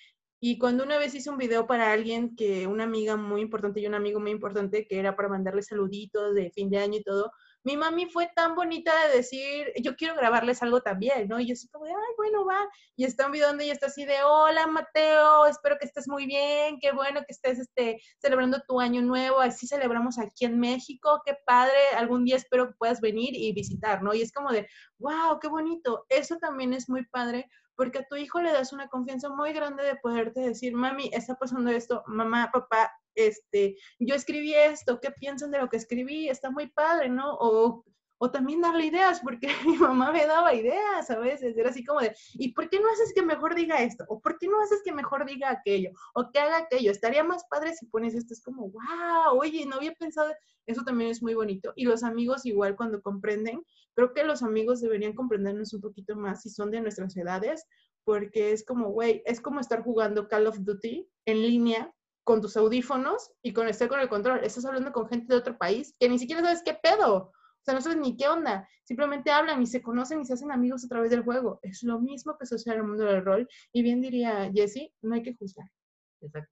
Y 0.42 0.58
cuando 0.58 0.84
una 0.84 0.96
vez 0.96 1.14
hice 1.14 1.28
un 1.28 1.36
video 1.36 1.66
para 1.66 1.92
alguien 1.92 2.34
que 2.34 2.66
una 2.66 2.84
amiga 2.84 3.16
muy 3.16 3.42
importante 3.42 3.80
y 3.80 3.86
un 3.86 3.94
amigo 3.94 4.20
muy 4.20 4.30
importante 4.30 4.86
que 4.86 4.98
era 4.98 5.14
para 5.14 5.28
mandarle 5.28 5.62
saluditos 5.62 6.34
de 6.34 6.50
fin 6.50 6.70
de 6.70 6.78
año 6.78 6.98
y 6.98 7.02
todo, 7.02 7.30
mi 7.64 7.76
mami 7.76 8.06
fue 8.06 8.30
tan 8.34 8.54
bonita 8.54 8.92
de 9.06 9.16
decir, 9.16 9.72
yo 9.82 9.96
quiero 9.96 10.14
grabarles 10.14 10.62
algo 10.62 10.80
también, 10.80 11.28
¿no? 11.28 11.38
Y 11.40 11.46
yo 11.46 11.52
así 11.52 11.68
como 11.68 11.84
ay, 11.84 12.14
bueno, 12.16 12.44
va. 12.44 12.68
Y 12.96 13.04
está 13.04 13.26
un 13.26 13.32
video 13.32 13.48
donde 13.48 13.64
ella 13.64 13.74
está 13.74 13.86
así 13.86 14.04
de, 14.04 14.22
hola, 14.24 14.66
Mateo, 14.66 15.46
espero 15.46 15.76
que 15.78 15.86
estés 15.86 16.08
muy 16.08 16.26
bien, 16.26 16.78
qué 16.80 16.92
bueno 16.92 17.20
que 17.20 17.32
estés 17.32 17.58
este, 17.58 18.00
celebrando 18.18 18.62
tu 18.66 18.80
año 18.80 19.02
nuevo, 19.02 19.40
así 19.40 19.66
celebramos 19.66 20.18
aquí 20.18 20.44
en 20.44 20.58
México, 20.58 21.20
qué 21.24 21.36
padre, 21.46 21.78
algún 21.96 22.24
día 22.24 22.36
espero 22.36 22.68
que 22.68 22.74
puedas 22.78 23.00
venir 23.00 23.34
y 23.34 23.52
visitar, 23.52 24.02
¿no? 24.02 24.14
Y 24.14 24.22
es 24.22 24.32
como 24.32 24.50
de, 24.50 24.66
wow, 24.98 25.38
qué 25.40 25.48
bonito. 25.48 26.06
Eso 26.08 26.36
también 26.38 26.72
es 26.72 26.88
muy 26.88 27.06
padre 27.06 27.48
porque 27.76 28.00
a 28.00 28.06
tu 28.06 28.16
hijo 28.16 28.42
le 28.42 28.52
das 28.52 28.74
una 28.74 28.88
confianza 28.88 29.30
muy 29.30 29.54
grande 29.54 29.82
de 29.82 29.96
poderte 29.96 30.40
decir, 30.40 30.74
mami, 30.74 31.10
está 31.14 31.34
pasando 31.36 31.70
esto, 31.70 32.02
mamá, 32.06 32.50
papá, 32.52 32.92
este, 33.26 33.76
yo 33.98 34.14
escribí 34.14 34.54
esto, 34.54 35.00
¿qué 35.00 35.10
piensan 35.10 35.50
de 35.50 35.58
lo 35.58 35.68
que 35.68 35.76
escribí? 35.76 36.28
Está 36.28 36.50
muy 36.50 36.68
padre, 36.68 37.08
¿no? 37.08 37.36
O, 37.40 37.84
o 38.22 38.30
también 38.30 38.60
darle 38.60 38.84
ideas, 38.84 39.20
porque 39.20 39.48
mi 39.66 39.78
mamá 39.78 40.12
me 40.12 40.26
daba 40.26 40.52
ideas 40.52 41.10
a 41.10 41.18
veces, 41.18 41.56
era 41.56 41.70
así 41.70 41.82
como 41.84 42.00
de, 42.00 42.14
¿y 42.34 42.52
por 42.52 42.68
qué 42.68 42.78
no 42.78 42.90
haces 42.92 43.14
que 43.14 43.22
mejor 43.22 43.54
diga 43.54 43.82
esto? 43.82 44.04
¿O 44.08 44.20
por 44.20 44.38
qué 44.38 44.46
no 44.46 44.60
haces 44.60 44.82
que 44.84 44.92
mejor 44.92 45.24
diga 45.24 45.50
aquello? 45.50 45.90
¿O 46.14 46.30
que 46.30 46.38
haga 46.38 46.58
aquello? 46.58 46.90
Estaría 46.90 47.24
más 47.24 47.44
padre 47.48 47.74
si 47.74 47.86
pones 47.86 48.14
esto, 48.14 48.34
es 48.34 48.42
como, 48.42 48.70
wow, 48.70 49.38
oye, 49.38 49.64
no 49.64 49.76
había 49.76 49.94
pensado, 49.94 50.30
eso 50.66 50.82
también 50.84 51.10
es 51.10 51.22
muy 51.22 51.32
bonito. 51.32 51.72
Y 51.76 51.86
los 51.86 52.04
amigos 52.04 52.44
igual 52.44 52.76
cuando 52.76 53.00
comprenden, 53.00 53.64
creo 53.94 54.12
que 54.12 54.22
los 54.22 54.42
amigos 54.42 54.82
deberían 54.82 55.14
comprendernos 55.14 55.72
un 55.72 55.80
poquito 55.80 56.14
más 56.14 56.42
si 56.42 56.50
son 56.50 56.70
de 56.70 56.82
nuestras 56.82 57.16
edades, 57.16 57.64
porque 58.04 58.52
es 58.52 58.66
como, 58.66 58.90
güey, 58.90 59.22
es 59.24 59.40
como 59.40 59.60
estar 59.60 59.82
jugando 59.82 60.28
Call 60.28 60.46
of 60.46 60.58
Duty 60.60 61.08
en 61.24 61.42
línea 61.42 61.94
con 62.24 62.40
tus 62.40 62.56
audífonos 62.56 63.32
y 63.42 63.52
con 63.52 63.68
estar 63.68 63.88
con 63.88 64.00
el 64.00 64.08
control. 64.08 64.44
Estás 64.44 64.64
hablando 64.64 64.92
con 64.92 65.08
gente 65.08 65.32
de 65.32 65.38
otro 65.38 65.56
país 65.58 65.94
que 65.98 66.08
ni 66.08 66.18
siquiera 66.18 66.42
sabes 66.42 66.62
qué 66.64 66.74
pedo. 66.74 67.16
O 67.16 67.62
sea, 67.62 67.74
no 67.74 67.80
sabes 67.80 67.98
ni 67.98 68.16
qué 68.16 68.28
onda. 68.28 68.68
Simplemente 68.84 69.30
hablan 69.30 69.62
y 69.62 69.66
se 69.66 69.82
conocen 69.82 70.20
y 70.20 70.24
se 70.24 70.32
hacen 70.32 70.50
amigos 70.50 70.84
a 70.84 70.88
través 70.88 71.10
del 71.10 71.22
juego. 71.22 71.60
Es 71.62 71.82
lo 71.82 72.00
mismo 72.00 72.36
que 72.38 72.46
sucede 72.46 72.74
en 72.74 72.80
el 72.80 72.86
mundo 72.86 73.04
del 73.04 73.24
rol. 73.24 73.48
Y 73.72 73.82
bien 73.82 74.00
diría 74.00 74.50
Jesse, 74.52 74.92
no 75.02 75.14
hay 75.14 75.22
que 75.22 75.34
juzgar. 75.34 75.70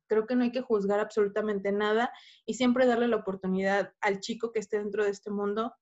Creo 0.06 0.26
que 0.26 0.34
no 0.34 0.44
hay 0.44 0.52
que 0.52 0.62
juzgar 0.62 1.00
absolutamente 1.00 1.72
nada 1.72 2.10
y 2.46 2.54
siempre 2.54 2.86
darle 2.86 3.08
la 3.08 3.16
oportunidad 3.16 3.92
al 4.00 4.20
chico 4.20 4.50
que 4.52 4.60
esté 4.60 4.78
dentro 4.78 5.04
de 5.04 5.10
este 5.10 5.30
mundo 5.30 5.74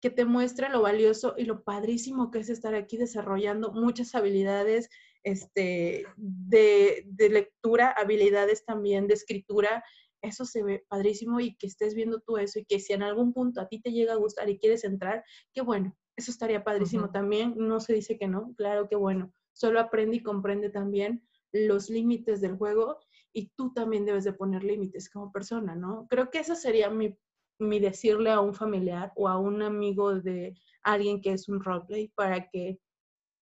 que 0.00 0.10
te 0.10 0.24
muestre 0.24 0.68
lo 0.68 0.82
valioso 0.82 1.34
y 1.36 1.44
lo 1.44 1.62
padrísimo 1.62 2.30
que 2.30 2.40
es 2.40 2.48
estar 2.48 2.74
aquí 2.74 2.96
desarrollando 2.96 3.72
muchas 3.72 4.14
habilidades 4.14 4.90
este, 5.26 6.06
de, 6.16 7.04
lectura, 7.18 7.90
habilidades 7.90 8.64
también 8.64 9.08
de 9.08 9.14
escritura, 9.14 9.82
eso 10.22 10.44
se 10.44 10.62
ve 10.62 10.84
padrísimo 10.88 11.40
y 11.40 11.56
que 11.56 11.66
estés 11.66 11.96
viendo 11.96 12.20
tú 12.20 12.38
eso 12.38 12.60
y 12.60 12.64
que 12.64 12.78
si 12.78 12.92
en 12.92 13.02
algún 13.02 13.32
punto 13.32 13.60
a 13.60 13.66
ti 13.68 13.80
te 13.80 13.90
llega 13.90 14.12
a 14.12 14.16
gustar 14.16 14.48
y 14.48 14.58
quieres 14.58 14.84
entrar, 14.84 15.24
qué 15.52 15.62
bueno, 15.62 15.96
eso 16.16 16.30
estaría 16.30 16.62
padrísimo 16.62 17.10
también, 17.10 17.54
no 17.56 17.80
se 17.80 17.92
dice 17.92 18.18
que 18.18 18.28
no, 18.28 18.54
claro 18.56 18.88
que 18.88 18.94
bueno, 18.94 19.32
solo 19.52 19.80
aprende 19.80 20.18
y 20.18 20.22
comprende 20.22 20.70
también 20.70 21.26
los 21.50 21.90
límites 21.90 22.40
del 22.40 22.56
juego 22.56 23.00
y 23.32 23.50
tú 23.56 23.72
también 23.72 24.04
debes 24.04 24.22
de 24.22 24.32
poner 24.32 24.62
límites 24.62 25.10
como 25.10 25.32
persona, 25.32 25.74
¿no? 25.74 26.06
Creo 26.08 26.30
que 26.30 26.38
eso 26.38 26.54
sería 26.54 26.88
mi, 26.88 27.18
mi 27.58 27.80
decirle 27.80 28.30
a 28.30 28.40
un 28.40 28.54
familiar 28.54 29.12
o 29.16 29.26
a 29.26 29.40
un 29.40 29.60
amigo 29.60 30.14
de 30.14 30.54
alguien 30.84 31.20
que 31.20 31.32
es 31.32 31.48
un 31.48 31.60
roleplay 31.60 32.12
para 32.14 32.48
que 32.48 32.78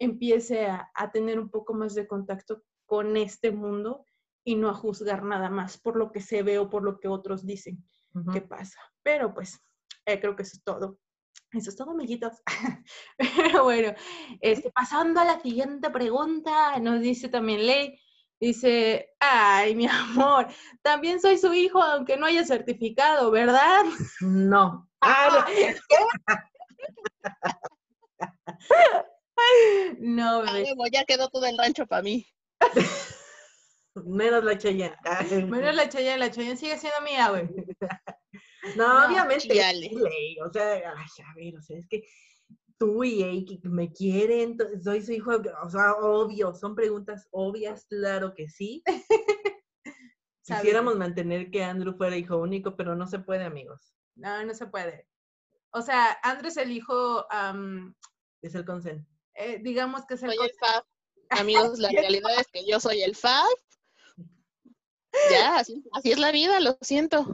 empiece 0.05 0.67
a, 0.67 1.11
tener 1.13 1.39
un 1.39 1.51
poco 1.51 1.75
más 1.75 1.95
de 1.95 2.07
contacto 2.07 2.63
con 2.87 3.17
este 3.17 3.51
mundo 3.51 4.05
y 4.45 4.57
no 4.57 4.69
a 4.69 4.75
juzgar 4.75 5.25
nada 5.25 5.51
más 5.51 5.79
por 5.79 5.97
lo 5.97 6.13
que 6.13 6.21
se 6.21 6.43
ve 6.43 6.59
o 6.59 6.69
por 6.69 6.83
lo 6.83 7.01
que 7.01 7.09
otros 7.09 7.47
dicen 7.47 7.85
que 8.33 8.41
pasa. 8.43 8.79
Pero 9.03 9.35
pues 9.35 9.61
eh, 10.07 10.21
creo 10.21 10.37
que 10.37 10.43
eso 10.43 10.57
es 10.57 10.63
todo. 10.63 10.99
Eso 11.53 11.71
es 11.71 11.77
todo, 11.77 11.93
amiguitos. 11.93 12.43
Pero 13.19 13.65
bueno, 13.65 13.95
este, 14.41 14.71
pasando 14.71 15.21
a 15.21 15.25
la 15.25 15.41
siguiente 15.41 15.91
pregunta, 15.91 16.79
nos 16.81 17.01
dice 17.01 17.29
también 17.29 17.67
Ley, 17.67 17.99
dice, 18.41 19.11
ay, 19.21 19.75
mi 19.75 19.87
amor, 19.89 20.49
también 20.83 21.21
soy 21.21 21.39
su 21.39 21.53
hijo, 21.55 21.81
aunque 21.81 22.17
no 22.17 22.27
haya 22.27 22.45
certificado, 22.45 23.31
¿verdad? 23.31 23.85
No. 24.21 24.89
Ah, 25.07 25.47
no, 30.15 30.43
bebé. 30.43 30.75
ya 30.93 31.05
quedó 31.05 31.29
todo 31.29 31.47
el 31.47 31.59
rancho 31.59 31.87
para 31.87 32.03
mí. 32.03 32.27
Menos 33.95 34.45
la 34.45 34.59
Cheyenne. 34.59 34.97
Menos 35.49 35.75
la 35.75 35.89
Cheyenne, 35.89 36.19
la 36.19 36.31
Cheyenne 36.31 36.57
sigue 36.57 36.79
siendo 36.79 37.01
mía, 37.03 37.31
güey. 37.31 37.49
No, 38.79 39.07
obviamente. 39.07 39.47
O 40.43 40.51
sea, 40.51 40.73
ay, 40.73 40.83
a 41.23 41.35
ver, 41.37 41.55
o 41.59 41.61
sea, 41.61 41.77
es 41.77 41.87
que 41.87 42.03
tú 42.79 43.05
y 43.05 43.23
Eiki 43.23 43.61
me 43.65 43.93
quieren, 43.93 44.57
soy 44.83 45.03
su 45.03 45.13
hijo, 45.13 45.33
o 45.63 45.69
sea, 45.69 45.93
obvio, 45.97 46.55
son 46.55 46.75
preguntas 46.75 47.29
obvias, 47.31 47.85
claro 47.85 48.33
que 48.35 48.49
sí. 48.49 48.83
Quisiéramos 50.47 50.97
mantener 50.97 51.51
que 51.51 51.63
Andrew 51.63 51.95
fuera 51.95 52.17
hijo 52.17 52.39
único, 52.39 52.75
pero 52.75 52.97
no 52.97 53.07
se 53.07 53.19
puede, 53.19 53.45
amigos. 53.45 53.95
No, 54.17 54.43
no 54.47 54.55
se 54.55 54.67
puede. 54.67 55.07
O 55.71 55.83
sea, 55.83 56.19
Andrew 56.23 56.49
es 56.49 56.57
el 56.57 56.73
hijo... 56.73 57.27
es 58.41 58.55
el 58.55 58.65
consen. 58.65 59.07
Eh, 59.35 59.59
digamos 59.63 60.07
que 60.07 60.15
es 60.15 60.23
el, 60.23 60.33
soy 60.35 60.51
Amigos, 61.31 61.79
la 61.79 61.91
realidad 61.91 62.39
es 62.39 62.47
que 62.49 62.65
yo 62.67 62.79
soy 62.81 63.03
el 63.03 63.17
FAB. 63.17 63.49
Ya, 65.31 65.59
así, 65.59 65.83
así, 65.93 66.11
es 66.11 66.19
la 66.19 66.33
vida, 66.33 66.59
lo 66.59 66.77
siento. 66.81 67.25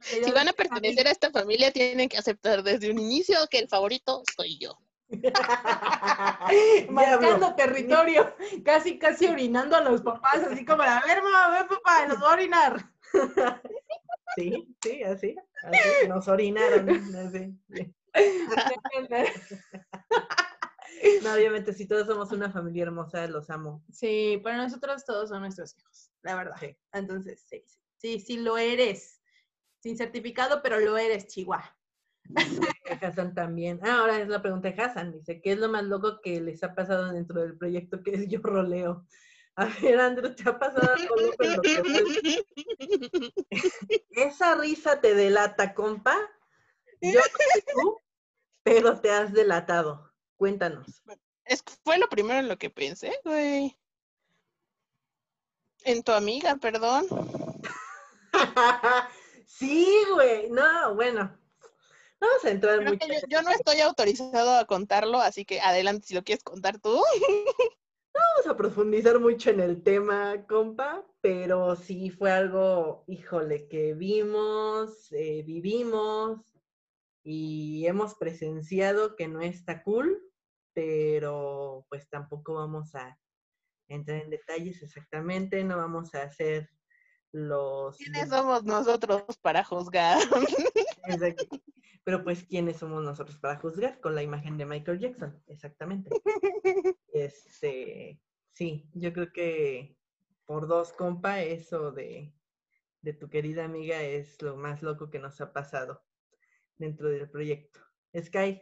si 0.00 0.32
van 0.32 0.48
a 0.48 0.52
pertenecer 0.52 1.06
a 1.06 1.12
esta 1.12 1.30
familia, 1.30 1.70
tienen 1.70 2.08
que 2.08 2.18
aceptar 2.18 2.62
desde 2.64 2.90
un 2.90 2.98
inicio 2.98 3.36
que 3.50 3.60
el 3.60 3.68
favorito 3.68 4.22
soy 4.36 4.58
yo. 4.58 4.76
Marcando 6.90 7.54
territorio, 7.54 8.34
casi, 8.64 8.98
casi 8.98 9.26
orinando 9.26 9.76
a 9.76 9.82
los 9.82 10.00
papás, 10.02 10.38
así 10.50 10.64
como, 10.64 10.82
a 10.82 11.02
ver, 11.06 11.22
mamá, 11.22 11.50
ven, 11.50 11.68
papá, 11.68 12.06
nos 12.06 12.22
va 12.22 12.30
a 12.30 12.34
orinar. 12.34 12.90
Sí, 14.36 14.66
sí, 14.82 15.02
así, 15.04 15.36
así 15.62 16.08
nos 16.08 16.26
orinaron. 16.26 16.88
Así. 17.14 17.56
No, 21.22 21.34
obviamente, 21.34 21.72
si 21.72 21.86
todos 21.86 22.06
somos 22.06 22.32
una 22.32 22.50
familia 22.50 22.84
hermosa, 22.84 23.26
los 23.26 23.50
amo. 23.50 23.84
Sí, 23.92 24.40
para 24.42 24.56
nosotros 24.58 25.04
todos 25.04 25.28
son 25.30 25.40
nuestros 25.40 25.76
hijos, 25.76 26.10
la 26.22 26.36
verdad. 26.36 26.56
Entonces, 26.92 27.44
sí, 27.48 27.64
sí, 27.96 28.20
sí, 28.20 28.36
lo 28.38 28.58
eres. 28.58 29.20
Sin 29.80 29.96
certificado, 29.96 30.62
pero 30.62 30.78
lo 30.80 30.96
eres, 30.96 31.26
Chihuahua. 31.26 31.76
Hassan 33.02 33.34
también. 33.34 33.80
Ah, 33.82 33.98
ahora 33.98 34.18
es 34.20 34.28
la 34.28 34.40
pregunta 34.40 34.70
de 34.70 34.82
Hassan. 34.82 35.12
Dice, 35.12 35.40
¿qué 35.40 35.52
es 35.52 35.58
lo 35.58 35.68
más 35.68 35.84
loco 35.84 36.20
que 36.22 36.40
les 36.40 36.62
ha 36.62 36.74
pasado 36.74 37.12
dentro 37.12 37.40
del 37.40 37.56
proyecto 37.56 38.02
que 38.02 38.12
es 38.12 38.28
Yo 38.28 38.40
Roleo? 38.42 39.06
A 39.56 39.66
ver, 39.66 40.00
Andrew, 40.00 40.34
¿te 40.34 40.48
ha 40.48 40.58
pasado 40.58 40.94
algo 40.94 41.14
loco 41.16 41.44
lo 41.44 41.62
que 41.62 42.44
Esa 44.10 44.56
risa 44.56 45.00
te 45.00 45.14
delata, 45.14 45.74
compa. 45.74 46.16
Yo 47.00 47.20
no 47.20 47.22
sé 47.22 47.64
tú, 47.72 48.00
pero 48.64 49.00
te 49.00 49.12
has 49.12 49.32
delatado. 49.32 50.13
Cuéntanos. 50.44 51.02
Es, 51.46 51.64
fue 51.84 51.96
lo 51.96 52.06
primero 52.06 52.38
en 52.38 52.48
lo 52.48 52.58
que 52.58 52.68
pensé, 52.68 53.18
güey. 53.24 53.74
En 55.84 56.02
tu 56.02 56.12
amiga, 56.12 56.56
perdón. 56.56 57.06
sí, 59.46 59.88
güey. 60.12 60.50
No, 60.50 60.94
bueno. 60.96 61.34
Vamos 62.20 62.44
a 62.44 62.50
entrar 62.50 62.84
mucho. 62.84 63.06
Yo, 63.26 63.40
no 63.40 63.52
estoy 63.52 63.80
autorizado 63.80 64.58
a 64.58 64.66
contarlo, 64.66 65.18
así 65.18 65.46
que 65.46 65.62
adelante 65.62 66.08
si 66.08 66.14
lo 66.14 66.22
quieres 66.22 66.44
contar 66.44 66.78
tú. 66.78 66.94
vamos 68.12 68.46
a 68.46 68.54
profundizar 68.54 69.18
mucho 69.18 69.48
en 69.48 69.60
el 69.60 69.82
tema, 69.82 70.44
compa, 70.46 71.06
pero 71.22 71.74
sí 71.74 72.10
fue 72.10 72.32
algo, 72.32 73.04
híjole, 73.06 73.66
que 73.66 73.94
vimos, 73.94 75.10
eh, 75.12 75.42
vivimos 75.42 76.42
y 77.22 77.86
hemos 77.86 78.14
presenciado 78.16 79.16
que 79.16 79.26
no 79.26 79.40
está 79.40 79.82
cool, 79.82 80.20
pero 80.74 81.86
pues 81.88 82.08
tampoco 82.08 82.54
vamos 82.54 82.94
a 82.94 83.18
entrar 83.88 84.22
en 84.22 84.30
detalles 84.30 84.82
exactamente, 84.82 85.62
no 85.64 85.76
vamos 85.76 86.14
a 86.14 86.22
hacer 86.22 86.70
los... 87.32 87.96
¿Quiénes 87.96 88.28
somos 88.28 88.64
nosotros 88.64 89.24
para 89.40 89.64
juzgar? 89.64 90.18
Pero 92.04 92.22
pues, 92.22 92.44
¿quiénes 92.44 92.76
somos 92.76 93.02
nosotros 93.02 93.38
para 93.38 93.56
juzgar? 93.56 93.98
Con 94.00 94.14
la 94.14 94.22
imagen 94.22 94.58
de 94.58 94.66
Michael 94.66 95.00
Jackson, 95.00 95.42
exactamente. 95.46 96.10
Este, 97.12 98.20
sí, 98.52 98.90
yo 98.92 99.12
creo 99.12 99.32
que 99.32 99.96
por 100.44 100.66
dos, 100.66 100.92
compa, 100.92 101.40
eso 101.40 101.92
de, 101.92 102.34
de 103.00 103.12
tu 103.14 103.30
querida 103.30 103.64
amiga 103.64 104.02
es 104.02 104.42
lo 104.42 104.56
más 104.56 104.82
loco 104.82 105.08
que 105.10 105.18
nos 105.18 105.40
ha 105.40 105.52
pasado 105.52 106.02
dentro 106.76 107.08
del 107.08 107.30
proyecto. 107.30 107.80
Sky. 108.14 108.60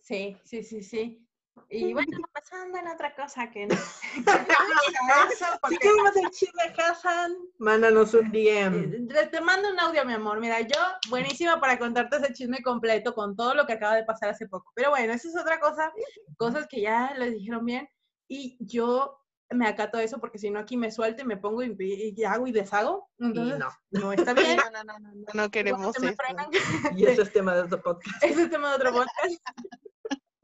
Sí, 0.00 0.38
sí, 0.44 0.62
sí, 0.62 0.82
sí. 0.82 1.27
Y 1.70 1.92
bueno, 1.92 2.18
pasando 2.32 2.78
en 2.78 2.88
otra 2.88 3.14
cosa 3.14 3.50
que 3.50 3.66
no. 3.66 3.74
si 5.68 5.76
queremos 5.78 6.16
el 6.16 6.30
chisme 6.30 6.62
Hassan, 6.76 7.36
mándanos 7.58 8.14
un 8.14 8.30
DM. 8.30 9.08
Eh, 9.10 9.28
te 9.30 9.40
mando 9.40 9.70
un 9.70 9.80
audio, 9.80 10.04
mi 10.04 10.14
amor. 10.14 10.40
Mira, 10.40 10.60
yo, 10.60 10.78
buenísima 11.08 11.60
para 11.60 11.78
contarte 11.78 12.16
ese 12.16 12.32
chisme 12.32 12.62
completo 12.62 13.14
con 13.14 13.36
todo 13.36 13.54
lo 13.54 13.66
que 13.66 13.74
acaba 13.74 13.96
de 13.96 14.04
pasar 14.04 14.30
hace 14.30 14.48
poco. 14.48 14.72
Pero 14.74 14.90
bueno, 14.90 15.12
eso 15.12 15.28
es 15.28 15.36
otra 15.36 15.60
cosa, 15.60 15.92
cosas 16.36 16.66
que 16.68 16.80
ya 16.80 17.14
les 17.16 17.32
dijeron 17.32 17.64
bien. 17.64 17.88
Y 18.28 18.56
yo 18.60 19.18
me 19.50 19.66
acato 19.66 19.98
eso 19.98 20.18
porque 20.18 20.38
si 20.38 20.50
no 20.50 20.58
aquí 20.58 20.76
me 20.76 20.90
suelto 20.90 21.22
y 21.22 21.24
me 21.24 21.36
pongo 21.36 21.62
y, 21.62 22.24
hago 22.24 22.46
y 22.46 22.52
deshago. 22.52 23.08
Entonces, 23.18 23.58
no. 23.58 23.68
no 23.90 24.12
está 24.12 24.34
bien. 24.34 24.56
No, 24.56 24.70
no, 24.70 24.84
no, 24.84 24.98
no, 24.98 25.24
no 25.32 25.50
queremos 25.50 25.96
eso. 25.96 26.14
Y 26.94 27.06
eso 27.06 27.22
es 27.22 27.32
tema 27.32 27.54
de 27.54 27.62
otro 27.62 27.82
podcast. 27.82 28.22
Eso 28.22 28.40
es 28.40 28.50
tema 28.50 28.70
de 28.70 28.76
otro 28.76 28.92
podcast. 28.92 29.42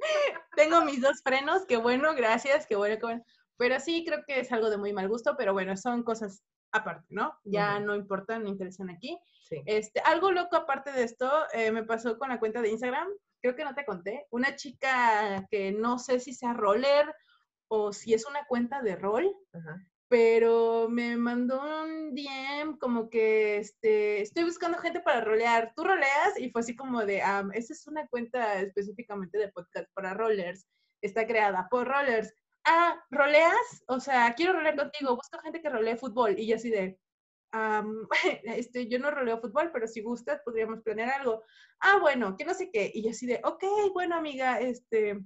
Tengo 0.57 0.85
mis 0.85 1.01
dos 1.01 1.21
frenos, 1.23 1.65
qué 1.67 1.77
bueno, 1.77 2.15
gracias, 2.15 2.67
qué 2.67 2.77
bueno, 2.77 2.97
qué 2.97 3.07
bueno. 3.07 3.25
Pero 3.57 3.79
sí, 3.81 4.05
creo 4.07 4.25
que 4.27 4.41
es 4.41 4.53
algo 4.53 4.71
de 4.71 4.77
muy 4.77 4.93
mal 4.93 5.09
gusto, 5.09 5.37
pero 5.37 5.53
bueno, 5.53 5.77
son 5.77 6.03
cosas 6.03 6.43
aparte, 6.73 7.07
¿no? 7.11 7.39
Ya 7.45 7.79
no 7.79 7.95
importan, 7.95 8.43
no 8.43 8.49
interesan 8.49 8.91
aquí. 8.91 9.19
Este, 9.67 10.01
algo 10.01 10.33
loco 10.33 10.57
aparte 10.57 10.91
de 10.91 11.05
esto, 11.05 11.31
eh, 11.53 11.71
me 11.71 11.85
pasó 11.85 12.19
con 12.19 12.31
la 12.31 12.41
cuenta 12.41 12.61
de 12.61 12.71
Instagram, 12.71 13.09
creo 13.41 13.55
que 13.55 13.65
no 13.65 13.75
te 13.75 13.85
conté, 13.85 14.27
una 14.31 14.57
chica 14.57 15.47
que 15.51 15.71
no 15.71 15.99
sé 15.99 16.19
si 16.19 16.33
sea 16.33 16.53
roller 16.53 17.15
o 17.69 17.93
si 17.93 18.15
es 18.15 18.27
una 18.27 18.45
cuenta 18.47 18.83
de 18.83 18.97
rol, 18.97 19.33
pero 20.15 20.89
me 20.89 21.17
mandó 21.17 21.61
un 21.61 22.15
DM 22.15 22.79
como 22.79 23.11
que 23.11 23.57
este, 23.57 24.21
estoy 24.23 24.45
buscando 24.45 24.79
gente 24.79 25.01
para 25.01 25.21
rolear. 25.23 25.73
¿Tú 25.75 25.83
roleas? 25.83 26.39
Y 26.39 26.51
fue 26.51 26.61
así 26.61 26.77
como 26.77 27.05
de, 27.05 27.21
ah, 27.21 27.45
esa 27.53 27.73
es 27.73 27.85
una 27.89 28.07
cuenta 28.07 28.61
específicamente 28.61 29.39
de 29.39 29.51
podcast 29.51 29.93
para 29.93 30.15
rollers. 30.15 30.69
Está 31.03 31.27
creada 31.27 31.67
por 31.69 31.89
rollers. 31.89 32.33
Ah, 32.65 33.05
¿roleas? 33.11 33.83
O 33.89 33.99
sea, 33.99 34.33
quiero 34.37 34.53
rolear 34.53 34.77
contigo. 34.77 35.17
Busco 35.17 35.41
gente 35.41 35.61
que 35.61 35.69
rolee 35.69 35.97
fútbol. 35.97 36.39
Y 36.39 36.47
yo 36.47 36.55
así 36.55 36.71
de, 36.71 36.97
este, 38.45 38.87
yo 38.87 39.01
no 39.01 39.11
roleo 39.11 39.41
fútbol, 39.41 39.73
pero 39.73 39.89
si 39.89 40.01
gustas 40.01 40.41
podríamos 40.45 40.81
planear 40.83 41.11
algo. 41.11 41.43
Ah, 41.81 41.99
bueno, 42.01 42.37
que 42.37 42.45
no 42.45 42.55
sé 42.55 42.71
qué. 42.71 42.89
Y 42.95 43.03
yo 43.03 43.11
así 43.11 43.27
de, 43.27 43.41
ok, 43.43 43.65
bueno, 43.93 44.15
amiga, 44.15 44.61
este, 44.61 45.19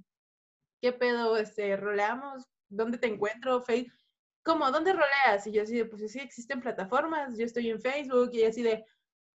¿qué 0.81 0.93
pedo? 0.93 1.37
Este, 1.37 1.77
roleamos. 1.77 2.43
¿Dónde 2.69 2.97
te 2.97 3.05
encuentro? 3.05 3.61
Facebook 3.61 3.98
¿cómo? 4.43 4.71
¿Dónde 4.71 4.93
roleas? 4.93 5.45
Y 5.47 5.51
yo 5.51 5.63
así 5.63 5.77
de, 5.77 5.85
pues 5.85 6.11
sí, 6.11 6.19
existen 6.19 6.61
plataformas, 6.61 7.37
yo 7.37 7.45
estoy 7.45 7.69
en 7.69 7.81
Facebook 7.81 8.31
y 8.33 8.43
así 8.43 8.63
de, 8.63 8.85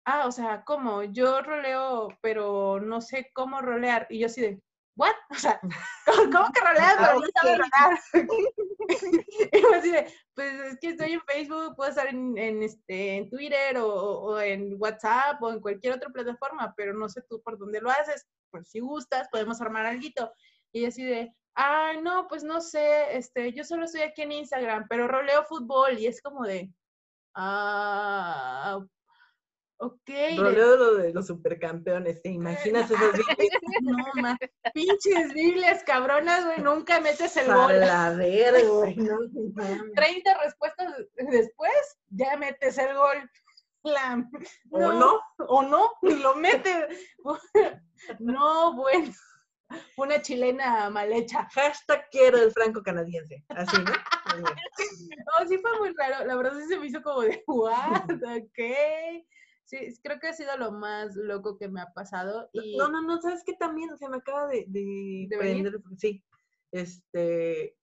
ah, 0.05 0.26
o 0.26 0.32
sea, 0.32 0.64
¿cómo? 0.64 1.03
Yo 1.05 1.42
roleo, 1.42 2.09
pero 2.20 2.80
no 2.80 3.01
sé 3.01 3.30
cómo 3.34 3.61
rolear. 3.61 4.07
Y 4.11 4.20
yo 4.20 4.26
así 4.26 4.40
de, 4.40 4.62
¿what? 4.96 5.14
O 5.30 5.34
sea, 5.34 5.61
¿cómo, 6.07 6.53
que 6.53 6.61
roleas? 6.61 6.96
Pero 6.98 7.20
no 7.20 7.26
sabes 7.40 7.59
rolear. 7.59 7.98
y 9.53 9.62
yo 9.62 9.74
así 9.74 9.90
de, 9.90 10.12
pues 10.34 10.55
es 10.61 10.78
que 10.80 10.88
estoy 10.90 11.12
en 11.12 11.20
Facebook, 11.22 11.76
puedo 11.76 11.90
estar 11.90 12.07
en, 12.09 12.62
este, 12.62 13.16
en 13.16 13.30
Twitter 13.30 13.78
o, 13.78 13.88
o, 13.88 14.40
en 14.40 14.76
WhatsApp 14.78 15.42
o 15.42 15.51
en 15.53 15.61
cualquier 15.61 15.94
otra 15.94 16.11
plataforma, 16.11 16.74
pero 16.76 16.92
no 16.94 17.09
sé 17.09 17.22
tú 17.28 17.40
por 17.42 17.59
dónde 17.59 17.80
lo 17.80 17.90
haces. 17.90 18.26
Pues 18.51 18.68
si 18.68 18.80
gustas, 18.80 19.28
podemos 19.30 19.61
armar 19.61 19.86
algo. 19.86 20.32
Y 20.72 20.84
así 20.84 21.05
de, 21.05 21.34
ah, 21.57 21.92
no, 22.03 22.26
pues 22.28 22.44
no 22.44 22.61
sé, 22.61 23.16
este, 23.16 23.53
yo 23.53 23.64
solo 23.64 23.84
estoy 23.84 24.03
aquí 24.03 24.22
en 24.22 24.32
Instagram, 24.32 24.86
pero 24.88 25.09
roleo 25.09 25.44
fútbol 25.44 25.98
y 25.98 26.07
es 26.07 26.22
como 26.22 26.44
de, 26.44 26.70
ah, 27.34 28.80
ok. 29.78 30.11
Roleo 30.36 30.76
lo 30.76 30.94
de 30.94 31.12
los 31.12 31.26
supercampeones, 31.26 32.22
¿te 32.22 32.30
imaginas 32.30 32.90
esas 32.90 33.12
Biblias? 33.12 33.59
No, 33.82 34.22
ma, 34.22 34.38
pinches 34.74 35.32
Biblias 35.32 35.84
cabronas, 35.84 36.44
güey, 36.44 36.61
nunca 36.61 37.01
metes 37.01 37.36
el 37.36 37.53
gol. 37.53 37.80
La 37.80 38.11
verga, 38.11 38.68
güey. 38.68 38.96
30 39.94 40.38
respuestas 40.42 41.07
después, 41.30 41.98
ya 42.09 42.36
metes 42.36 42.78
el 42.78 42.94
gol. 42.94 43.30
¿O 44.70 44.92
no? 44.92 45.18
O 45.38 45.62
no, 45.62 45.92
ni 46.03 46.16
lo 46.16 46.34
metes. 46.34 47.09
no, 48.18 48.74
bueno 48.74 49.11
una 49.96 50.20
chilena 50.20 50.90
mal 50.90 51.12
hecha. 51.12 51.48
Hashtag 51.52 52.08
quiero 52.10 52.38
el 52.38 52.52
franco 52.52 52.82
canadiense. 52.82 53.44
Así, 53.48 53.76
¿no? 53.78 53.84
no, 55.42 55.48
sí 55.48 55.58
fue 55.58 55.78
muy 55.78 55.92
raro. 55.96 56.24
La 56.26 56.36
verdad 56.36 56.58
sí 56.58 56.68
se 56.68 56.78
me 56.78 56.86
hizo 56.86 57.02
como 57.02 57.22
de, 57.22 57.42
what, 57.46 58.04
ok. 58.10 59.24
Sí, 59.64 59.78
creo 60.02 60.18
que 60.18 60.28
ha 60.28 60.32
sido 60.32 60.56
lo 60.56 60.72
más 60.72 61.14
loco 61.14 61.56
que 61.56 61.68
me 61.68 61.80
ha 61.80 61.92
pasado. 61.92 62.50
Y... 62.52 62.76
No, 62.76 62.88
no, 62.88 63.02
no, 63.02 63.20
¿sabes 63.20 63.42
qué 63.46 63.54
también? 63.54 63.90
O 63.92 63.96
sea, 63.96 64.08
me 64.08 64.16
acaba 64.16 64.48
de, 64.48 64.64
de, 64.66 65.26
¿De 65.28 65.38
prender, 65.38 65.80
sí, 65.96 66.24
este, 66.72 67.76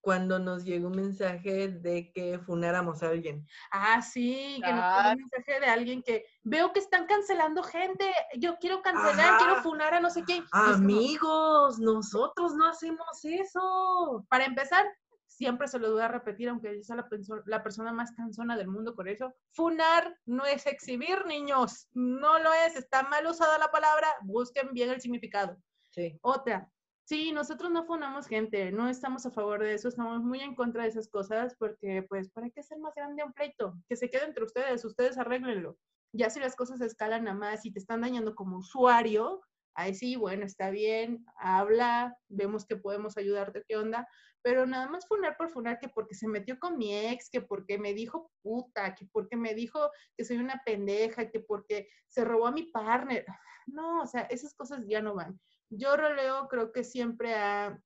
cuando 0.00 0.38
nos 0.38 0.64
llegó 0.64 0.88
un 0.88 0.96
mensaje 0.96 1.68
de 1.68 2.10
que 2.12 2.38
funáramos 2.38 3.02
a 3.02 3.08
alguien. 3.08 3.46
Ah, 3.70 4.00
sí, 4.00 4.60
que 4.64 4.72
nos 4.72 4.84
llegó 4.84 5.10
un 5.10 5.16
mensaje 5.18 5.60
de 5.60 5.66
alguien 5.66 6.02
que 6.02 6.24
veo 6.42 6.72
que 6.72 6.80
están 6.80 7.06
cancelando 7.06 7.62
gente. 7.62 8.10
Yo 8.38 8.56
quiero 8.58 8.82
cancelar, 8.82 9.38
quiero 9.38 9.62
funar 9.62 9.94
a 9.94 10.00
no 10.00 10.10
sé 10.10 10.24
quién. 10.24 10.44
Amigos, 10.52 11.78
nosotros 11.78 12.54
no 12.54 12.66
hacemos 12.66 13.24
eso. 13.24 14.24
Para 14.28 14.44
empezar, 14.44 14.86
siempre 15.26 15.68
se 15.68 15.78
lo 15.78 15.92
voy 15.92 16.02
a 16.02 16.08
repetir, 16.08 16.48
aunque 16.48 16.76
yo 16.76 16.82
sea 16.82 16.96
la, 16.96 17.08
la, 17.46 17.62
persona 17.62 17.92
más 17.92 18.12
cansona 18.12 18.56
del 18.56 18.68
mundo 18.68 18.94
por 18.94 19.08
eso. 19.08 19.34
Funar 19.52 20.16
no 20.26 20.44
es 20.44 20.66
exhibir, 20.66 21.24
niños. 21.26 21.88
No 21.92 22.38
lo 22.38 22.52
es. 22.52 22.76
Está 22.76 23.02
mal 23.04 23.26
usada 23.26 23.58
la 23.58 23.70
palabra. 23.70 24.08
Busquen 24.22 24.72
bien 24.72 24.90
el 24.90 25.00
significado. 25.00 25.56
Sí. 25.90 26.18
Otra, 26.22 26.70
Sí, 27.10 27.32
nosotros 27.32 27.72
no 27.72 27.84
fundamos 27.86 28.28
gente, 28.28 28.70
no 28.70 28.88
estamos 28.88 29.26
a 29.26 29.32
favor 29.32 29.64
de 29.64 29.74
eso, 29.74 29.88
estamos 29.88 30.22
muy 30.22 30.38
en 30.42 30.54
contra 30.54 30.84
de 30.84 30.90
esas 30.90 31.08
cosas 31.08 31.56
porque, 31.58 32.04
pues, 32.08 32.30
¿para 32.30 32.50
qué 32.50 32.60
hacer 32.60 32.78
más 32.78 32.94
grande 32.94 33.24
un 33.24 33.32
pleito? 33.32 33.74
Que 33.88 33.96
se 33.96 34.08
quede 34.08 34.26
entre 34.26 34.44
ustedes, 34.44 34.84
ustedes 34.84 35.18
arréglenlo. 35.18 35.76
Ya 36.12 36.30
si 36.30 36.38
las 36.38 36.54
cosas 36.54 36.80
escalan 36.80 37.26
a 37.26 37.34
más 37.34 37.66
y 37.66 37.72
te 37.72 37.80
están 37.80 38.02
dañando 38.02 38.36
como 38.36 38.58
usuario, 38.58 39.40
ahí 39.74 39.92
sí, 39.92 40.14
bueno, 40.14 40.46
está 40.46 40.70
bien, 40.70 41.24
habla, 41.40 42.16
vemos 42.28 42.64
que 42.64 42.76
podemos 42.76 43.16
ayudarte, 43.16 43.64
qué 43.66 43.76
onda, 43.76 44.06
pero 44.40 44.64
nada 44.64 44.88
más 44.88 45.08
funar 45.08 45.36
por 45.36 45.50
funar 45.50 45.80
que 45.80 45.88
porque 45.88 46.14
se 46.14 46.28
metió 46.28 46.60
con 46.60 46.78
mi 46.78 46.94
ex, 46.96 47.28
que 47.28 47.40
porque 47.40 47.76
me 47.76 47.92
dijo 47.92 48.30
puta, 48.40 48.94
que 48.94 49.08
porque 49.10 49.36
me 49.36 49.54
dijo 49.54 49.90
que 50.16 50.24
soy 50.24 50.36
una 50.36 50.62
pendeja, 50.64 51.28
que 51.28 51.40
porque 51.40 51.88
se 52.06 52.24
robó 52.24 52.46
a 52.46 52.52
mi 52.52 52.70
partner. 52.70 53.24
No, 53.66 54.02
o 54.02 54.06
sea, 54.06 54.22
esas 54.22 54.54
cosas 54.54 54.84
ya 54.86 55.02
no 55.02 55.16
van. 55.16 55.40
Yo, 55.70 55.96
Roleo, 55.96 56.48
creo 56.48 56.72
que 56.72 56.84
siempre 56.84 57.34
ha 57.34 57.80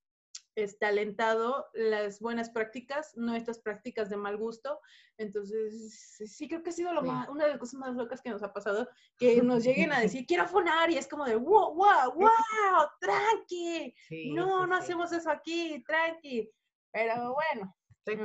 este, 0.57 0.87
alentado 0.87 1.66
las 1.74 2.20
buenas 2.20 2.51
prácticas, 2.51 3.16
no 3.16 3.35
estas 3.35 3.59
prácticas 3.59 4.09
de 4.09 4.16
mal 4.16 4.37
gusto. 4.37 4.80
Entonces, 5.18 6.16
sí 6.26 6.49
creo 6.49 6.62
que 6.62 6.70
ha 6.70 6.72
sido 6.72 6.93
lo 6.93 7.03
Más, 7.03 7.28
una 7.28 7.45
de 7.45 7.51
las 7.51 7.59
cosas 7.59 7.80
más 7.80 7.95
locas 7.95 8.22
que 8.22 8.30
nos 8.30 8.43
ha 8.43 8.53
pasado, 8.53 8.89
que 9.18 9.37
nos 9.43 9.64
lleguen 9.64 9.93
a 9.93 10.01
decir, 10.01 10.26
quiero 10.26 10.47
fonar, 10.47 10.91
y 10.91 10.97
es 10.97 11.09
como 11.09 11.24
de, 11.24 11.37
wow, 11.37 11.74
wow, 11.74 12.12
wow, 12.14 12.87
tranqui. 13.01 13.95
no, 14.32 14.66
no 14.66 14.76
hacemos 14.76 15.12
eso 15.12 15.30
aquí, 15.30 15.82
tranqui. 15.87 16.51
Pero 16.93 17.35
bueno, 17.35 17.74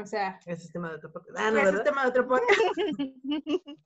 o 0.02 0.06
sea. 0.06 0.40
Ese 0.46 0.66
es 0.66 0.72
tema 0.72 0.90
de 0.90 0.96
otro 0.96 1.12
podcast. 1.12 1.38
Ah, 1.40 1.52
no, 1.52 1.60
es 1.60 1.84
tema 1.84 2.04
de 2.04 2.10
otro 2.10 2.28
podcast. 2.28 2.60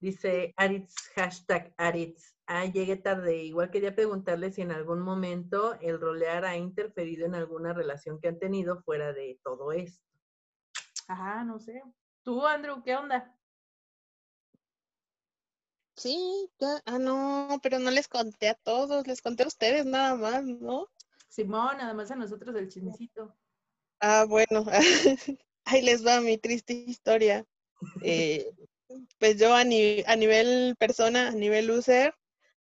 Dice 0.00 0.54
Aritz, 0.56 0.94
hashtag 1.14 1.74
Aritz. 1.76 2.34
Ah, 2.52 2.64
llegué 2.64 2.96
tarde. 2.96 3.44
Igual 3.44 3.70
quería 3.70 3.94
preguntarle 3.94 4.50
si 4.50 4.60
en 4.60 4.72
algún 4.72 4.98
momento 4.98 5.78
el 5.80 6.00
rolear 6.00 6.44
ha 6.44 6.56
interferido 6.56 7.24
en 7.24 7.36
alguna 7.36 7.72
relación 7.72 8.20
que 8.20 8.26
han 8.26 8.40
tenido 8.40 8.82
fuera 8.82 9.12
de 9.12 9.38
todo 9.44 9.70
esto. 9.70 10.04
Ajá, 11.06 11.44
no 11.44 11.60
sé. 11.60 11.80
Tú, 12.24 12.44
Andrew, 12.44 12.82
¿qué 12.82 12.96
onda? 12.96 13.32
Sí, 15.94 16.50
ya, 16.58 16.82
ah, 16.86 16.98
no, 16.98 17.60
pero 17.62 17.78
no 17.78 17.92
les 17.92 18.08
conté 18.08 18.48
a 18.48 18.54
todos, 18.54 19.06
les 19.06 19.22
conté 19.22 19.44
a 19.44 19.46
ustedes 19.46 19.86
nada 19.86 20.16
más, 20.16 20.42
¿no? 20.44 20.88
Simón, 21.28 21.76
nada 21.76 21.94
más 21.94 22.10
a 22.10 22.16
nosotros 22.16 22.52
del 22.52 22.68
chismecito. 22.68 23.32
Ah, 24.00 24.24
bueno, 24.28 24.64
ahí 25.66 25.82
les 25.82 26.04
va 26.04 26.20
mi 26.20 26.36
triste 26.36 26.72
historia. 26.72 27.46
Eh, 28.02 28.50
pues 29.20 29.38
yo 29.38 29.54
a, 29.54 29.62
nivel 29.62 30.74
persona, 30.80 31.28
a 31.28 31.32
nivel 31.32 31.70
user, 31.70 32.12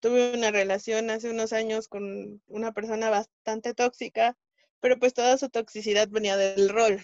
tuve 0.04 0.34
una 0.34 0.50
relación 0.50 1.08
hace 1.08 1.30
unos 1.30 1.54
años 1.54 1.88
con 1.88 2.42
una 2.48 2.72
persona 2.72 3.08
bastante 3.08 3.72
tóxica, 3.72 4.36
pero 4.78 4.98
pues 4.98 5.14
toda 5.14 5.38
su 5.38 5.48
toxicidad 5.48 6.08
venía 6.10 6.36
del 6.36 6.68
rol. 6.68 7.00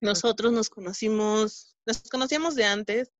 Nosotros 0.00 0.50
nos 0.50 0.70
conocimos, 0.70 1.76
nos 1.84 2.00
conocíamos 2.08 2.54
de 2.54 2.64
antes, 2.64 3.12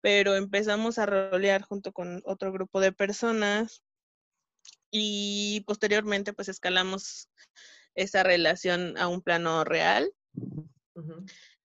pero 0.00 0.36
empezamos 0.36 1.00
a 1.00 1.06
rolear 1.06 1.62
junto 1.62 1.90
con 1.90 2.22
otro 2.26 2.52
grupo 2.52 2.78
de 2.78 2.92
personas 2.92 3.82
y 4.88 5.64
posteriormente 5.66 6.32
pues 6.32 6.48
escalamos 6.48 7.28
esa 7.96 8.22
relación 8.22 8.96
a 8.98 9.08
un 9.08 9.20
plano 9.20 9.64
real. 9.64 10.12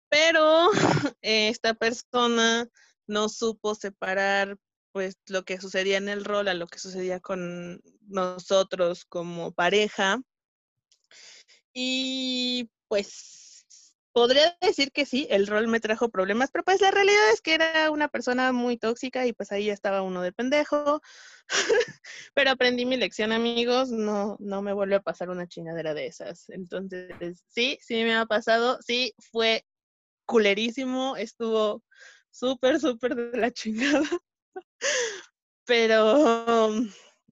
Pero 0.09 0.71
esta 1.21 1.75
persona 1.75 2.67
no 3.05 3.29
supo 3.29 3.75
separar 3.75 4.57
pues 4.91 5.17
lo 5.27 5.43
que 5.43 5.59
sucedía 5.59 5.97
en 5.97 6.09
el 6.09 6.25
rol 6.25 6.47
a 6.47 6.53
lo 6.53 6.67
que 6.67 6.79
sucedía 6.79 7.19
con 7.19 7.81
nosotros 8.07 9.05
como 9.05 9.51
pareja. 9.51 10.21
Y 11.73 12.69
pues 12.87 13.65
podría 14.11 14.57
decir 14.61 14.91
que 14.91 15.05
sí, 15.05 15.27
el 15.29 15.47
rol 15.47 15.67
me 15.67 15.79
trajo 15.79 16.09
problemas, 16.09 16.49
pero 16.51 16.63
pues 16.63 16.81
la 16.81 16.91
realidad 16.91 17.31
es 17.31 17.41
que 17.41 17.53
era 17.53 17.91
una 17.91 18.07
persona 18.07 18.51
muy 18.51 18.77
tóxica 18.77 19.25
y 19.25 19.33
pues 19.33 19.51
ahí 19.51 19.65
ya 19.65 19.73
estaba 19.73 20.01
uno 20.01 20.21
de 20.21 20.33
pendejo. 20.33 21.01
pero 22.33 22.51
aprendí 22.51 22.85
mi 22.85 22.97
lección, 22.97 23.31
amigos, 23.31 23.91
no, 23.91 24.37
no 24.39 24.61
me 24.61 24.73
vuelve 24.73 24.95
a 24.95 25.01
pasar 25.01 25.29
una 25.29 25.47
chingadera 25.47 25.93
de 25.93 26.07
esas. 26.07 26.49
Entonces, 26.49 27.43
sí, 27.47 27.77
sí 27.81 28.03
me 28.03 28.15
ha 28.15 28.25
pasado, 28.25 28.79
sí, 28.81 29.13
fue 29.31 29.65
culerísimo, 30.25 31.15
estuvo 31.17 31.83
súper, 32.31 32.79
súper 32.79 33.15
de 33.15 33.37
la 33.37 33.51
chingada. 33.53 34.07
Pero, 35.65 36.69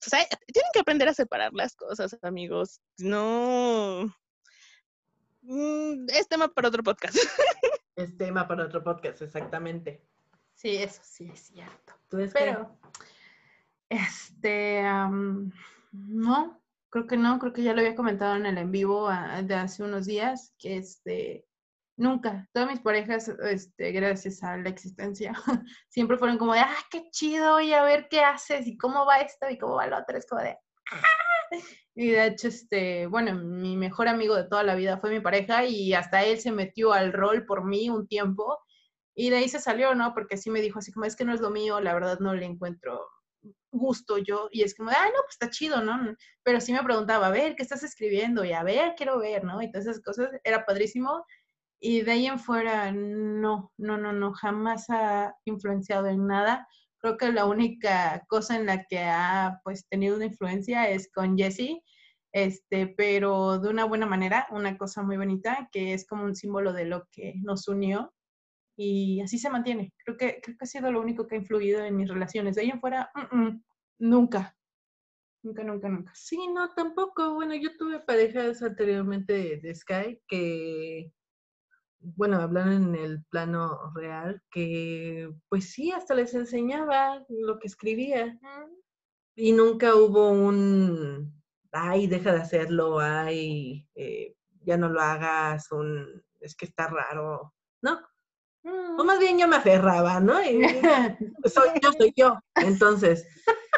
tienen 0.07 0.71
que 0.73 0.81
aprender 0.81 1.09
a 1.09 1.15
separar 1.15 1.53
las 1.55 1.75
cosas, 1.75 2.17
amigos. 2.23 2.81
No. 2.99 4.15
Mm, 5.43 6.07
es 6.09 6.29
tema 6.29 6.49
para 6.49 6.69
otro 6.69 6.83
podcast. 6.83 7.17
Es 7.97 8.15
tema 8.19 8.47
para 8.47 8.67
otro 8.67 8.85
podcast, 8.85 9.23
exactamente. 9.23 10.05
Sí, 10.53 10.77
eso 10.77 11.01
sí 11.03 11.31
es 11.33 11.41
cierto. 11.47 11.95
Pero, 12.11 12.79
este, 13.89 14.83
no, 15.93 16.63
creo 16.91 17.07
que 17.07 17.17
no, 17.17 17.39
creo 17.39 17.55
que 17.55 17.63
ya 17.63 17.73
lo 17.73 17.81
había 17.81 17.97
comentado 17.97 18.37
en 18.37 18.45
el 18.45 18.59
en 18.59 18.71
vivo 18.71 19.09
ah, 19.09 19.41
de 19.43 19.55
hace 19.55 19.83
unos 19.83 20.05
días, 20.05 20.53
que 20.59 20.77
este, 20.77 21.47
Nunca. 21.97 22.47
Todas 22.53 22.69
mis 22.69 22.81
parejas, 22.81 23.29
este, 23.29 23.91
gracias 23.93 24.43
a 24.43 24.59
la 24.59 24.69
existencia, 24.69 25.33
siempre 25.89 26.19
fueron 26.19 26.37
como 26.37 26.53
de, 26.53 26.61
ah, 26.61 26.77
qué 26.91 27.09
chido, 27.11 27.61
y 27.61 27.73
a 27.73 27.83
ver 27.83 28.09
qué 28.11 28.21
haces, 28.21 28.67
y 28.67 28.77
cómo 28.77 29.07
va 29.07 29.21
esto, 29.21 29.49
y 29.49 29.57
cómo 29.57 29.77
va 29.77 29.87
lo 29.87 29.99
otro. 29.99 30.17
Es 30.17 30.27
como 30.27 30.43
de, 30.43 30.57
¡ah! 30.93 31.03
Y 31.99 32.11
de 32.11 32.27
hecho, 32.27 32.49
este, 32.49 33.07
bueno, 33.07 33.35
mi 33.35 33.75
mejor 33.75 34.09
amigo 34.09 34.35
de 34.35 34.45
toda 34.45 34.63
la 34.63 34.75
vida 34.75 34.99
fue 34.99 35.09
mi 35.09 35.21
pareja, 35.21 35.65
y 35.65 35.95
hasta 35.95 36.23
él 36.25 36.39
se 36.39 36.53
metió 36.53 36.93
al 36.93 37.15
rol 37.15 37.47
por 37.47 37.65
mí 37.65 37.89
un 37.89 38.07
tiempo, 38.07 38.59
y 39.15 39.31
de 39.31 39.39
ahí 39.39 39.49
se 39.49 39.61
salió, 39.61 39.95
¿no? 39.95 40.13
Porque 40.13 40.37
sí 40.37 40.51
me 40.51 40.61
dijo 40.61 40.81
así 40.81 40.93
como, 40.93 41.07
es 41.07 41.17
que 41.17 41.25
no 41.25 41.33
es 41.33 41.41
lo 41.41 41.51
mío, 41.51 41.81
la 41.81 41.95
verdad 41.95 42.19
no 42.21 42.35
le 42.35 42.45
encuentro 42.45 43.09
gusto 43.71 44.19
yo, 44.19 44.49
y 44.53 44.63
es 44.63 44.75
como, 44.75 44.91
ah, 44.91 45.07
no, 45.07 45.23
pues 45.23 45.35
está 45.35 45.49
chido, 45.49 45.83
¿no? 45.83 46.15
Pero 46.43 46.61
sí 46.61 46.73
me 46.75 46.83
preguntaba, 46.83 47.29
a 47.29 47.31
ver, 47.31 47.57
¿qué 47.57 47.63
estás 47.63 47.83
escribiendo? 47.83 48.45
Y 48.45 48.53
a 48.53 48.63
ver, 48.63 48.95
quiero 48.97 49.19
ver, 49.19 49.45
¿no? 49.45 49.63
Y 49.63 49.71
todas 49.71 49.87
esas 49.87 50.03
cosas, 50.03 50.31
era 50.45 50.67
padrísimo. 50.67 51.25
Y 51.81 52.03
de 52.03 52.13
ahí 52.13 52.27
en 52.27 52.39
fuera, 52.39 52.91
no, 52.93 53.73
no, 53.77 53.99
no, 53.99 54.13
no, 54.13 54.33
jamás 54.33 54.87
ha 54.89 55.35
influenciado 55.45 56.07
en 56.07 56.27
nada. 56.27 56.67
Creo 56.99 57.17
que 57.17 57.31
la 57.33 57.45
única 57.45 58.25
cosa 58.29 58.57
en 58.57 58.67
la 58.67 58.85
que 58.85 59.01
ha 59.01 59.61
pues 59.63 59.87
tenido 59.89 60.17
una 60.17 60.27
influencia 60.27 60.89
es 60.89 61.11
con 61.13 61.37
Jessie, 61.37 61.83
este, 62.33 62.89
pero 62.89 63.59
de 63.59 63.69
una 63.69 63.85
buena 63.85 64.07
manera, 64.07 64.47
una 64.51 64.77
cosa 64.79 65.03
muy 65.03 65.17
bonita, 65.17 65.69
que 65.73 65.95
es 65.95 66.07
como 66.07 66.25
un 66.25 66.35
símbolo 66.35 66.73
de 66.73 66.87
lo 66.87 67.07
que 67.13 67.35
nos 67.43 67.69
unió 67.69 68.13
y 68.77 69.21
así 69.23 69.39
se 69.39 69.51
mantiene. 69.51 69.93
Creo 70.05 70.17
que, 70.17 70.41
creo 70.43 70.57
que 70.57 70.65
ha 70.65 70.67
sido 70.67 70.93
lo 70.93 71.01
único 71.01 71.27
que 71.27 71.37
ha 71.37 71.39
influido 71.39 71.85
en 71.85 71.97
mis 71.97 72.09
relaciones. 72.09 72.57
De 72.57 72.63
ahí 72.63 72.71
en 72.71 72.81
fuera, 72.81 73.11
nunca. 73.99 74.57
Nunca, 75.43 75.65
nunca, 75.65 75.89
nunca. 75.89 76.13
Sí, 76.15 76.39
no, 76.49 76.75
tampoco. 76.75 77.35
Bueno, 77.35 77.55
yo 77.55 77.77
tuve 77.77 78.01
parejas 78.01 78.63
anteriormente 78.63 79.59
de 79.63 79.75
Sky 79.75 80.21
que 80.27 81.13
bueno, 82.01 82.41
hablan 82.41 82.73
en 82.73 82.95
el 82.95 83.25
plano 83.25 83.93
real, 83.95 84.43
que 84.51 85.31
pues 85.49 85.73
sí, 85.73 85.91
hasta 85.91 86.15
les 86.15 86.35
enseñaba 86.35 87.25
lo 87.29 87.59
que 87.59 87.69
escribía. 87.69 88.39
Y 89.35 89.53
nunca 89.53 89.95
hubo 89.95 90.31
un, 90.31 91.43
ay, 91.73 92.07
deja 92.07 92.33
de 92.33 92.41
hacerlo, 92.41 92.99
ay, 93.01 93.87
eh, 93.95 94.35
ya 94.63 94.77
no 94.77 94.89
lo 94.89 95.01
hagas, 95.01 95.71
un, 95.73 96.23
es 96.41 96.55
que 96.55 96.67
está 96.67 96.89
raro, 96.89 97.55
¿no? 97.83 98.01
O 98.65 99.03
mm. 99.03 99.07
más 99.07 99.19
bien 99.19 99.39
yo 99.39 99.47
me 99.47 99.57
aferraba, 99.57 100.21
¿no? 100.21 100.43
Y, 100.43 100.61
soy 101.45 101.69
yo, 101.83 101.93
soy 101.93 102.13
yo. 102.17 102.39
Entonces, 102.57 103.27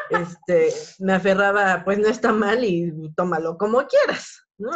este, 0.09 0.73
me 0.99 1.13
aferraba, 1.13 1.83
pues 1.83 1.99
no 1.99 2.07
está 2.07 2.31
mal 2.31 2.63
y 2.63 3.13
tómalo 3.15 3.57
como 3.57 3.85
quieras. 3.85 4.48
¿No? 4.59 4.71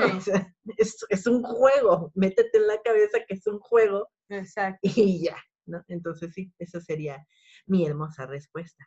es, 0.78 1.28
un 1.28 1.44
juego, 1.44 2.12
métete 2.16 2.58
en 2.58 2.68
la 2.68 2.82
cabeza 2.82 3.20
que 3.28 3.36
es 3.36 3.46
un 3.46 3.60
juego 3.60 4.10
Exacto. 4.30 4.80
y 4.82 5.26
ya, 5.26 5.38
¿no? 5.66 5.84
Entonces 5.88 6.34
sí, 6.34 6.52
esa 6.58 6.82
sería 6.82 7.24
mi 7.68 7.86
hermosa 7.86 8.26
respuesta. 8.26 8.84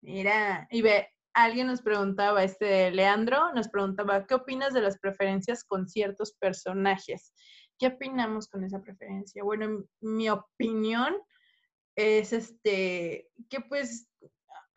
Mira, 0.00 0.68
y 0.70 0.82
ve, 0.82 1.08
alguien 1.34 1.66
nos 1.66 1.82
preguntaba, 1.82 2.44
este 2.44 2.92
Leandro 2.92 3.52
nos 3.54 3.68
preguntaba, 3.68 4.26
¿qué 4.26 4.34
opinas 4.34 4.72
de 4.72 4.82
las 4.82 4.98
preferencias 4.98 5.64
con 5.64 5.88
ciertos 5.88 6.34
personajes? 6.34 7.32
¿qué 7.78 7.86
opinamos 7.88 8.48
con 8.48 8.64
esa 8.64 8.82
preferencia? 8.82 9.42
Bueno, 9.44 9.84
mi 10.00 10.28
opinión 10.28 11.14
es 11.96 12.32
este, 12.32 13.28
que 13.48 13.60
pues, 13.68 14.08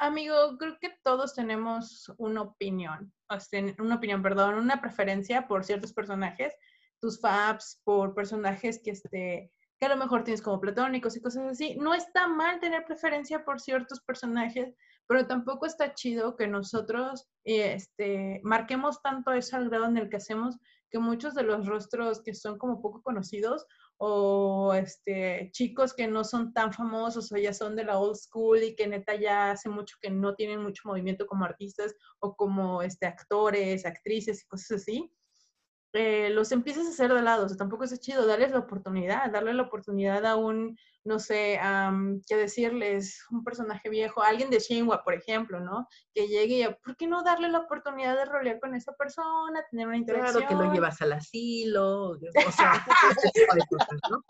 amigo, 0.01 0.57
creo 0.57 0.77
que 0.79 0.93
todos 1.03 1.33
tenemos 1.35 2.11
una 2.17 2.41
opinión, 2.41 3.13
una 3.79 3.95
opinión, 3.95 4.21
perdón, 4.21 4.55
una 4.55 4.81
preferencia 4.81 5.47
por 5.47 5.63
ciertos 5.63 5.93
personajes, 5.93 6.53
tus 6.99 7.21
faps, 7.21 7.81
por 7.83 8.13
personajes 8.13 8.81
que 8.83 8.91
este, 8.91 9.51
que 9.79 9.85
a 9.85 9.89
lo 9.89 9.97
mejor 9.97 10.23
tienes 10.23 10.41
como 10.41 10.59
platónicos 10.59 11.15
y 11.15 11.21
cosas 11.21 11.51
así. 11.51 11.75
No 11.75 11.93
está 11.93 12.27
mal 12.27 12.59
tener 12.59 12.85
preferencia 12.85 13.43
por 13.43 13.59
ciertos 13.59 14.01
personajes, 14.01 14.75
pero 15.07 15.25
tampoco 15.25 15.65
está 15.65 15.93
chido 15.93 16.35
que 16.35 16.47
nosotros 16.47 17.27
este, 17.43 18.41
marquemos 18.43 19.01
tanto 19.01 19.31
eso 19.33 19.57
al 19.57 19.69
grado 19.69 19.85
en 19.85 19.97
el 19.97 20.09
que 20.09 20.17
hacemos 20.17 20.57
que 20.91 20.99
muchos 20.99 21.33
de 21.33 21.43
los 21.43 21.65
rostros 21.65 22.21
que 22.21 22.35
son 22.35 22.57
como 22.57 22.81
poco 22.81 23.01
conocidos 23.01 23.65
o 24.03 24.73
este, 24.73 25.51
chicos 25.53 25.93
que 25.93 26.07
no 26.07 26.23
son 26.23 26.53
tan 26.53 26.73
famosos 26.73 27.31
o 27.31 27.37
ya 27.37 27.53
son 27.53 27.75
de 27.75 27.83
la 27.83 27.99
old 27.99 28.15
school 28.15 28.63
y 28.63 28.75
que 28.75 28.87
neta 28.87 29.13
ya 29.13 29.51
hace 29.51 29.69
mucho 29.69 29.95
que 30.01 30.09
no 30.09 30.33
tienen 30.33 30.63
mucho 30.63 30.81
movimiento 30.87 31.27
como 31.27 31.45
artistas 31.45 31.93
o 32.19 32.35
como 32.35 32.81
este, 32.81 33.05
actores, 33.05 33.85
actrices 33.85 34.41
y 34.41 34.47
cosas 34.47 34.81
así, 34.81 35.13
eh, 35.93 36.31
los 36.31 36.51
empiezas 36.51 36.87
a 36.87 36.89
hacer 36.89 37.13
de 37.13 37.21
lado. 37.21 37.45
O 37.45 37.47
sea, 37.47 37.57
tampoco 37.57 37.83
es 37.83 37.99
chido 37.99 38.25
darles 38.25 38.49
la 38.49 38.59
oportunidad, 38.59 39.29
darle 39.31 39.53
la 39.53 39.63
oportunidad 39.63 40.25
a 40.25 40.35
un, 40.35 40.75
no 41.03 41.19
sé, 41.19 41.59
qué 42.27 42.35
decirles, 42.35 43.25
un 43.31 43.43
personaje 43.43 43.89
viejo, 43.89 44.21
alguien 44.21 44.49
de 44.49 44.59
Shinwa, 44.59 45.03
por 45.03 45.13
ejemplo, 45.13 45.59
¿no? 45.59 45.87
Que 46.13 46.27
llegue 46.27 46.59
y, 46.59 46.67
¿por 46.83 46.95
qué 46.95 47.07
no 47.07 47.23
darle 47.23 47.49
la 47.49 47.59
oportunidad 47.59 48.15
de 48.15 48.25
rolear 48.25 48.59
con 48.59 48.75
esa 48.75 48.93
persona, 48.93 49.63
tener 49.71 49.87
una 49.87 49.97
interacción? 49.97 50.43
Claro, 50.43 50.47
que 50.47 50.63
lo 50.63 50.73
llevas 50.73 51.01
al 51.01 51.13
asilo, 51.13 52.11
o 52.11 52.51
sea, 52.51 52.85
este 53.09 53.31
tipo 53.33 53.55
de 53.55 53.61
cosas, 53.69 53.99
¿no? 54.09 54.23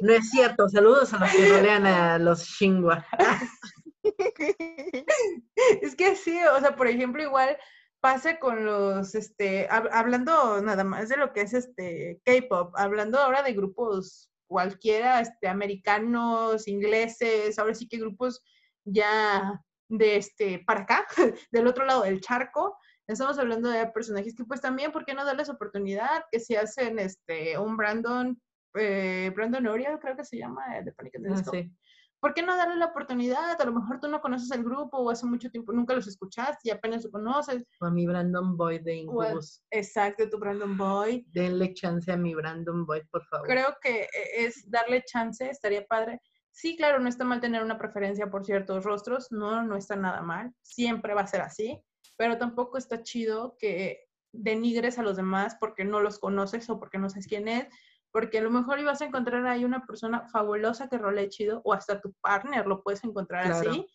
No 0.00 0.12
es 0.12 0.30
cierto, 0.30 0.68
saludos 0.68 1.12
a 1.12 1.18
los 1.18 1.30
que 1.30 1.48
rolean 1.48 1.86
a 1.86 2.18
los 2.18 2.44
Shinwa. 2.44 3.04
es 5.82 5.96
que 5.96 6.14
sí, 6.14 6.38
o 6.44 6.60
sea, 6.60 6.76
por 6.76 6.86
ejemplo, 6.86 7.22
igual 7.22 7.56
pasa 8.00 8.38
con 8.38 8.64
los, 8.64 9.16
este, 9.16 9.66
hablando 9.68 10.62
nada 10.62 10.84
más 10.84 11.08
de 11.08 11.16
lo 11.16 11.32
que 11.32 11.40
es 11.40 11.54
este 11.54 12.20
K-pop, 12.24 12.72
hablando 12.76 13.18
ahora 13.18 13.42
de 13.42 13.54
grupos 13.54 14.30
cualquiera, 14.46 15.20
este, 15.20 15.48
americanos, 15.48 16.68
ingleses, 16.68 17.58
ahora 17.58 17.74
sí 17.74 17.88
que 17.88 17.98
grupos 17.98 18.42
ya 18.84 19.62
de 19.88 20.16
este, 20.16 20.60
para 20.66 20.82
acá, 20.82 21.06
del 21.50 21.66
otro 21.66 21.84
lado 21.84 22.02
del 22.02 22.20
charco, 22.20 22.76
estamos 23.06 23.38
hablando 23.38 23.68
de 23.68 23.86
personajes 23.88 24.34
que 24.34 24.44
pues 24.44 24.60
también, 24.60 24.92
¿por 24.92 25.04
qué 25.04 25.14
no 25.14 25.24
darles 25.24 25.48
oportunidad? 25.48 26.24
Que 26.30 26.40
si 26.40 26.56
hacen 26.56 26.98
este, 26.98 27.58
un 27.58 27.76
Brandon, 27.76 28.40
eh, 28.74 29.32
Brandon 29.34 29.66
Oriel, 29.66 29.98
creo 30.00 30.16
que 30.16 30.24
se 30.24 30.38
llama, 30.38 30.62
de 30.82 30.92
Panic! 30.92 31.14
Ah, 31.30 31.42
sí. 31.50 31.72
¿Por 32.20 32.34
qué 32.34 32.42
no 32.42 32.56
darle 32.56 32.76
la 32.76 32.86
oportunidad? 32.86 33.60
A 33.60 33.64
lo 33.64 33.72
mejor 33.72 34.00
tú 34.00 34.08
no 34.08 34.20
conoces 34.20 34.50
el 34.50 34.64
grupo 34.64 34.98
o 34.98 35.10
hace 35.10 35.26
mucho 35.26 35.50
tiempo 35.50 35.72
nunca 35.72 35.94
los 35.94 36.06
escuchaste 36.06 36.68
y 36.68 36.70
apenas 36.70 37.04
lo 37.04 37.10
conoces. 37.10 37.64
O 37.80 37.86
a 37.86 37.90
mi 37.90 38.06
Brandon 38.06 38.56
Boy 38.56 38.78
de 38.78 38.96
Incubus. 38.96 39.62
exacto, 39.70 40.28
tu 40.28 40.38
Brandon 40.38 40.76
Boy. 40.76 41.26
Denle 41.32 41.74
chance 41.74 42.10
a 42.10 42.16
mi 42.16 42.34
Brandon 42.34 42.84
Boy, 42.86 43.02
por 43.10 43.24
favor. 43.26 43.46
Creo 43.46 43.76
que 43.80 44.02
e, 44.02 44.44
es 44.46 44.70
darle 44.70 45.02
chance, 45.04 45.48
estaría 45.48 45.86
padre. 45.86 46.20
Sí, 46.50 46.76
claro, 46.76 46.98
no 46.98 47.08
está 47.08 47.24
mal 47.24 47.40
tener 47.40 47.62
una 47.62 47.78
preferencia 47.78 48.30
por 48.30 48.44
ciertos 48.44 48.84
rostros, 48.84 49.30
no, 49.30 49.62
no 49.62 49.76
está 49.76 49.94
nada 49.94 50.22
mal, 50.22 50.54
siempre 50.62 51.12
va 51.12 51.20
a 51.20 51.26
ser 51.26 51.42
así, 51.42 51.78
pero 52.16 52.38
tampoco 52.38 52.78
está 52.78 53.02
chido 53.02 53.56
que 53.58 54.06
denigres 54.32 54.98
a 54.98 55.02
los 55.02 55.16
demás 55.16 55.56
porque 55.60 55.84
no 55.84 56.00
los 56.00 56.18
conoces 56.18 56.68
o 56.70 56.78
porque 56.78 56.98
no 56.98 57.10
sabes 57.10 57.26
quién 57.26 57.48
es, 57.48 57.68
porque 58.16 58.38
a 58.38 58.42
lo 58.42 58.50
mejor 58.50 58.80
ibas 58.80 59.02
a 59.02 59.04
encontrar 59.04 59.46
ahí 59.46 59.62
una 59.62 59.84
persona 59.84 60.26
fabulosa 60.28 60.88
que 60.88 60.96
role 60.96 61.28
chido, 61.28 61.60
o 61.64 61.74
hasta 61.74 62.00
tu 62.00 62.14
partner 62.22 62.66
lo 62.66 62.82
puedes 62.82 63.04
encontrar 63.04 63.52
así. 63.52 63.86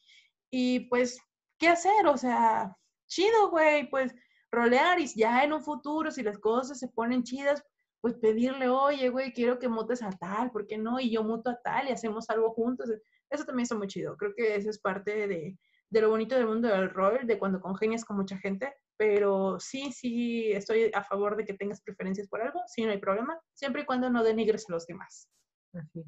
Y 0.52 0.82
pues, 0.90 1.20
¿qué 1.58 1.70
hacer? 1.70 2.06
O 2.06 2.16
sea, 2.16 2.72
chido, 3.08 3.50
güey, 3.50 3.90
pues 3.90 4.14
rolear 4.52 5.00
y 5.00 5.08
ya 5.08 5.44
en 5.44 5.54
un 5.54 5.64
futuro, 5.64 6.12
si 6.12 6.22
las 6.22 6.38
cosas 6.38 6.78
se 6.78 6.90
ponen 6.90 7.24
chidas, 7.24 7.64
pues 8.00 8.14
pedirle, 8.14 8.70
oye, 8.70 9.10
güey, 9.10 9.34
quiero 9.34 9.58
que 9.58 9.68
mutes 9.68 10.04
a 10.04 10.12
tal, 10.12 10.52
¿por 10.52 10.68
qué 10.68 10.78
no? 10.78 11.00
Y 11.00 11.10
yo 11.10 11.24
muto 11.24 11.50
a 11.50 11.60
tal 11.60 11.90
y 11.90 11.92
hacemos 11.92 12.30
algo 12.30 12.52
juntos. 12.52 12.92
Eso 13.28 13.44
también 13.44 13.64
está 13.64 13.74
muy 13.74 13.88
chido. 13.88 14.16
Creo 14.18 14.36
que 14.38 14.56
eso 14.56 14.70
es 14.70 14.78
parte 14.78 15.28
de, 15.28 15.58
de 15.90 16.02
lo 16.02 16.12
bonito 16.12 16.36
del 16.36 16.46
mundo 16.46 16.68
del 16.68 16.92
rol, 16.92 17.26
de 17.26 17.40
cuando 17.40 17.60
congenias 17.60 18.06
con 18.06 18.18
mucha 18.18 18.38
gente, 18.38 18.72
pero 19.02 19.60
sí, 19.60 19.92
sí, 19.92 20.52
estoy 20.52 20.92
a 20.94 21.04
favor 21.04 21.36
de 21.36 21.44
que 21.44 21.56
tengas 21.56 21.82
preferencias 21.82 22.28
por 22.28 22.40
algo, 22.40 22.62
sí, 22.68 22.86
no 22.86 22.92
hay 22.92 23.00
problema, 23.00 23.42
siempre 23.52 23.82
y 23.82 23.86
cuando 23.86 24.12
no 24.12 24.24
denigres 24.24 24.70
a 24.70 24.74
los 24.74 24.86
demás. 24.86 25.28
Así 25.74 26.02
es. 26.02 26.06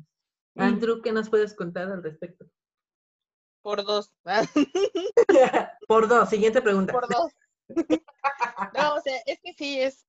Andrew, 0.55 1.01
¿qué 1.01 1.11
nos 1.11 1.27
puedes 1.27 1.55
contar 1.55 1.91
al 1.91 2.03
respecto? 2.03 2.45
Por 3.63 3.83
dos. 3.83 4.13
por 5.87 6.07
dos, 6.07 6.29
siguiente 6.29 6.61
pregunta. 6.61 6.93
Por 6.93 7.07
dos. 7.09 7.31
no, 8.77 8.93
o 8.93 9.01
sea, 9.01 9.19
es 9.25 9.39
que 9.41 9.53
sí, 9.53 9.81
es, 9.81 10.05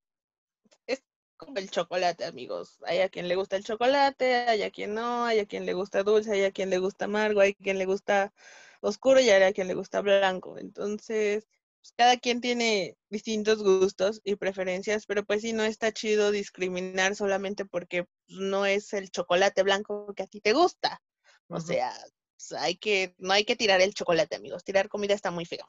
es 0.87 1.03
como 1.39 1.57
el 1.57 1.71
chocolate, 1.71 2.27
amigos. 2.27 2.83
Hay 2.85 2.99
a 2.99 3.09
quien 3.09 3.29
le 3.29 3.37
gusta 3.37 3.57
el 3.57 3.65
chocolate, 3.65 4.47
hay 4.47 4.63
a 4.63 4.71
quien 4.71 4.93
no, 4.93 5.25
hay 5.25 5.39
a 5.39 5.47
quien 5.47 5.65
le 5.65 5.73
gusta 5.73 6.03
dulce, 6.03 6.33
hay 6.33 6.45
a 6.45 6.53
quien 6.53 6.69
le 6.69 6.77
gusta 6.77 7.07
amargo, 7.07 7.41
hay 7.41 7.53
a 7.53 7.63
quien 7.63 7.79
le 7.79 7.87
gusta 7.87 8.35
oscuro 8.83 9.21
y 9.21 9.31
hay 9.31 9.43
a 9.43 9.55
quien 9.55 9.69
le 9.69 9.75
gusta 9.75 10.03
blanco. 10.03 10.59
Entonces, 10.59 11.49
pues, 11.85 11.93
cada 11.99 12.17
quien 12.17 12.41
tiene 12.41 12.97
distintos 13.11 13.63
gustos 13.63 14.23
y 14.25 14.37
preferencias, 14.37 15.05
pero 15.05 15.23
pues 15.23 15.43
sí, 15.43 15.53
no 15.53 15.65
está 15.65 15.93
chido 15.93 16.31
discriminar 16.31 17.15
solamente 17.15 17.67
porque 17.67 18.05
pues, 18.05 18.39
no 18.41 18.65
es 18.65 18.95
el 18.95 19.11
chocolate 19.11 19.63
blanco 19.63 20.15
que 20.17 20.23
a 20.23 20.27
ti 20.27 20.41
te 20.41 20.55
gusta. 20.55 21.03
O 21.49 21.61
sea, 21.61 21.93
pues, 22.37 22.53
hay 22.59 22.77
que, 22.77 23.15
no 23.19 23.35
hay 23.35 23.45
que 23.45 23.55
tirar 23.55 23.83
el 23.83 23.93
chocolate, 23.93 24.35
amigos. 24.35 24.65
Tirar 24.65 24.89
comida 24.89 25.13
está 25.13 25.31
muy 25.31 25.45
feo. 25.45 25.69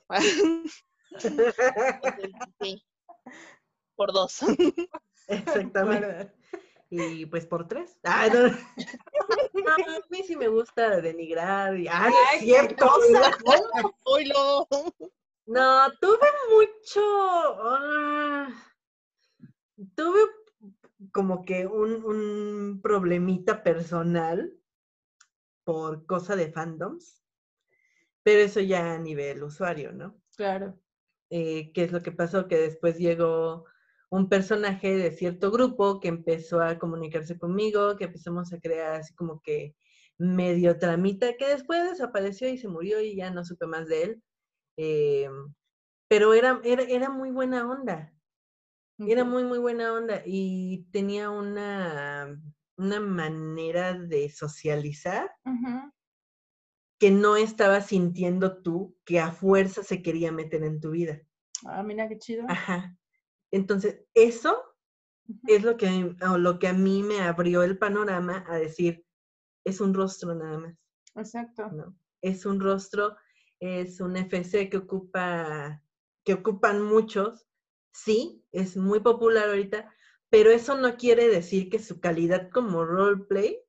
sí. 2.61 2.81
Por 3.97 4.13
dos. 4.13 4.37
Exactamente. 5.27 6.31
Y 6.89 7.25
pues 7.25 7.45
por 7.45 7.67
tres. 7.67 7.97
Ah, 8.03 8.29
no. 8.33 8.45
a 8.45 9.77
mí 10.09 10.23
sí 10.25 10.37
me 10.37 10.47
gusta 10.47 11.01
denigrar. 11.01 11.75
Y, 11.77 11.89
ah, 11.89 12.09
Ay, 12.31 12.39
cierto. 12.39 12.89
lo. 14.25 14.67
No, 14.71 14.93
tuve 15.99 16.27
mucho. 16.49 17.01
Ah, 17.61 18.47
tuve 19.95 20.19
como 21.11 21.45
que 21.45 21.67
un, 21.67 22.03
un, 22.03 22.81
problemita 22.81 23.63
personal 23.63 24.53
por 25.63 26.05
cosa 26.05 26.35
de 26.35 26.51
fandoms, 26.51 27.23
pero 28.23 28.39
eso 28.41 28.59
ya 28.59 28.93
a 28.93 28.99
nivel 28.99 29.43
usuario, 29.43 29.91
¿no? 29.91 30.19
Claro. 30.35 30.79
Eh, 31.29 31.71
¿Qué 31.73 31.83
es 31.83 31.91
lo 31.91 32.01
que 32.01 32.11
pasó? 32.11 32.47
Que 32.47 32.57
después 32.57 32.97
llegó 32.97 33.65
un 34.09 34.29
personaje 34.29 34.95
de 34.95 35.11
cierto 35.11 35.51
grupo 35.51 35.99
que 35.99 36.07
empezó 36.07 36.61
a 36.61 36.77
comunicarse 36.79 37.37
conmigo, 37.37 37.97
que 37.97 38.05
empezamos 38.05 38.53
a 38.53 38.59
crear 38.59 38.93
así 38.93 39.13
como 39.15 39.41
que 39.41 39.75
medio 40.17 40.77
tramita, 40.77 41.35
que 41.37 41.47
después 41.47 41.83
desapareció 41.89 42.47
y 42.49 42.57
se 42.57 42.67
murió 42.67 43.01
y 43.01 43.15
ya 43.17 43.31
no 43.31 43.43
supe 43.43 43.67
más 43.67 43.87
de 43.87 44.03
él. 44.03 44.23
Eh, 44.77 45.29
pero 46.07 46.33
era, 46.33 46.61
era, 46.63 46.83
era, 46.83 47.09
muy 47.09 47.31
buena 47.31 47.69
onda. 47.69 48.13
Era 48.99 49.23
muy, 49.23 49.43
muy 49.43 49.59
buena 49.59 49.93
onda 49.93 50.21
y 50.25 50.85
tenía 50.91 51.29
una, 51.29 52.39
una 52.77 52.99
manera 52.99 53.93
de 53.93 54.29
socializar 54.29 55.29
que 56.99 57.11
no 57.11 57.35
estaba 57.35 57.81
sintiendo 57.81 58.61
tú, 58.61 58.95
que 59.03 59.19
a 59.19 59.31
fuerza 59.31 59.83
se 59.83 60.01
quería 60.01 60.31
meter 60.31 60.63
en 60.63 60.79
tu 60.79 60.91
vida. 60.91 61.21
Ah, 61.65 61.83
mira 61.83 62.07
qué 62.07 62.17
chido. 62.17 62.45
Ajá. 62.47 62.97
Entonces, 63.51 64.01
eso 64.13 64.63
es 65.47 65.63
lo 65.63 65.77
que, 65.77 66.15
lo 66.37 66.59
que 66.59 66.67
a 66.67 66.73
mí 66.73 67.03
me 67.03 67.21
abrió 67.21 67.63
el 67.63 67.77
panorama 67.77 68.45
a 68.47 68.57
decir, 68.57 69.05
es 69.65 69.81
un 69.81 69.93
rostro 69.93 70.35
nada 70.35 70.57
más. 70.57 70.75
Exacto. 71.15 71.69
¿no? 71.69 71.97
Es 72.21 72.45
un 72.45 72.59
rostro 72.59 73.15
es 73.59 73.99
un 74.01 74.17
FC 74.17 74.69
que 74.69 74.77
ocupa, 74.77 75.83
que 76.23 76.33
ocupan 76.33 76.81
muchos, 76.81 77.47
sí, 77.93 78.45
es 78.51 78.77
muy 78.77 78.99
popular 78.99 79.49
ahorita, 79.49 79.93
pero 80.29 80.51
eso 80.51 80.77
no 80.77 80.97
quiere 80.97 81.27
decir 81.27 81.69
que 81.69 81.79
su 81.79 81.99
calidad 81.99 82.49
como 82.51 82.85
roleplay 82.85 83.61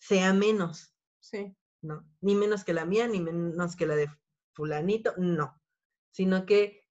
sea 0.00 0.32
menos. 0.32 0.94
Sí. 1.20 1.54
No, 1.82 2.06
ni 2.20 2.34
menos 2.34 2.64
que 2.64 2.74
la 2.74 2.84
mía, 2.84 3.06
ni 3.06 3.20
menos 3.20 3.76
que 3.76 3.86
la 3.86 3.96
de 3.96 4.08
fulanito, 4.54 5.14
no, 5.16 5.60
sino 6.10 6.44
que 6.44 6.86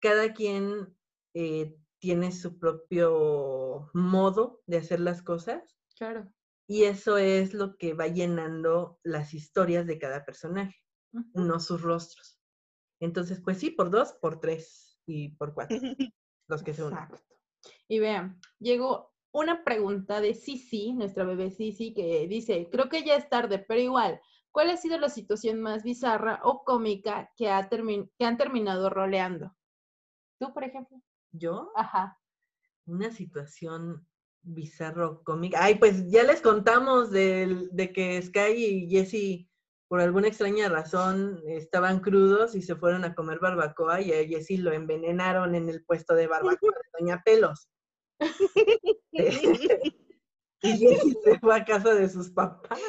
cada 0.00 0.32
quien 0.32 0.96
eh, 1.34 1.76
tiene 1.98 2.32
su 2.32 2.58
propio 2.58 3.90
modo 3.92 4.62
de 4.66 4.78
hacer 4.78 5.00
las 5.00 5.22
cosas. 5.22 5.76
Claro. 5.96 6.30
Y 6.66 6.84
eso 6.84 7.18
es 7.18 7.52
lo 7.52 7.76
que 7.76 7.92
va 7.92 8.08
llenando 8.08 8.98
las 9.02 9.34
historias 9.34 9.86
de 9.86 9.98
cada 9.98 10.24
personaje 10.24 10.83
no 11.34 11.60
sus 11.60 11.82
rostros. 11.82 12.40
Entonces, 13.00 13.40
pues 13.42 13.58
sí, 13.58 13.70
por 13.70 13.90
dos, 13.90 14.12
por 14.20 14.40
tres 14.40 14.98
y 15.06 15.30
por 15.36 15.54
cuatro. 15.54 15.78
los 16.48 16.62
que 16.62 16.74
se 16.74 16.84
unen. 16.84 16.98
Y 17.88 17.98
vean, 17.98 18.40
llegó 18.58 19.14
una 19.32 19.64
pregunta 19.64 20.20
de 20.20 20.34
Sisi, 20.34 20.92
nuestra 20.92 21.24
bebé 21.24 21.50
Sisi, 21.50 21.92
que 21.92 22.26
dice, 22.28 22.68
creo 22.70 22.88
que 22.88 23.04
ya 23.04 23.16
es 23.16 23.28
tarde, 23.28 23.58
pero 23.58 23.80
igual, 23.80 24.20
¿cuál 24.52 24.70
ha 24.70 24.76
sido 24.76 24.98
la 24.98 25.08
situación 25.08 25.60
más 25.60 25.82
bizarra 25.82 26.40
o 26.44 26.62
cómica 26.64 27.32
que, 27.36 27.50
ha 27.50 27.68
que 27.68 28.24
han 28.24 28.36
terminado 28.36 28.90
roleando? 28.90 29.54
¿Tú, 30.38 30.52
por 30.52 30.64
ejemplo? 30.64 31.00
¿Yo? 31.32 31.72
Ajá. 31.74 32.20
Una 32.86 33.10
situación 33.10 34.06
bizarro 34.42 35.24
cómica. 35.24 35.58
Ay, 35.60 35.76
pues 35.76 36.08
ya 36.10 36.22
les 36.22 36.40
contamos 36.40 37.10
de, 37.10 37.68
de 37.72 37.92
que 37.92 38.20
Sky 38.20 38.52
y 38.54 38.90
Jessie 38.90 39.50
por 39.88 40.00
alguna 40.00 40.28
extraña 40.28 40.68
razón 40.68 41.42
estaban 41.46 42.00
crudos 42.00 42.54
y 42.54 42.62
se 42.62 42.76
fueron 42.76 43.04
a 43.04 43.14
comer 43.14 43.38
barbacoa 43.38 44.00
y 44.00 44.12
a 44.12 44.26
Jessy 44.26 44.56
lo 44.56 44.72
envenenaron 44.72 45.54
en 45.54 45.68
el 45.68 45.84
puesto 45.84 46.14
de 46.14 46.26
barbacoa 46.26 46.72
de 46.72 46.98
Doña 46.98 47.22
Pelos. 47.24 47.68
y 50.62 50.78
Jessy 50.78 51.16
se 51.24 51.38
fue 51.38 51.56
a 51.56 51.64
casa 51.64 51.94
de 51.94 52.08
sus 52.08 52.30
papás. 52.30 52.80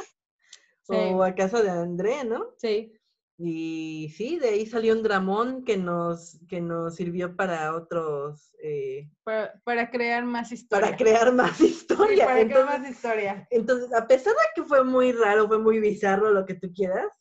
O 0.87 1.23
a 1.23 1.33
casa 1.33 1.63
de 1.63 1.69
André, 1.71 2.23
¿no? 2.23 2.53
Sí. 2.57 2.94
Y 3.37 4.13
sí, 4.15 4.39
de 4.39 4.49
ahí 4.49 4.65
salió 4.65 4.93
un 4.93 5.03
dramón 5.03 5.65
que 5.65 5.75
nos, 5.75 6.39
que 6.47 6.61
nos 6.61 6.95
sirvió 6.95 7.35
para 7.35 7.75
otros... 7.75 8.53
Eh, 8.63 9.09
para, 9.23 9.91
crear 9.91 10.23
más 10.25 10.51
historia. 10.53 10.85
Para 10.85 10.97
crear 10.97 11.33
más 11.33 11.59
historia. 11.59 12.25
para 12.25 12.45
crear 12.45 12.65
más 12.65 12.89
historia. 12.89 13.47
Entonces, 13.49 13.93
a 13.93 14.07
pesar 14.07 14.33
de 14.33 14.39
que 14.55 14.63
fue 14.63 14.83
muy 14.83 15.11
raro, 15.11 15.47
fue 15.47 15.59
muy 15.59 15.79
bizarro 15.79 16.31
lo 16.31 16.45
que 16.45 16.55
tú 16.55 16.71
quieras, 16.73 17.11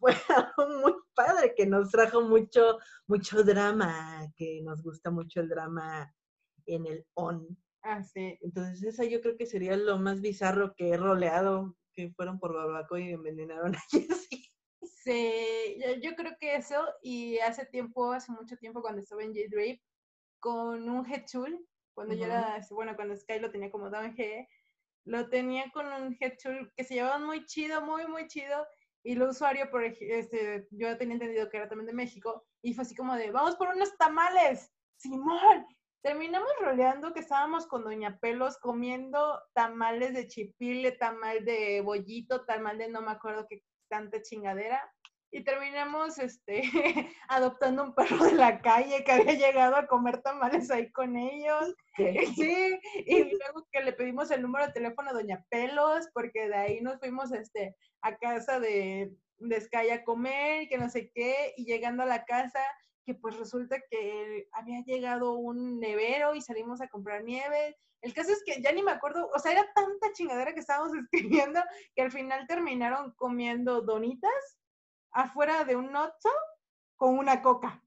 fue 0.00 0.12
algo 0.36 0.80
muy 0.80 0.94
padre 1.14 1.54
que 1.56 1.66
nos 1.66 1.90
trajo 1.90 2.22
mucho, 2.22 2.78
mucho 3.06 3.42
drama, 3.42 4.26
que 4.36 4.60
nos 4.62 4.82
gusta 4.82 5.10
mucho 5.10 5.40
el 5.40 5.48
drama 5.48 6.12
en 6.66 6.86
el 6.86 7.06
on. 7.14 7.56
Ah, 7.82 8.02
sí. 8.02 8.36
Entonces, 8.40 8.82
esa 8.82 9.04
yo 9.04 9.20
creo 9.20 9.36
que 9.36 9.46
sería 9.46 9.76
lo 9.76 9.98
más 9.98 10.20
bizarro 10.20 10.74
que 10.74 10.90
he 10.90 10.96
roleado, 10.96 11.76
que 11.92 12.10
fueron 12.10 12.38
por 12.38 12.54
Babaco 12.54 12.98
y 12.98 13.10
envenenaron 13.10 13.74
a 13.76 13.80
Jessie. 13.90 14.45
Sí, 15.06 15.78
yo, 16.02 16.16
creo 16.16 16.36
que 16.36 16.56
eso, 16.56 16.84
y 17.00 17.38
hace 17.38 17.64
tiempo, 17.64 18.10
hace 18.10 18.32
mucho 18.32 18.56
tiempo 18.56 18.82
cuando 18.82 19.00
estaba 19.00 19.22
en 19.22 19.32
J-Drape, 19.32 19.80
con 20.40 20.88
un 20.88 21.06
Headtool, 21.06 21.64
cuando 21.94 22.16
yo 22.16 22.24
era, 22.24 22.60
bueno, 22.72 22.96
cuando 22.96 23.14
Sky 23.14 23.38
lo 23.38 23.52
tenía 23.52 23.70
como 23.70 23.88
Down 23.88 24.16
G, 24.16 24.48
lo 25.04 25.28
tenía 25.28 25.70
con 25.70 25.86
un 25.86 26.16
Headtool 26.18 26.72
que 26.76 26.82
se 26.82 26.94
llevaban 26.94 27.24
muy 27.24 27.44
chido, 27.44 27.82
muy, 27.82 28.08
muy 28.08 28.26
chido, 28.26 28.66
y 29.04 29.12
el 29.12 29.22
usuario, 29.22 29.70
por 29.70 29.84
este, 29.84 30.66
yo 30.72 30.98
tenía 30.98 31.14
entendido 31.14 31.48
que 31.50 31.58
era 31.58 31.68
también 31.68 31.86
de 31.86 31.92
México, 31.92 32.44
y 32.60 32.74
fue 32.74 32.82
así 32.82 32.96
como 32.96 33.14
de, 33.14 33.30
vamos 33.30 33.54
por 33.54 33.68
unos 33.68 33.96
tamales, 33.98 34.72
Simón. 34.96 35.66
Terminamos 36.02 36.50
roleando 36.60 37.12
que 37.12 37.20
estábamos 37.20 37.68
con 37.68 37.84
Doña 37.84 38.18
Pelos 38.18 38.58
comiendo 38.58 39.40
tamales 39.54 40.14
de 40.14 40.26
chipile, 40.26 40.90
tamal 40.90 41.44
de 41.44 41.80
bollito, 41.80 42.44
tamal 42.44 42.76
de 42.76 42.88
no 42.88 43.02
me 43.02 43.12
acuerdo 43.12 43.46
qué 43.48 43.62
tanta 43.88 44.20
chingadera 44.22 44.80
y 45.30 45.44
terminamos 45.44 46.18
este, 46.18 46.62
adoptando 47.28 47.82
un 47.82 47.94
perro 47.94 48.24
de 48.24 48.34
la 48.34 48.60
calle 48.60 49.04
que 49.04 49.12
había 49.12 49.34
llegado 49.34 49.76
a 49.76 49.86
comer 49.86 50.22
tamales 50.22 50.70
ahí 50.70 50.90
con 50.92 51.16
ellos. 51.16 51.74
Sí, 52.36 52.78
y 53.06 53.22
luego 53.22 53.66
que 53.72 53.80
le 53.80 53.94
pedimos 53.94 54.30
el 54.30 54.42
número 54.42 54.66
de 54.66 54.72
teléfono 54.74 55.08
a 55.08 55.14
Doña 55.14 55.46
Pelos, 55.48 56.06
porque 56.12 56.46
de 56.46 56.54
ahí 56.54 56.80
nos 56.82 56.98
fuimos 56.98 57.32
este, 57.32 57.74
a 58.02 58.18
casa 58.18 58.60
de, 58.60 59.14
de 59.38 59.60
Sky 59.62 59.88
a 59.90 60.04
comer 60.04 60.64
y 60.64 60.68
que 60.68 60.76
no 60.76 60.90
sé 60.90 61.10
qué, 61.14 61.54
y 61.56 61.64
llegando 61.64 62.02
a 62.02 62.06
la 62.06 62.26
casa, 62.26 62.60
que 63.06 63.14
pues 63.14 63.38
resulta 63.38 63.76
que 63.90 64.46
había 64.52 64.82
llegado 64.82 65.36
un 65.36 65.80
nevero 65.80 66.34
y 66.34 66.42
salimos 66.42 66.82
a 66.82 66.88
comprar 66.88 67.24
nieve. 67.24 67.76
El 68.02 68.12
caso 68.12 68.30
es 68.30 68.42
que 68.44 68.60
ya 68.60 68.72
ni 68.72 68.82
me 68.82 68.92
acuerdo, 68.92 69.30
o 69.34 69.38
sea, 69.38 69.52
era 69.52 69.72
tanta 69.74 70.12
chingadera 70.12 70.52
que 70.52 70.60
estábamos 70.60 70.92
escribiendo 71.10 71.60
que 71.94 72.02
al 72.02 72.12
final 72.12 72.46
terminaron 72.46 73.14
comiendo 73.14 73.80
donitas 73.80 74.58
afuera 75.16 75.64
de 75.64 75.76
un 75.76 75.90
notzo 75.90 76.30
con 76.96 77.18
una 77.18 77.42
coca. 77.42 77.82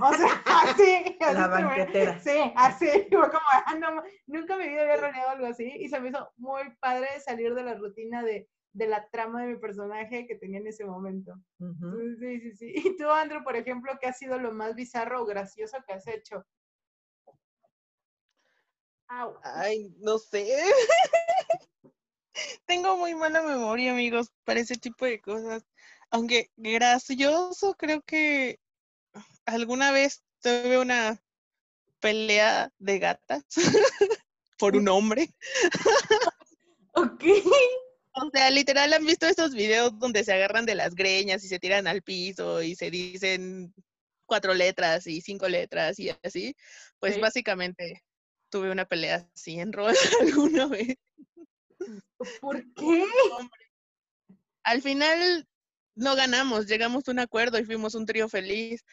O 0.00 0.12
sea, 0.12 0.42
así. 0.78 1.16
La 1.20 1.48
banquetera. 1.48 2.18
Sí, 2.20 2.52
así. 2.56 2.86
Fue 3.10 3.30
como, 3.30 3.42
ah, 3.66 3.74
no, 3.78 4.02
nunca 4.26 4.56
me 4.56 4.64
había 4.64 4.96
rodeado 4.96 5.30
algo 5.30 5.46
así. 5.46 5.64
Y 5.64 5.88
se 5.88 6.00
me 6.00 6.08
hizo 6.10 6.32
muy 6.36 6.62
padre 6.80 7.08
salir 7.20 7.54
de 7.54 7.62
la 7.62 7.74
rutina 7.74 8.22
de, 8.22 8.48
de 8.72 8.86
la 8.86 9.08
trama 9.08 9.42
de 9.42 9.54
mi 9.54 9.58
personaje 9.58 10.26
que 10.26 10.34
tenía 10.34 10.58
en 10.58 10.66
ese 10.66 10.84
momento. 10.84 11.34
Sí, 12.18 12.40
sí, 12.40 12.56
sí. 12.56 12.74
Y 12.88 12.96
tú, 12.96 13.08
Andrew, 13.08 13.42
por 13.42 13.56
ejemplo, 13.56 13.92
¿qué 14.00 14.08
ha 14.08 14.12
sido 14.12 14.38
lo 14.38 14.52
más 14.52 14.74
bizarro 14.74 15.22
o 15.22 15.26
gracioso 15.26 15.78
que 15.86 15.94
has 15.94 16.06
hecho? 16.06 16.44
Ay, 19.44 19.94
no 20.00 20.18
sé. 20.18 20.48
Tengo 22.66 22.96
muy 22.96 23.14
mala 23.14 23.42
memoria, 23.42 23.92
amigos, 23.92 24.32
para 24.42 24.58
ese 24.58 24.74
tipo 24.74 25.04
de 25.04 25.20
cosas. 25.20 25.64
Aunque 26.14 26.48
gracioso, 26.54 27.74
creo 27.74 28.00
que 28.02 28.60
alguna 29.46 29.90
vez 29.90 30.22
tuve 30.40 30.78
una 30.78 31.20
pelea 31.98 32.70
de 32.78 33.00
gatas 33.00 33.42
por 34.56 34.76
un 34.76 34.86
hombre. 34.86 35.34
ok. 36.94 37.24
O 38.12 38.30
sea, 38.32 38.48
literal 38.50 38.92
han 38.92 39.04
visto 39.04 39.26
estos 39.26 39.54
videos 39.54 39.98
donde 39.98 40.22
se 40.22 40.32
agarran 40.32 40.64
de 40.64 40.76
las 40.76 40.94
greñas 40.94 41.42
y 41.42 41.48
se 41.48 41.58
tiran 41.58 41.88
al 41.88 42.02
piso 42.02 42.62
y 42.62 42.76
se 42.76 42.92
dicen 42.92 43.74
cuatro 44.24 44.54
letras 44.54 45.08
y 45.08 45.20
cinco 45.20 45.48
letras 45.48 45.98
y 45.98 46.10
así. 46.22 46.54
Pues 47.00 47.20
básicamente 47.20 48.04
tuve 48.50 48.70
una 48.70 48.84
pelea 48.84 49.28
así 49.34 49.58
en 49.58 49.72
rol 49.72 49.96
alguna 50.20 50.68
vez. 50.68 50.96
¿Por 52.40 52.62
qué? 52.74 53.04
Al 54.62 54.80
final 54.80 55.48
no 55.94 56.16
ganamos, 56.16 56.66
llegamos 56.66 57.06
a 57.06 57.10
un 57.12 57.18
acuerdo 57.20 57.58
y 57.58 57.64
fuimos 57.64 57.94
un 57.94 58.06
trío 58.06 58.28
feliz. 58.28 58.84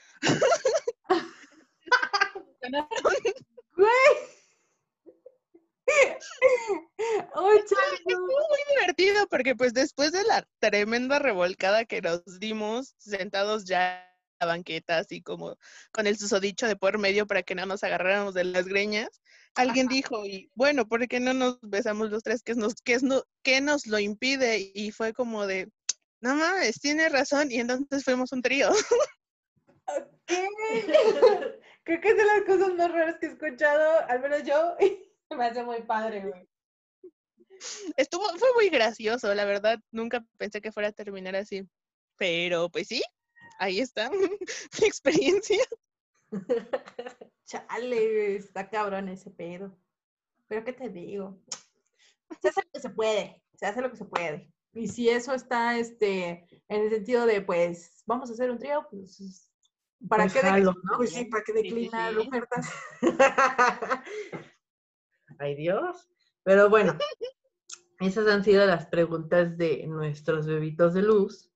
Estuvo 7.66 8.18
muy 8.18 8.60
divertido 8.70 9.28
porque 9.28 9.56
pues 9.56 9.74
después 9.74 10.12
de 10.12 10.24
la 10.24 10.48
tremenda 10.60 11.20
revolcada 11.20 11.86
que 11.86 12.02
nos 12.02 12.24
dimos 12.40 12.96
sentados 12.98 13.66
ya 13.66 14.08
a 14.40 14.46
banqueta 14.46 14.98
así 14.98 15.22
como 15.22 15.58
con 15.92 16.08
el 16.08 16.18
susodicho 16.18 16.68
de 16.68 16.76
por 16.76 16.98
medio 16.98 17.28
para 17.28 17.44
que 17.44 17.56
no 17.56 17.66
nos 17.66 17.84
agarráramos 17.84 18.34
de 18.34 18.44
las 18.44 18.66
greñas, 18.66 19.10
alguien 19.56 19.88
dijo, 19.88 20.26
y 20.26 20.50
bueno, 20.56 20.88
¿por 20.88 21.08
qué 21.08 21.20
no 21.20 21.34
nos 21.34 21.60
besamos 21.62 22.10
los 22.10 22.24
tres? 22.24 22.42
¿Qué 22.44 22.56
nos, 22.56 22.76
qué 22.84 22.94
es, 22.94 23.04
no, 23.04 23.24
qué 23.44 23.62
nos 23.62 23.86
lo 23.86 24.00
impide? 24.00 24.72
Y 24.74 24.92
fue 24.92 25.14
como 25.14 25.46
de, 25.46 25.70
no 26.22 26.36
mames, 26.36 26.80
tiene 26.80 27.10
razón, 27.10 27.52
y 27.52 27.60
entonces 27.60 28.04
fuimos 28.04 28.32
un 28.32 28.42
trío. 28.42 28.70
¿Qué? 30.26 30.48
Creo 31.84 32.00
que 32.00 32.10
es 32.10 32.18
de 32.18 32.26
las 32.26 32.44
cosas 32.44 32.76
más 32.76 32.92
raras 32.92 33.18
que 33.20 33.26
he 33.26 33.30
escuchado, 33.30 34.06
al 34.08 34.22
menos 34.22 34.44
yo, 34.44 34.76
me 35.36 35.46
hace 35.46 35.64
muy 35.64 35.82
padre, 35.82 36.22
güey. 36.28 36.48
Estuvo, 37.98 38.24
fue 38.38 38.54
muy 38.56 38.70
gracioso, 38.70 39.34
la 39.34 39.46
verdad, 39.46 39.80
nunca 39.92 40.24
pensé 40.38 40.62
que 40.62 40.72
fuera 40.72 40.90
a 40.90 40.94
terminar 40.94 41.36
así. 41.36 41.68
Pero 42.18 42.70
pues 42.70 42.88
sí, 42.88 43.02
ahí 43.60 43.80
está 43.80 44.10
mi 44.12 44.88
experiencia. 44.88 45.64
Chale, 47.46 48.36
está 48.36 48.70
cabrón 48.70 49.10
ese 49.10 49.32
pedo. 49.32 49.76
Pero 50.48 50.64
qué 50.64 50.74
te 50.74 50.90
digo, 50.90 51.40
se 52.42 52.50
hace 52.50 52.62
lo 52.62 52.72
que 52.72 52.80
se 52.80 52.90
puede, 52.90 53.44
se 53.56 53.66
hace 53.66 53.82
lo 53.82 53.92
que 53.92 53.98
se 53.98 54.06
puede. 54.06 54.52
Y 54.74 54.88
si 54.88 55.10
eso 55.10 55.34
está 55.34 55.78
este, 55.78 56.48
en 56.70 56.84
el 56.84 56.90
sentido 56.90 57.26
de, 57.26 57.42
pues, 57.42 58.04
vamos 58.06 58.30
a 58.30 58.34
hacer 58.34 58.50
un 58.52 58.60
trío, 58.60 58.88
pues, 58.90 59.52
¿para 60.08 60.28
pues 60.28 60.34
qué, 60.34 60.62
¿no? 60.62 60.74
pues, 60.98 61.14
sí, 61.14 61.26
¿para 61.26 61.44
qué 61.44 61.54
declinar 61.54 62.18
ofertas? 62.18 62.70
Ay 65.40 65.56
Dios. 65.56 66.10
Pero 66.44 66.70
bueno, 66.70 66.98
esas 68.00 68.28
han 68.28 68.44
sido 68.44 68.66
las 68.66 68.86
preguntas 68.88 69.58
de 69.58 69.86
nuestros 69.88 70.48
bebitos 70.48 70.94
de 70.94 71.02
luz, 71.02 71.52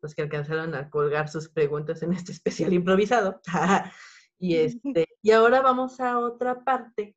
los 0.00 0.14
que 0.14 0.22
alcanzaron 0.22 0.74
a 0.74 0.90
colgar 0.90 1.28
sus 1.28 1.48
preguntas 1.48 2.02
en 2.02 2.12
este 2.12 2.32
especial 2.32 2.72
improvisado. 2.72 3.40
y, 4.38 4.56
este, 4.56 5.08
y 5.20 5.30
ahora 5.32 5.60
vamos 5.60 6.00
a 6.00 6.18
otra 6.18 6.64
parte 6.64 7.16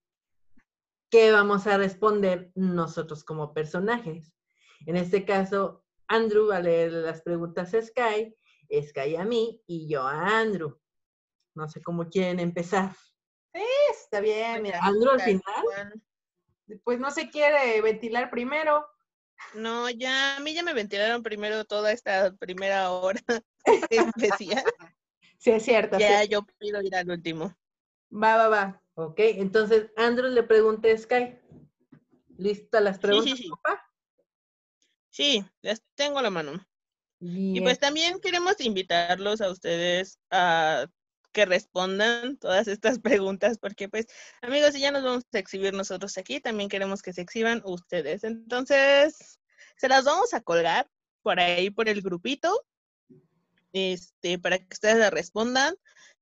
que 1.10 1.32
vamos 1.32 1.68
a 1.68 1.78
responder 1.78 2.52
nosotros 2.56 3.24
como 3.24 3.54
personajes. 3.54 4.35
En 4.86 4.96
este 4.96 5.26
caso, 5.26 5.84
Andrew 6.08 6.48
va 6.50 6.58
a 6.58 6.62
leer 6.62 6.92
las 6.92 7.22
preguntas 7.22 7.74
a 7.74 7.82
Sky, 7.82 8.36
Sky 8.82 9.16
a 9.16 9.26
mí 9.26 9.62
y 9.68 9.88
yo 9.88 10.04
a 10.04 10.40
Andrew. 10.40 10.80
No 11.56 11.68
sé 11.68 11.82
cómo 11.82 12.10
quieren 12.10 12.40
empezar. 12.40 12.94
Sí, 13.54 13.64
está 13.92 14.20
bien, 14.20 14.62
mira. 14.62 14.80
Andrew 14.82 15.12
al 15.12 15.22
final. 15.22 16.04
Pues 16.84 17.00
no 17.00 17.12
se 17.12 17.30
quiere 17.30 17.82
ventilar 17.82 18.30
primero. 18.30 18.86
No, 19.54 19.90
ya, 19.90 20.38
a 20.38 20.40
mí 20.40 20.54
ya 20.54 20.64
me 20.64 20.74
ventilaron 20.74 21.24
primero 21.24 21.66
toda 21.66 21.92
esta 21.92 22.34
primera 22.36 22.92
hora 22.92 23.22
especial. 23.90 24.64
Sí, 25.38 25.52
es 25.52 25.64
cierto. 25.64 26.00
Ya, 26.00 26.24
yo 26.24 26.44
pido 26.58 26.82
ir 26.82 26.96
al 26.96 27.08
último. 27.12 27.56
Va, 28.12 28.36
va, 28.36 28.48
va. 28.48 28.82
Ok, 28.96 29.20
entonces 29.20 29.92
Andrew 29.96 30.28
le 30.30 30.42
pregunté 30.42 30.92
a 30.92 30.98
Sky. 30.98 31.38
¿Lista 32.38 32.80
las 32.80 32.98
preguntas, 32.98 33.38
sí, 33.38 33.44
sí. 33.44 33.50
papá? 33.50 33.85
Sí, 35.16 35.46
las 35.62 35.82
tengo 35.96 36.20
a 36.20 36.22
la 36.22 36.30
mano. 36.30 36.68
Y 37.22 37.62
pues 37.62 37.80
también 37.80 38.20
queremos 38.20 38.60
invitarlos 38.60 39.40
a 39.40 39.50
ustedes 39.50 40.20
a 40.30 40.88
que 41.32 41.46
respondan 41.46 42.36
todas 42.38 42.68
estas 42.68 43.00
preguntas, 43.02 43.58
porque 43.58 43.88
pues 43.88 44.08
amigos, 44.42 44.74
si 44.74 44.82
ya 44.82 44.92
nos 44.92 45.06
vamos 45.06 45.24
a 45.32 45.40
exhibir 45.40 45.74
nosotros 45.74 46.18
aquí, 46.18 46.42
también 46.42 46.68
queremos 46.68 47.02
que 47.02 47.14
se 47.14 47.22
exhiban 47.22 47.62
ustedes. 47.64 48.26
Entonces, 48.26 49.40
se 49.78 49.88
las 49.88 50.04
vamos 50.04 50.34
a 50.34 50.42
colgar 50.42 50.90
por 51.22 51.40
ahí 51.40 51.70
por 51.70 51.88
el 51.88 52.02
grupito, 52.02 52.66
este, 53.72 54.38
para 54.38 54.58
que 54.58 54.68
ustedes 54.70 54.98
la 54.98 55.12
respondan 55.12 55.76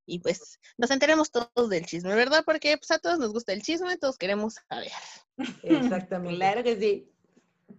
y 0.06 0.20
pues 0.20 0.60
nos 0.78 0.92
enteremos 0.92 1.32
todos 1.32 1.68
del 1.68 1.88
chisme, 1.88 2.14
¿verdad? 2.14 2.44
Porque 2.46 2.78
pues 2.78 2.92
a 2.92 3.00
todos 3.00 3.18
nos 3.18 3.34
gusta 3.34 3.54
el 3.54 3.64
chisme, 3.64 3.98
todos 3.98 4.20
queremos 4.20 4.58
saber. 4.70 4.92
Exactamente. 5.64 6.36
Claro 6.36 6.64
que 6.64 6.80
sí. 6.80 7.13